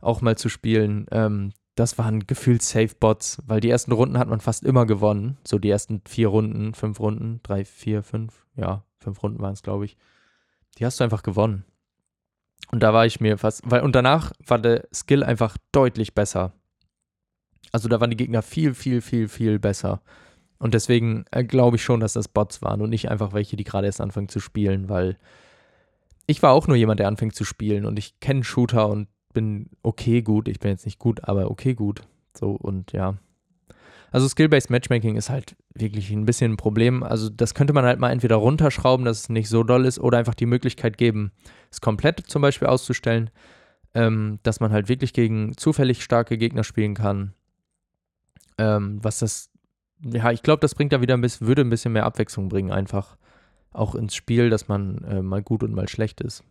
auch 0.00 0.20
mal 0.20 0.38
zu 0.38 0.48
spielen. 0.48 1.06
Ähm, 1.10 1.52
das 1.78 1.98
waren 1.98 2.26
gefühlt 2.26 2.62
Safe 2.62 2.94
Bots, 2.98 3.42
weil 3.46 3.60
die 3.60 3.70
ersten 3.70 3.92
Runden 3.92 4.18
hat 4.18 4.28
man 4.28 4.40
fast 4.40 4.64
immer 4.64 4.86
gewonnen. 4.86 5.38
So 5.46 5.58
die 5.58 5.70
ersten 5.70 6.02
vier 6.08 6.28
Runden, 6.28 6.74
fünf 6.74 6.98
Runden, 6.98 7.40
drei, 7.42 7.64
vier, 7.64 8.02
fünf, 8.02 8.46
ja, 8.56 8.84
fünf 8.98 9.22
Runden 9.22 9.40
waren 9.40 9.52
es, 9.52 9.62
glaube 9.62 9.84
ich. 9.84 9.96
Die 10.78 10.86
hast 10.86 10.98
du 10.98 11.04
einfach 11.04 11.22
gewonnen. 11.22 11.64
Und 12.72 12.82
da 12.82 12.92
war 12.92 13.06
ich 13.06 13.20
mir 13.20 13.38
fast, 13.38 13.62
weil, 13.64 13.82
und 13.82 13.94
danach 13.94 14.32
war 14.44 14.58
der 14.58 14.88
Skill 14.92 15.22
einfach 15.22 15.56
deutlich 15.72 16.14
besser. 16.14 16.52
Also 17.70 17.88
da 17.88 18.00
waren 18.00 18.10
die 18.10 18.16
Gegner 18.16 18.42
viel, 18.42 18.74
viel, 18.74 19.00
viel, 19.00 19.28
viel 19.28 19.58
besser. 19.58 20.02
Und 20.58 20.74
deswegen 20.74 21.24
äh, 21.30 21.44
glaube 21.44 21.76
ich 21.76 21.84
schon, 21.84 22.00
dass 22.00 22.14
das 22.14 22.28
Bots 22.28 22.60
waren 22.60 22.80
und 22.80 22.90
nicht 22.90 23.08
einfach 23.08 23.32
welche, 23.32 23.56
die 23.56 23.64
gerade 23.64 23.86
erst 23.86 24.00
anfangen 24.00 24.28
zu 24.28 24.40
spielen, 24.40 24.88
weil 24.88 25.16
ich 26.26 26.42
war 26.42 26.52
auch 26.52 26.66
nur 26.66 26.76
jemand, 26.76 26.98
der 26.98 27.08
anfängt 27.08 27.36
zu 27.36 27.44
spielen 27.44 27.86
und 27.86 27.98
ich 27.98 28.18
kenne 28.20 28.42
Shooter 28.42 28.88
und 28.88 29.08
bin 29.38 29.70
okay 29.82 30.20
gut. 30.22 30.48
Ich 30.48 30.58
bin 30.58 30.72
jetzt 30.72 30.84
nicht 30.84 30.98
gut, 30.98 31.22
aber 31.22 31.48
okay 31.48 31.74
gut. 31.74 32.02
So 32.36 32.50
und 32.50 32.90
ja. 32.90 33.14
Also 34.10 34.26
Skill-Based 34.26 34.68
Matchmaking 34.68 35.16
ist 35.16 35.30
halt 35.30 35.54
wirklich 35.74 36.10
ein 36.10 36.24
bisschen 36.24 36.52
ein 36.52 36.56
Problem. 36.56 37.04
Also 37.04 37.28
das 37.28 37.54
könnte 37.54 37.72
man 37.72 37.84
halt 37.84 38.00
mal 38.00 38.10
entweder 38.10 38.34
runterschrauben, 38.36 39.04
dass 39.04 39.20
es 39.20 39.28
nicht 39.28 39.48
so 39.48 39.62
doll 39.62 39.84
ist, 39.84 40.00
oder 40.00 40.18
einfach 40.18 40.34
die 40.34 40.46
Möglichkeit 40.46 40.98
geben, 40.98 41.30
es 41.70 41.80
komplett 41.80 42.24
zum 42.26 42.42
Beispiel 42.42 42.66
auszustellen, 42.66 43.30
ähm, 43.94 44.40
dass 44.42 44.58
man 44.58 44.72
halt 44.72 44.88
wirklich 44.88 45.12
gegen 45.12 45.56
zufällig 45.56 46.02
starke 46.02 46.36
Gegner 46.36 46.64
spielen 46.64 46.94
kann. 46.94 47.34
Ähm, 48.56 48.98
was 49.02 49.20
das, 49.20 49.50
ja, 50.00 50.32
ich 50.32 50.42
glaube, 50.42 50.60
das 50.60 50.74
bringt 50.74 50.92
da 50.92 51.00
wieder 51.00 51.14
ein 51.14 51.20
bisschen, 51.20 51.46
würde 51.46 51.62
ein 51.62 51.70
bisschen 51.70 51.92
mehr 51.92 52.06
Abwechslung 52.06 52.48
bringen, 52.48 52.72
einfach 52.72 53.16
auch 53.72 53.94
ins 53.94 54.16
Spiel, 54.16 54.50
dass 54.50 54.66
man 54.66 55.04
äh, 55.04 55.22
mal 55.22 55.42
gut 55.42 55.62
und 55.62 55.74
mal 55.74 55.88
schlecht 55.88 56.20
ist. 56.22 56.42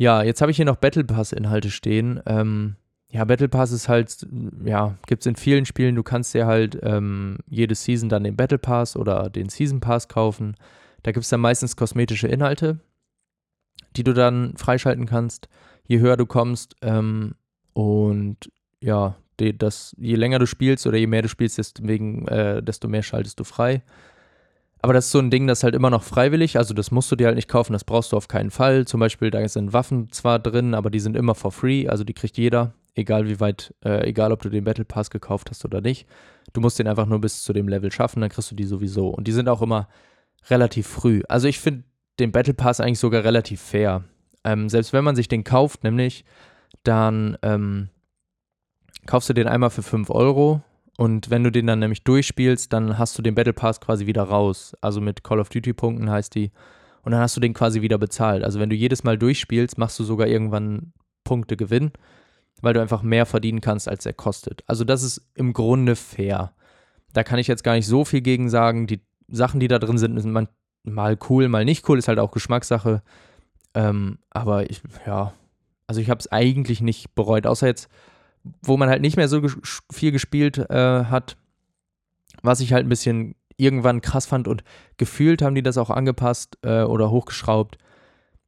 Ja, 0.00 0.22
jetzt 0.22 0.40
habe 0.40 0.50
ich 0.50 0.56
hier 0.56 0.64
noch 0.64 0.76
Battle 0.76 1.04
Pass-Inhalte 1.04 1.70
stehen. 1.70 2.22
Ähm, 2.24 2.76
ja, 3.10 3.22
Battle 3.26 3.50
Pass 3.50 3.70
ist 3.70 3.90
halt, 3.90 4.26
ja, 4.64 4.96
gibt 5.06 5.20
es 5.20 5.26
in 5.26 5.36
vielen 5.36 5.66
Spielen. 5.66 5.94
Du 5.94 6.02
kannst 6.02 6.32
dir 6.32 6.46
halt 6.46 6.78
ähm, 6.82 7.36
jede 7.50 7.74
Season 7.74 8.08
dann 8.08 8.24
den 8.24 8.34
Battle 8.34 8.56
Pass 8.56 8.96
oder 8.96 9.28
den 9.28 9.50
Season 9.50 9.80
Pass 9.80 10.08
kaufen. 10.08 10.56
Da 11.02 11.12
gibt 11.12 11.24
es 11.24 11.28
dann 11.28 11.40
meistens 11.40 11.76
kosmetische 11.76 12.28
Inhalte, 12.28 12.80
die 13.94 14.02
du 14.02 14.14
dann 14.14 14.56
freischalten 14.56 15.04
kannst, 15.04 15.50
je 15.86 15.98
höher 15.98 16.16
du 16.16 16.24
kommst. 16.24 16.76
Ähm, 16.80 17.34
und 17.74 18.50
ja, 18.80 19.16
die, 19.38 19.58
das, 19.58 19.94
je 19.98 20.14
länger 20.14 20.38
du 20.38 20.46
spielst 20.46 20.86
oder 20.86 20.96
je 20.96 21.08
mehr 21.08 21.20
du 21.20 21.28
spielst, 21.28 21.58
desto, 21.58 21.86
wegen, 21.86 22.26
äh, 22.28 22.62
desto 22.62 22.88
mehr 22.88 23.02
schaltest 23.02 23.38
du 23.38 23.44
frei. 23.44 23.82
Aber 24.82 24.94
das 24.94 25.06
ist 25.06 25.12
so 25.12 25.18
ein 25.18 25.30
Ding, 25.30 25.46
das 25.46 25.58
ist 25.58 25.64
halt 25.64 25.74
immer 25.74 25.90
noch 25.90 26.02
freiwillig, 26.02 26.56
also 26.56 26.72
das 26.72 26.90
musst 26.90 27.12
du 27.12 27.16
dir 27.16 27.26
halt 27.26 27.36
nicht 27.36 27.48
kaufen, 27.48 27.74
das 27.74 27.84
brauchst 27.84 28.12
du 28.12 28.16
auf 28.16 28.28
keinen 28.28 28.50
Fall. 28.50 28.86
Zum 28.86 28.98
Beispiel, 28.98 29.30
da 29.30 29.46
sind 29.46 29.72
Waffen 29.72 30.10
zwar 30.10 30.38
drin, 30.38 30.74
aber 30.74 30.90
die 30.90 31.00
sind 31.00 31.16
immer 31.16 31.34
for 31.34 31.52
free, 31.52 31.86
also 31.86 32.02
die 32.02 32.14
kriegt 32.14 32.38
jeder 32.38 32.72
egal 32.94 33.28
wie 33.28 33.40
weit, 33.40 33.74
äh, 33.84 34.08
egal 34.08 34.32
ob 34.32 34.42
du 34.42 34.48
den 34.48 34.64
Battle 34.64 34.84
Pass 34.84 35.10
gekauft 35.10 35.50
hast 35.50 35.64
oder 35.64 35.80
nicht. 35.80 36.06
Du 36.52 36.60
musst 36.60 36.78
den 36.78 36.88
einfach 36.88 37.06
nur 37.06 37.20
bis 37.20 37.42
zu 37.42 37.52
dem 37.52 37.68
Level 37.68 37.90
schaffen, 37.92 38.20
dann 38.20 38.30
kriegst 38.30 38.50
du 38.50 38.54
die 38.54 38.64
sowieso. 38.64 39.08
Und 39.08 39.26
die 39.26 39.32
sind 39.32 39.48
auch 39.48 39.62
immer 39.62 39.88
relativ 40.48 40.86
früh. 40.86 41.22
Also 41.28 41.48
ich 41.48 41.60
finde 41.60 41.84
den 42.18 42.32
Battle 42.32 42.54
Pass 42.54 42.80
eigentlich 42.80 42.98
sogar 42.98 43.24
relativ 43.24 43.60
fair. 43.60 44.04
Ähm, 44.44 44.68
selbst 44.68 44.92
wenn 44.92 45.04
man 45.04 45.16
sich 45.16 45.28
den 45.28 45.44
kauft, 45.44 45.84
nämlich, 45.84 46.24
dann 46.82 47.36
ähm, 47.42 47.88
kaufst 49.06 49.28
du 49.28 49.34
den 49.34 49.48
einmal 49.48 49.70
für 49.70 49.82
5 49.82 50.10
Euro 50.10 50.62
und 51.00 51.30
wenn 51.30 51.44
du 51.44 51.50
den 51.50 51.66
dann 51.66 51.78
nämlich 51.78 52.04
durchspielst, 52.04 52.72
dann 52.72 52.98
hast 52.98 53.16
du 53.16 53.22
den 53.22 53.34
Battle 53.34 53.52
Pass 53.52 53.80
quasi 53.80 54.06
wieder 54.06 54.22
raus. 54.22 54.74
Also 54.80 55.00
mit 55.00 55.24
Call 55.24 55.40
of 55.40 55.48
Duty 55.48 55.72
Punkten 55.72 56.10
heißt 56.10 56.34
die. 56.34 56.50
Und 57.02 57.12
dann 57.12 57.20
hast 57.20 57.36
du 57.36 57.40
den 57.40 57.54
quasi 57.54 57.80
wieder 57.80 57.96
bezahlt. 57.96 58.44
Also 58.44 58.60
wenn 58.60 58.68
du 58.68 58.76
jedes 58.76 59.04
Mal 59.04 59.16
durchspielst, 59.16 59.78
machst 59.78 59.98
du 59.98 60.04
sogar 60.04 60.26
irgendwann 60.26 60.92
Punkte 61.24 61.56
Gewinn 61.56 61.92
weil 62.62 62.74
du 62.74 62.80
einfach 62.80 63.02
mehr 63.02 63.26
verdienen 63.26 63.60
kannst, 63.60 63.88
als 63.88 64.06
er 64.06 64.12
kostet. 64.12 64.62
Also 64.66 64.84
das 64.84 65.02
ist 65.02 65.28
im 65.34 65.52
Grunde 65.52 65.96
fair. 65.96 66.52
Da 67.12 67.24
kann 67.24 67.38
ich 67.38 67.46
jetzt 67.46 67.64
gar 67.64 67.74
nicht 67.74 67.86
so 67.86 68.04
viel 68.04 68.20
gegen 68.20 68.50
sagen. 68.50 68.86
Die 68.86 69.00
Sachen, 69.28 69.60
die 69.60 69.68
da 69.68 69.78
drin 69.78 69.98
sind, 69.98 70.20
sind 70.20 70.48
mal 70.84 71.18
cool, 71.28 71.48
mal 71.48 71.64
nicht 71.64 71.88
cool, 71.88 71.98
ist 71.98 72.08
halt 72.08 72.18
auch 72.18 72.30
Geschmackssache. 72.30 73.02
Ähm, 73.74 74.18
aber 74.30 74.70
ich, 74.70 74.82
ja, 75.06 75.32
Also 75.86 76.00
ich 76.00 76.10
habe 76.10 76.20
es 76.20 76.30
eigentlich 76.30 76.80
nicht 76.80 77.14
bereut, 77.14 77.46
außer 77.46 77.66
jetzt, 77.66 77.88
wo 78.62 78.76
man 78.76 78.88
halt 78.88 79.02
nicht 79.02 79.16
mehr 79.16 79.28
so 79.28 79.40
ges 79.40 79.82
viel 79.92 80.12
gespielt 80.12 80.58
äh, 80.58 81.04
hat, 81.04 81.36
was 82.42 82.60
ich 82.60 82.72
halt 82.72 82.86
ein 82.86 82.88
bisschen 82.88 83.34
irgendwann 83.56 84.00
krass 84.00 84.26
fand 84.26 84.48
und 84.48 84.64
gefühlt 84.96 85.42
haben 85.42 85.54
die 85.54 85.62
das 85.62 85.78
auch 85.78 85.90
angepasst 85.90 86.58
äh, 86.62 86.82
oder 86.82 87.10
hochgeschraubt, 87.10 87.76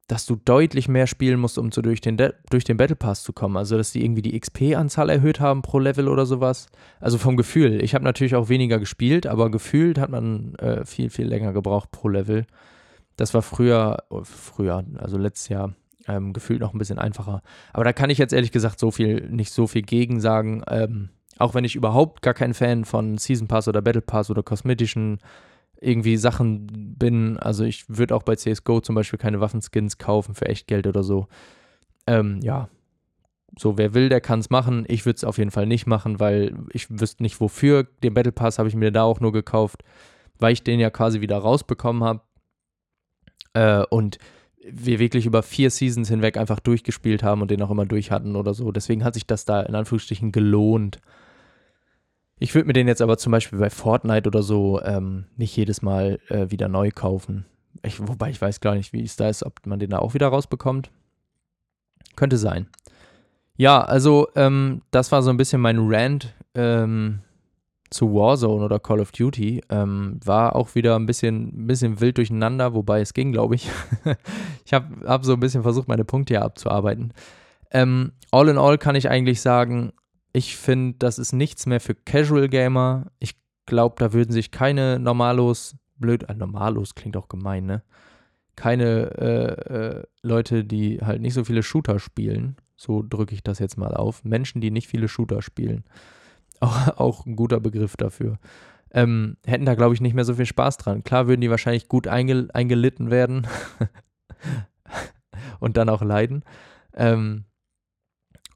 dass 0.08 0.26
du 0.26 0.36
deutlich 0.36 0.88
mehr 0.88 1.06
spielen 1.06 1.38
musst, 1.38 1.58
um 1.58 1.70
so 1.70 1.80
durch 1.80 2.00
den, 2.00 2.16
De 2.16 2.32
durch 2.50 2.64
den 2.64 2.76
Battle 2.76 2.96
Pass 2.96 3.22
zu 3.22 3.32
kommen. 3.32 3.56
Also, 3.56 3.76
dass 3.76 3.92
die 3.92 4.04
irgendwie 4.04 4.22
die 4.22 4.38
XP-Anzahl 4.38 5.08
erhöht 5.08 5.40
haben 5.40 5.62
pro 5.62 5.78
Level 5.78 6.08
oder 6.08 6.26
sowas. 6.26 6.66
Also 7.00 7.18
vom 7.18 7.36
Gefühl. 7.36 7.82
Ich 7.82 7.94
habe 7.94 8.04
natürlich 8.04 8.34
auch 8.34 8.48
weniger 8.48 8.78
gespielt, 8.78 9.26
aber 9.26 9.50
gefühlt 9.50 9.98
hat 9.98 10.10
man 10.10 10.54
äh, 10.56 10.84
viel, 10.84 11.08
viel 11.08 11.26
länger 11.26 11.52
gebraucht 11.52 11.92
pro 11.92 12.08
Level. 12.08 12.46
Das 13.16 13.32
war 13.32 13.42
früher, 13.42 14.04
oh, 14.10 14.22
früher, 14.24 14.84
also 14.98 15.18
letztes 15.18 15.48
Jahr, 15.48 15.74
ähm, 16.08 16.32
gefühlt 16.32 16.60
noch 16.60 16.74
ein 16.74 16.78
bisschen 16.78 16.98
einfacher. 16.98 17.42
Aber 17.72 17.84
da 17.84 17.92
kann 17.92 18.10
ich 18.10 18.18
jetzt 18.18 18.32
ehrlich 18.32 18.52
gesagt 18.52 18.78
so 18.78 18.90
viel, 18.90 19.28
nicht 19.30 19.52
so 19.52 19.66
viel 19.66 19.82
gegen 19.82 20.20
sagen. 20.20 20.62
Ähm, 20.68 21.10
auch 21.38 21.54
wenn 21.54 21.64
ich 21.64 21.74
überhaupt 21.74 22.22
gar 22.22 22.34
kein 22.34 22.54
Fan 22.54 22.84
von 22.84 23.18
Season 23.18 23.48
Pass 23.48 23.68
oder 23.68 23.82
Battle 23.82 24.02
Pass 24.02 24.30
oder 24.30 24.42
kosmetischen 24.42 25.18
irgendwie 25.80 26.16
Sachen 26.16 26.94
bin. 26.96 27.38
Also 27.38 27.64
ich 27.64 27.84
würde 27.88 28.14
auch 28.14 28.22
bei 28.22 28.36
CSGO 28.36 28.80
zum 28.80 28.94
Beispiel 28.94 29.18
keine 29.18 29.40
Waffenskins 29.40 29.98
kaufen 29.98 30.34
für 30.34 30.46
Echtgeld 30.46 30.86
oder 30.86 31.02
so. 31.02 31.26
Ähm, 32.06 32.40
ja, 32.42 32.68
so 33.58 33.76
wer 33.78 33.94
will, 33.94 34.08
der 34.08 34.20
kann 34.20 34.40
es 34.40 34.50
machen. 34.50 34.84
Ich 34.88 35.04
würde 35.04 35.16
es 35.16 35.24
auf 35.24 35.38
jeden 35.38 35.50
Fall 35.50 35.66
nicht 35.66 35.86
machen, 35.86 36.20
weil 36.20 36.54
ich 36.72 36.88
wüsste 36.88 37.22
nicht 37.22 37.40
wofür. 37.40 37.84
Den 38.02 38.14
Battle 38.14 38.32
Pass 38.32 38.58
habe 38.58 38.68
ich 38.68 38.74
mir 38.74 38.92
da 38.92 39.02
auch 39.02 39.20
nur 39.20 39.32
gekauft, 39.32 39.82
weil 40.38 40.52
ich 40.52 40.62
den 40.62 40.80
ja 40.80 40.90
quasi 40.90 41.20
wieder 41.20 41.38
rausbekommen 41.38 42.04
habe. 42.04 42.20
Äh, 43.54 43.84
und 43.90 44.18
wir 44.70 44.98
wirklich 44.98 45.26
über 45.26 45.42
vier 45.42 45.70
Seasons 45.70 46.08
hinweg 46.08 46.36
einfach 46.36 46.60
durchgespielt 46.60 47.22
haben 47.22 47.42
und 47.42 47.50
den 47.50 47.62
auch 47.62 47.70
immer 47.70 47.86
durch 47.86 48.10
hatten 48.10 48.36
oder 48.36 48.54
so. 48.54 48.72
Deswegen 48.72 49.04
hat 49.04 49.14
sich 49.14 49.26
das 49.26 49.44
da 49.44 49.60
in 49.62 49.74
Anführungsstrichen 49.74 50.32
gelohnt. 50.32 51.00
Ich 52.38 52.54
würde 52.54 52.66
mir 52.66 52.72
den 52.72 52.88
jetzt 52.88 53.02
aber 53.02 53.18
zum 53.18 53.32
Beispiel 53.32 53.58
bei 53.58 53.70
Fortnite 53.70 54.28
oder 54.28 54.42
so 54.42 54.80
ähm, 54.82 55.26
nicht 55.36 55.56
jedes 55.56 55.82
Mal 55.82 56.18
äh, 56.28 56.50
wieder 56.50 56.68
neu 56.68 56.90
kaufen. 56.90 57.44
Ich, 57.82 58.00
wobei 58.06 58.30
ich 58.30 58.40
weiß 58.40 58.60
gar 58.60 58.74
nicht, 58.74 58.92
wie 58.92 59.02
es 59.02 59.16
da 59.16 59.28
ist, 59.28 59.44
ob 59.44 59.66
man 59.66 59.78
den 59.78 59.90
da 59.90 59.98
auch 59.98 60.14
wieder 60.14 60.28
rausbekommt. 60.28 60.90
Könnte 62.16 62.36
sein. 62.36 62.66
Ja, 63.56 63.82
also 63.82 64.28
ähm, 64.34 64.82
das 64.90 65.12
war 65.12 65.22
so 65.22 65.30
ein 65.30 65.36
bisschen 65.36 65.60
mein 65.60 65.78
Rant 65.78 66.34
ähm, 66.54 67.20
zu 67.92 68.12
Warzone 68.12 68.64
oder 68.64 68.78
Call 68.78 69.00
of 69.00 69.12
Duty. 69.12 69.62
Ähm, 69.68 70.18
war 70.24 70.56
auch 70.56 70.74
wieder 70.74 70.96
ein 70.96 71.06
bisschen, 71.06 71.66
bisschen 71.66 72.00
wild 72.00 72.18
durcheinander, 72.18 72.74
wobei 72.74 73.00
es 73.00 73.14
ging, 73.14 73.32
glaube 73.32 73.54
ich. 73.54 73.68
ich 74.64 74.72
habe 74.72 75.06
hab 75.06 75.24
so 75.24 75.34
ein 75.34 75.40
bisschen 75.40 75.62
versucht, 75.62 75.88
meine 75.88 76.04
Punkte 76.04 76.34
hier 76.34 76.42
abzuarbeiten. 76.42 77.12
Ähm, 77.70 78.12
all 78.30 78.48
in 78.48 78.58
all 78.58 78.78
kann 78.78 78.96
ich 78.96 79.08
eigentlich 79.08 79.40
sagen, 79.40 79.92
ich 80.32 80.56
finde, 80.56 80.96
das 80.98 81.18
ist 81.18 81.32
nichts 81.32 81.66
mehr 81.66 81.80
für 81.80 81.94
Casual 81.94 82.48
Gamer. 82.48 83.06
Ich 83.18 83.36
glaube, 83.66 83.96
da 83.98 84.12
würden 84.12 84.32
sich 84.32 84.50
keine 84.50 84.98
Normalos, 84.98 85.76
blöd, 85.96 86.28
äh, 86.28 86.34
Normalos 86.34 86.94
klingt 86.94 87.16
auch 87.16 87.28
gemein, 87.28 87.66
ne? 87.66 87.82
Keine 88.54 89.10
äh, 89.18 89.74
äh, 89.74 90.02
Leute, 90.20 90.64
die 90.64 90.98
halt 91.00 91.22
nicht 91.22 91.32
so 91.32 91.44
viele 91.44 91.62
Shooter 91.62 91.98
spielen, 91.98 92.56
so 92.76 93.02
drücke 93.02 93.34
ich 93.34 93.42
das 93.42 93.58
jetzt 93.58 93.78
mal 93.78 93.94
auf. 93.94 94.24
Menschen, 94.24 94.60
die 94.60 94.70
nicht 94.70 94.88
viele 94.88 95.08
Shooter 95.08 95.40
spielen. 95.40 95.84
Auch, 96.62 96.96
auch 96.96 97.26
ein 97.26 97.34
guter 97.34 97.58
Begriff 97.58 97.96
dafür. 97.96 98.38
Ähm, 98.92 99.36
hätten 99.44 99.64
da, 99.64 99.74
glaube 99.74 99.94
ich, 99.94 100.00
nicht 100.00 100.14
mehr 100.14 100.24
so 100.24 100.34
viel 100.34 100.46
Spaß 100.46 100.76
dran. 100.76 101.02
Klar 101.02 101.26
würden 101.26 101.40
die 101.40 101.50
wahrscheinlich 101.50 101.88
gut 101.88 102.06
einge 102.06 102.48
eingelitten 102.52 103.10
werden 103.10 103.48
und 105.60 105.76
dann 105.76 105.88
auch 105.88 106.02
leiden. 106.02 106.44
Ähm, 106.94 107.46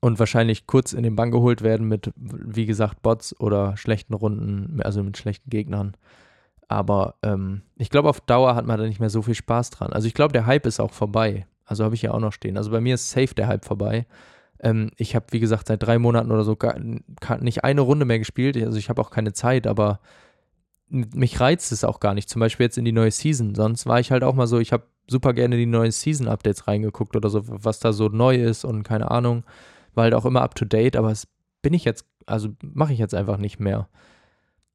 und 0.00 0.20
wahrscheinlich 0.20 0.68
kurz 0.68 0.92
in 0.92 1.02
den 1.02 1.16
Bann 1.16 1.32
geholt 1.32 1.62
werden 1.62 1.88
mit, 1.88 2.12
wie 2.14 2.66
gesagt, 2.66 3.02
Bots 3.02 3.38
oder 3.40 3.76
schlechten 3.76 4.14
Runden, 4.14 4.80
also 4.82 5.02
mit 5.02 5.16
schlechten 5.16 5.50
Gegnern. 5.50 5.96
Aber 6.68 7.16
ähm, 7.24 7.62
ich 7.74 7.90
glaube, 7.90 8.08
auf 8.08 8.20
Dauer 8.20 8.54
hat 8.54 8.66
man 8.66 8.78
da 8.78 8.86
nicht 8.86 9.00
mehr 9.00 9.10
so 9.10 9.22
viel 9.22 9.34
Spaß 9.34 9.70
dran. 9.70 9.92
Also 9.92 10.06
ich 10.06 10.14
glaube, 10.14 10.32
der 10.32 10.46
Hype 10.46 10.66
ist 10.66 10.78
auch 10.78 10.92
vorbei. 10.92 11.46
Also 11.64 11.82
habe 11.82 11.96
ich 11.96 12.02
ja 12.02 12.12
auch 12.12 12.20
noch 12.20 12.32
stehen. 12.32 12.56
Also 12.56 12.70
bei 12.70 12.80
mir 12.80 12.94
ist 12.94 13.10
safe 13.10 13.34
der 13.34 13.48
Hype 13.48 13.64
vorbei. 13.64 14.06
Ähm, 14.60 14.90
ich 14.96 15.14
habe, 15.14 15.26
wie 15.30 15.40
gesagt, 15.40 15.68
seit 15.68 15.82
drei 15.82 15.98
Monaten 15.98 16.30
oder 16.30 16.44
so 16.44 16.56
gar, 16.56 16.78
nicht 17.40 17.64
eine 17.64 17.80
Runde 17.80 18.04
mehr 18.04 18.18
gespielt. 18.18 18.56
Also 18.56 18.78
ich 18.78 18.88
habe 18.88 19.00
auch 19.00 19.10
keine 19.10 19.32
Zeit, 19.32 19.66
aber 19.66 20.00
mich 20.88 21.40
reizt 21.40 21.72
es 21.72 21.84
auch 21.84 22.00
gar 22.00 22.14
nicht. 22.14 22.28
Zum 22.28 22.40
Beispiel 22.40 22.64
jetzt 22.64 22.78
in 22.78 22.84
die 22.84 22.92
neue 22.92 23.10
Season. 23.10 23.54
Sonst 23.54 23.86
war 23.86 24.00
ich 24.00 24.12
halt 24.12 24.22
auch 24.22 24.34
mal 24.34 24.46
so, 24.46 24.58
ich 24.58 24.72
habe 24.72 24.84
super 25.08 25.32
gerne 25.32 25.56
die 25.56 25.66
neuen 25.66 25.92
Season-Updates 25.92 26.66
reingeguckt 26.66 27.16
oder 27.16 27.28
so, 27.28 27.42
was 27.44 27.78
da 27.80 27.92
so 27.92 28.08
neu 28.08 28.36
ist 28.36 28.64
und 28.64 28.82
keine 28.82 29.10
Ahnung 29.10 29.44
war 29.96 30.04
halt 30.04 30.14
auch 30.14 30.26
immer 30.26 30.42
up 30.42 30.54
to 30.54 30.64
date, 30.64 30.94
aber 30.94 31.08
das 31.08 31.26
bin 31.62 31.74
ich 31.74 31.84
jetzt, 31.84 32.04
also 32.26 32.50
mache 32.62 32.92
ich 32.92 32.98
jetzt 32.98 33.14
einfach 33.14 33.38
nicht 33.38 33.58
mehr. 33.58 33.88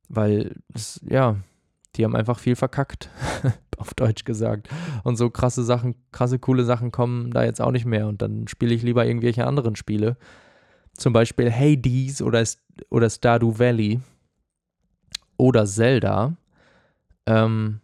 Weil, 0.10 0.58
es, 0.74 1.00
ja, 1.08 1.38
die 1.96 2.06
haben 2.06 2.16
einfach 2.16 2.40
viel 2.40 2.56
verkackt, 2.56 3.10
auf 3.78 3.94
Deutsch 3.94 4.24
gesagt. 4.24 4.70
Und 5.04 5.18
so 5.18 5.30
krasse 5.30 5.64
Sachen, 5.64 5.96
krasse, 6.12 6.40
coole 6.40 6.64
Sachen 6.64 6.92
kommen 6.92 7.32
da 7.32 7.44
jetzt 7.44 7.62
auch 7.62 7.72
nicht 7.72 7.86
mehr. 7.86 8.08
Und 8.08 8.22
dann 8.22 8.48
spiele 8.48 8.74
ich 8.74 8.84
lieber 8.84 9.06
irgendwelche 9.06 9.46
anderen 9.46 9.76
Spiele. 9.76 10.18
Zum 10.96 11.14
Beispiel 11.14 11.52
Hades 11.52 12.22
oder, 12.22 12.44
oder 12.90 13.10
Stardew 13.10 13.58
Valley 13.58 14.00
oder 15.38 15.66
Zelda, 15.66 16.36
ähm, 17.26 17.80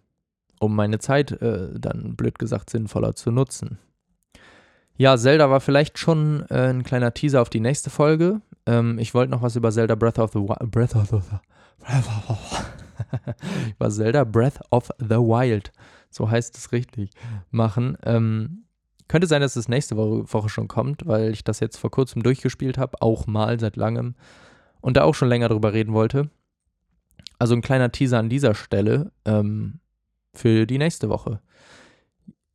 um 0.60 0.76
meine 0.76 1.00
Zeit 1.00 1.32
äh, 1.42 1.70
dann 1.80 2.16
blöd 2.16 2.38
gesagt 2.38 2.70
sinnvoller 2.70 3.16
zu 3.16 3.32
nutzen. 3.32 3.80
Ja, 4.96 5.16
Zelda 5.18 5.50
war 5.50 5.62
vielleicht 5.62 6.00
schon 6.00 6.44
äh, 6.50 6.70
ein 6.70 6.84
kleiner 6.84 7.14
Teaser 7.14 7.42
auf 7.42 7.50
die 7.50 7.60
nächste 7.60 7.90
Folge. 7.90 8.42
Ähm, 8.66 8.98
ich 9.00 9.14
wollte 9.14 9.32
noch 9.32 9.44
was 9.44 9.56
über 9.56 9.72
Zelda 9.72 9.96
Breath 9.96 10.20
of 10.20 10.34
the 10.34 10.40
Wild. 10.40 10.72
Breath 10.72 10.96
of 10.96 11.10
the 11.10 11.20
Breath 11.80 12.08
of 12.28 12.77
über 13.76 13.90
Zelda 13.90 14.24
Breath 14.24 14.60
of 14.72 14.90
the 15.00 15.16
Wild, 15.16 15.72
so 16.10 16.30
heißt 16.30 16.58
es 16.58 16.72
richtig, 16.72 17.12
machen. 17.52 17.98
Ähm, 18.04 18.64
könnte 19.08 19.28
sein, 19.28 19.42
dass 19.42 19.56
es 19.56 19.70
nächste 19.70 19.96
Woche, 19.96 20.32
Woche 20.34 20.50
schon 20.50 20.68
kommt, 20.68 21.06
weil 21.06 21.32
ich 21.32 21.44
das 21.44 21.60
jetzt 21.60 21.78
vor 21.78 21.92
kurzem 21.92 22.24
durchgespielt 22.24 22.78
habe, 22.78 23.02
auch 23.02 23.28
mal 23.28 23.60
seit 23.60 23.76
langem 23.76 24.16
und 24.82 24.98
da 24.98 25.04
auch 25.04 25.16
schon 25.16 25.30
länger 25.30 25.50
drüber 25.50 25.74
reden 25.74 25.94
wollte. 25.94 26.30
Also 27.40 27.56
ein 27.56 27.62
kleiner 27.62 27.92
Teaser 27.92 28.20
an 28.20 28.30
dieser 28.30 28.56
Stelle 28.56 29.12
ähm, 29.26 29.80
für 30.34 30.66
die 30.66 30.78
nächste 30.78 31.10
Woche. 31.10 31.40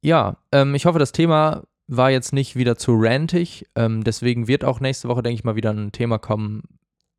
Ja, 0.03 0.39
ähm, 0.51 0.75
ich 0.75 0.87
hoffe, 0.87 0.99
das 0.99 1.13
Thema 1.13 1.63
war 1.87 2.11
jetzt 2.11 2.33
nicht 2.33 2.57
wieder 2.57 2.77
zu 2.77 2.95
rantig. 2.97 3.67
Ähm, 3.75 4.03
deswegen 4.03 4.49
wird 4.49 4.65
auch 4.65 4.81
nächste 4.81 5.09
Woche, 5.09 5.23
denke 5.23 5.35
ich 5.35 5.45
mal, 5.45 5.57
wieder 5.57 5.71
ein 5.71 5.93
Thema 5.93 6.19
kommen 6.19 6.65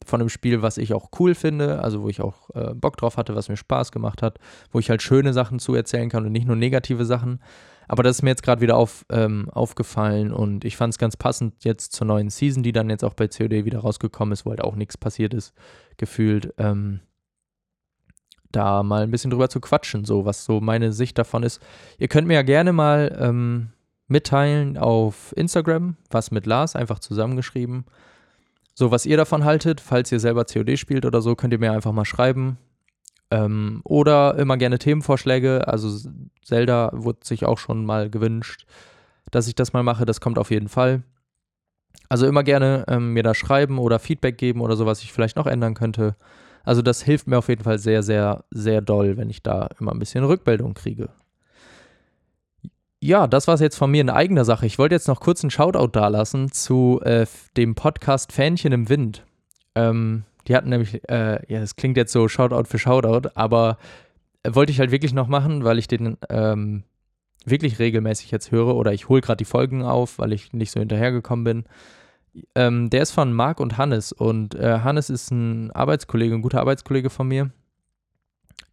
von 0.05 0.21
einem 0.21 0.29
Spiel, 0.29 0.61
was 0.61 0.77
ich 0.77 0.93
auch 0.93 1.09
cool 1.19 1.35
finde, 1.35 1.81
also 1.81 2.03
wo 2.03 2.09
ich 2.09 2.21
auch 2.21 2.49
äh, 2.53 2.73
Bock 2.73 2.97
drauf 2.97 3.17
hatte, 3.17 3.35
was 3.35 3.49
mir 3.49 3.57
Spaß 3.57 3.91
gemacht 3.91 4.21
hat, 4.21 4.39
wo 4.71 4.79
ich 4.79 4.89
halt 4.89 5.01
schöne 5.01 5.33
Sachen 5.33 5.59
zu 5.59 5.73
erzählen 5.75 6.09
kann 6.09 6.25
und 6.25 6.31
nicht 6.31 6.47
nur 6.47 6.55
negative 6.55 7.05
Sachen. 7.05 7.39
Aber 7.87 8.03
das 8.03 8.17
ist 8.17 8.21
mir 8.21 8.29
jetzt 8.29 8.43
gerade 8.43 8.61
wieder 8.61 8.77
auf, 8.77 9.05
ähm, 9.09 9.49
aufgefallen 9.49 10.31
und 10.31 10.65
ich 10.65 10.77
fand 10.77 10.93
es 10.93 10.97
ganz 10.97 11.17
passend 11.17 11.63
jetzt 11.63 11.91
zur 11.93 12.07
neuen 12.07 12.29
Season, 12.29 12.63
die 12.63 12.71
dann 12.71 12.89
jetzt 12.89 13.03
auch 13.03 13.13
bei 13.13 13.27
COD 13.27 13.65
wieder 13.65 13.79
rausgekommen 13.79 14.31
ist, 14.31 14.45
wo 14.45 14.51
halt 14.51 14.63
auch 14.63 14.75
nichts 14.75 14.97
passiert 14.97 15.33
ist, 15.33 15.53
gefühlt. 15.97 16.53
Ähm, 16.57 17.01
da 18.53 18.83
mal 18.83 19.03
ein 19.03 19.11
bisschen 19.11 19.31
drüber 19.31 19.49
zu 19.49 19.59
quatschen, 19.59 20.05
so 20.05 20.25
was 20.25 20.45
so 20.45 20.61
meine 20.61 20.93
Sicht 20.93 21.17
davon 21.17 21.43
ist. 21.43 21.61
Ihr 21.97 22.07
könnt 22.07 22.27
mir 22.27 22.35
ja 22.35 22.43
gerne 22.43 22.71
mal 22.71 23.15
ähm, 23.19 23.69
mitteilen 24.07 24.77
auf 24.77 25.33
Instagram, 25.35 25.97
was 26.09 26.31
mit 26.31 26.45
Lars, 26.45 26.75
einfach 26.75 26.99
zusammengeschrieben. 26.99 27.85
So, 28.73 28.91
was 28.91 29.05
ihr 29.05 29.17
davon 29.17 29.43
haltet, 29.43 29.81
falls 29.81 30.11
ihr 30.11 30.19
selber 30.19 30.45
COD 30.45 30.77
spielt 30.77 31.05
oder 31.05 31.21
so, 31.21 31.35
könnt 31.35 31.53
ihr 31.53 31.59
mir 31.59 31.71
einfach 31.71 31.91
mal 31.91 32.05
schreiben. 32.05 32.57
Ähm, 33.29 33.81
oder 33.83 34.35
immer 34.37 34.57
gerne 34.57 34.79
Themenvorschläge. 34.79 35.67
Also 35.67 36.09
Zelda 36.43 36.91
wurde 36.93 37.19
sich 37.23 37.45
auch 37.45 37.57
schon 37.57 37.85
mal 37.85 38.09
gewünscht, 38.09 38.65
dass 39.31 39.47
ich 39.47 39.55
das 39.55 39.73
mal 39.73 39.83
mache. 39.83 40.05
Das 40.05 40.21
kommt 40.21 40.37
auf 40.37 40.51
jeden 40.51 40.69
Fall. 40.69 41.03
Also 42.09 42.27
immer 42.27 42.43
gerne 42.43 42.85
ähm, 42.87 43.13
mir 43.13 43.23
da 43.23 43.33
schreiben 43.33 43.79
oder 43.79 43.99
Feedback 43.99 44.37
geben 44.37 44.61
oder 44.61 44.75
so, 44.75 44.85
was 44.85 45.01
ich 45.01 45.13
vielleicht 45.13 45.37
noch 45.37 45.47
ändern 45.47 45.73
könnte. 45.73 46.15
Also 46.63 46.81
das 46.81 47.01
hilft 47.01 47.27
mir 47.27 47.37
auf 47.37 47.49
jeden 47.49 47.63
Fall 47.63 47.77
sehr, 47.77 48.03
sehr, 48.03 48.45
sehr 48.51 48.81
doll, 48.81 49.17
wenn 49.17 49.29
ich 49.29 49.43
da 49.43 49.69
immer 49.79 49.91
ein 49.91 49.99
bisschen 49.99 50.23
Rückmeldung 50.23 50.73
kriege. 50.73 51.09
Ja, 53.05 53.27
das 53.27 53.47
war 53.47 53.55
es 53.55 53.59
jetzt 53.59 53.75
von 53.75 53.91
mir 53.91 53.99
in 53.99 54.09
eigener 54.09 54.45
Sache. 54.45 54.65
Ich 54.65 54.79
wollte 54.79 54.95
jetzt 54.95 55.09
noch 55.09 55.19
kurz 55.19 55.43
einen 55.43 55.51
Shoutout 55.51 55.87
dalassen 55.87 56.53
zu 56.53 57.01
äh, 57.03 57.25
dem 57.57 57.75
Podcast 57.75 58.31
Fähnchen 58.31 58.71
im 58.71 58.87
Wind. 58.87 59.25
Ähm, 59.75 60.23
die 60.47 60.55
hatten 60.55 60.69
nämlich, 60.69 61.01
äh, 61.09 61.41
ja, 61.51 61.59
das 61.59 61.75
klingt 61.75 61.97
jetzt 61.97 62.13
so 62.13 62.29
Shoutout 62.29 62.63
für 62.63 62.79
Shoutout, 62.79 63.27
aber 63.35 63.77
äh, 64.43 64.55
wollte 64.55 64.71
ich 64.71 64.79
halt 64.79 64.91
wirklich 64.91 65.13
noch 65.13 65.27
machen, 65.27 65.65
weil 65.65 65.79
ich 65.79 65.89
den 65.89 66.15
ähm, 66.29 66.83
wirklich 67.43 67.77
regelmäßig 67.77 68.31
jetzt 68.31 68.51
höre 68.51 68.73
oder 68.73 68.93
ich 68.93 69.09
hole 69.09 69.19
gerade 69.19 69.35
die 69.35 69.43
Folgen 69.43 69.83
auf, 69.83 70.17
weil 70.17 70.31
ich 70.31 70.53
nicht 70.53 70.71
so 70.71 70.79
hinterhergekommen 70.79 71.43
bin. 71.43 71.65
Ähm, 72.55 72.89
der 72.89 73.01
ist 73.01 73.11
von 73.11 73.33
Marc 73.33 73.59
und 73.59 73.77
Hannes 73.77 74.13
und 74.13 74.55
äh, 74.55 74.79
Hannes 74.79 75.09
ist 75.09 75.29
ein 75.29 75.71
Arbeitskollege, 75.71 76.35
ein 76.35 76.41
guter 76.41 76.61
Arbeitskollege 76.61 77.09
von 77.09 77.27
mir. 77.27 77.51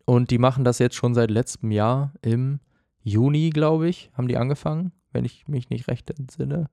Und 0.04 0.30
die 0.30 0.38
machen 0.38 0.62
das 0.62 0.78
jetzt 0.78 0.94
schon 0.94 1.14
seit 1.14 1.32
letztem 1.32 1.72
Jahr 1.72 2.12
im 2.22 2.60
Juni, 3.02 3.50
glaube 3.50 3.88
ich, 3.88 4.10
haben 4.14 4.28
die 4.28 4.36
angefangen, 4.36 4.92
wenn 5.12 5.24
ich 5.24 5.48
mich 5.48 5.70
nicht 5.70 5.88
recht 5.88 6.10
entsinne. 6.10 6.68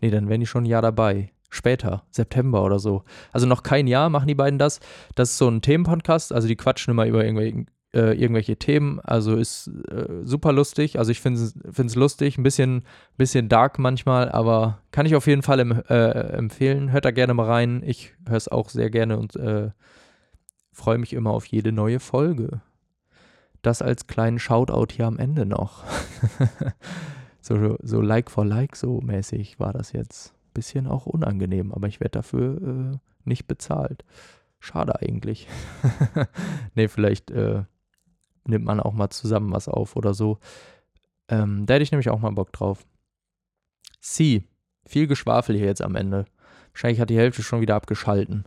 Nee, 0.00 0.10
dann 0.10 0.28
wären 0.28 0.40
die 0.40 0.46
schon 0.46 0.64
ein 0.64 0.66
Jahr 0.66 0.82
dabei. 0.82 1.30
Später, 1.50 2.04
September 2.10 2.62
oder 2.64 2.78
so. 2.78 3.02
Also 3.32 3.46
noch 3.46 3.62
kein 3.62 3.86
Jahr 3.86 4.08
machen 4.08 4.28
die 4.28 4.36
beiden 4.36 4.58
das. 4.58 4.78
Das 5.16 5.30
ist 5.30 5.38
so 5.38 5.48
ein 5.48 5.62
Themenpodcast, 5.62 6.32
also 6.32 6.46
die 6.46 6.56
quatschen 6.56 6.92
immer 6.92 7.06
über 7.06 7.24
irgendwelche, 7.24 7.66
äh, 7.92 8.16
irgendwelche 8.16 8.56
Themen. 8.56 9.00
Also 9.00 9.34
ist 9.34 9.66
äh, 9.88 10.24
super 10.24 10.52
lustig. 10.52 10.98
Also 10.98 11.10
ich 11.10 11.20
finde 11.20 11.40
es 11.40 11.94
lustig, 11.96 12.38
ein 12.38 12.44
bisschen, 12.44 12.84
bisschen 13.16 13.48
dark 13.48 13.80
manchmal, 13.80 14.30
aber 14.30 14.78
kann 14.92 15.06
ich 15.06 15.16
auf 15.16 15.26
jeden 15.26 15.42
Fall 15.42 15.58
em 15.58 15.72
äh, 15.88 16.10
empfehlen. 16.36 16.92
Hört 16.92 17.04
da 17.04 17.10
gerne 17.10 17.34
mal 17.34 17.46
rein. 17.46 17.82
Ich 17.84 18.14
höre 18.28 18.36
es 18.36 18.48
auch 18.48 18.68
sehr 18.68 18.88
gerne 18.88 19.18
und 19.18 19.34
äh, 19.34 19.70
freue 20.72 20.98
mich 20.98 21.12
immer 21.12 21.30
auf 21.30 21.46
jede 21.46 21.72
neue 21.72 21.98
Folge. 21.98 22.62
Das 23.62 23.82
als 23.82 24.06
kleinen 24.06 24.38
Shoutout 24.38 24.92
hier 24.92 25.06
am 25.06 25.18
Ende 25.18 25.46
noch. 25.46 25.84
so, 27.40 27.76
so 27.82 28.00
Like 28.00 28.30
for 28.30 28.44
Like 28.44 28.76
so 28.76 29.00
mäßig 29.00 29.60
war 29.60 29.72
das 29.72 29.92
jetzt 29.92 30.34
bisschen 30.54 30.86
auch 30.86 31.06
unangenehm, 31.06 31.72
aber 31.72 31.88
ich 31.88 32.00
werde 32.00 32.18
dafür 32.18 32.92
äh, 32.92 32.98
nicht 33.24 33.46
bezahlt. 33.46 34.04
Schade 34.58 35.00
eigentlich. 35.00 35.48
nee, 36.74 36.88
vielleicht 36.88 37.30
äh, 37.30 37.64
nimmt 38.44 38.64
man 38.64 38.80
auch 38.80 38.92
mal 38.92 39.10
zusammen 39.10 39.52
was 39.52 39.68
auf 39.68 39.96
oder 39.96 40.12
so. 40.12 40.38
Ähm, 41.28 41.66
da 41.66 41.74
hätte 41.74 41.82
ich 41.82 41.92
nämlich 41.92 42.10
auch 42.10 42.20
mal 42.20 42.32
Bock 42.32 42.52
drauf. 42.52 42.84
Sie, 44.00 44.44
viel 44.84 45.06
Geschwafel 45.06 45.56
hier 45.56 45.66
jetzt 45.66 45.82
am 45.82 45.94
Ende. 45.94 46.26
Wahrscheinlich 46.72 47.00
hat 47.00 47.10
die 47.10 47.18
Hälfte 47.18 47.42
schon 47.42 47.60
wieder 47.60 47.76
abgeschalten. 47.76 48.44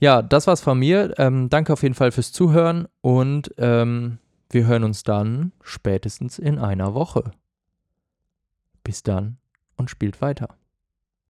Ja, 0.00 0.22
das 0.22 0.46
war's 0.46 0.60
von 0.60 0.78
mir. 0.78 1.14
Ähm, 1.18 1.48
danke 1.48 1.72
auf 1.72 1.82
jeden 1.82 1.94
Fall 1.94 2.12
fürs 2.12 2.32
Zuhören 2.32 2.86
und 3.00 3.52
ähm, 3.58 4.18
wir 4.50 4.66
hören 4.66 4.84
uns 4.84 5.02
dann 5.02 5.52
spätestens 5.62 6.38
in 6.38 6.58
einer 6.58 6.94
Woche. 6.94 7.32
Bis 8.84 9.02
dann 9.02 9.38
und 9.76 9.90
spielt 9.90 10.20
weiter. 10.20 10.57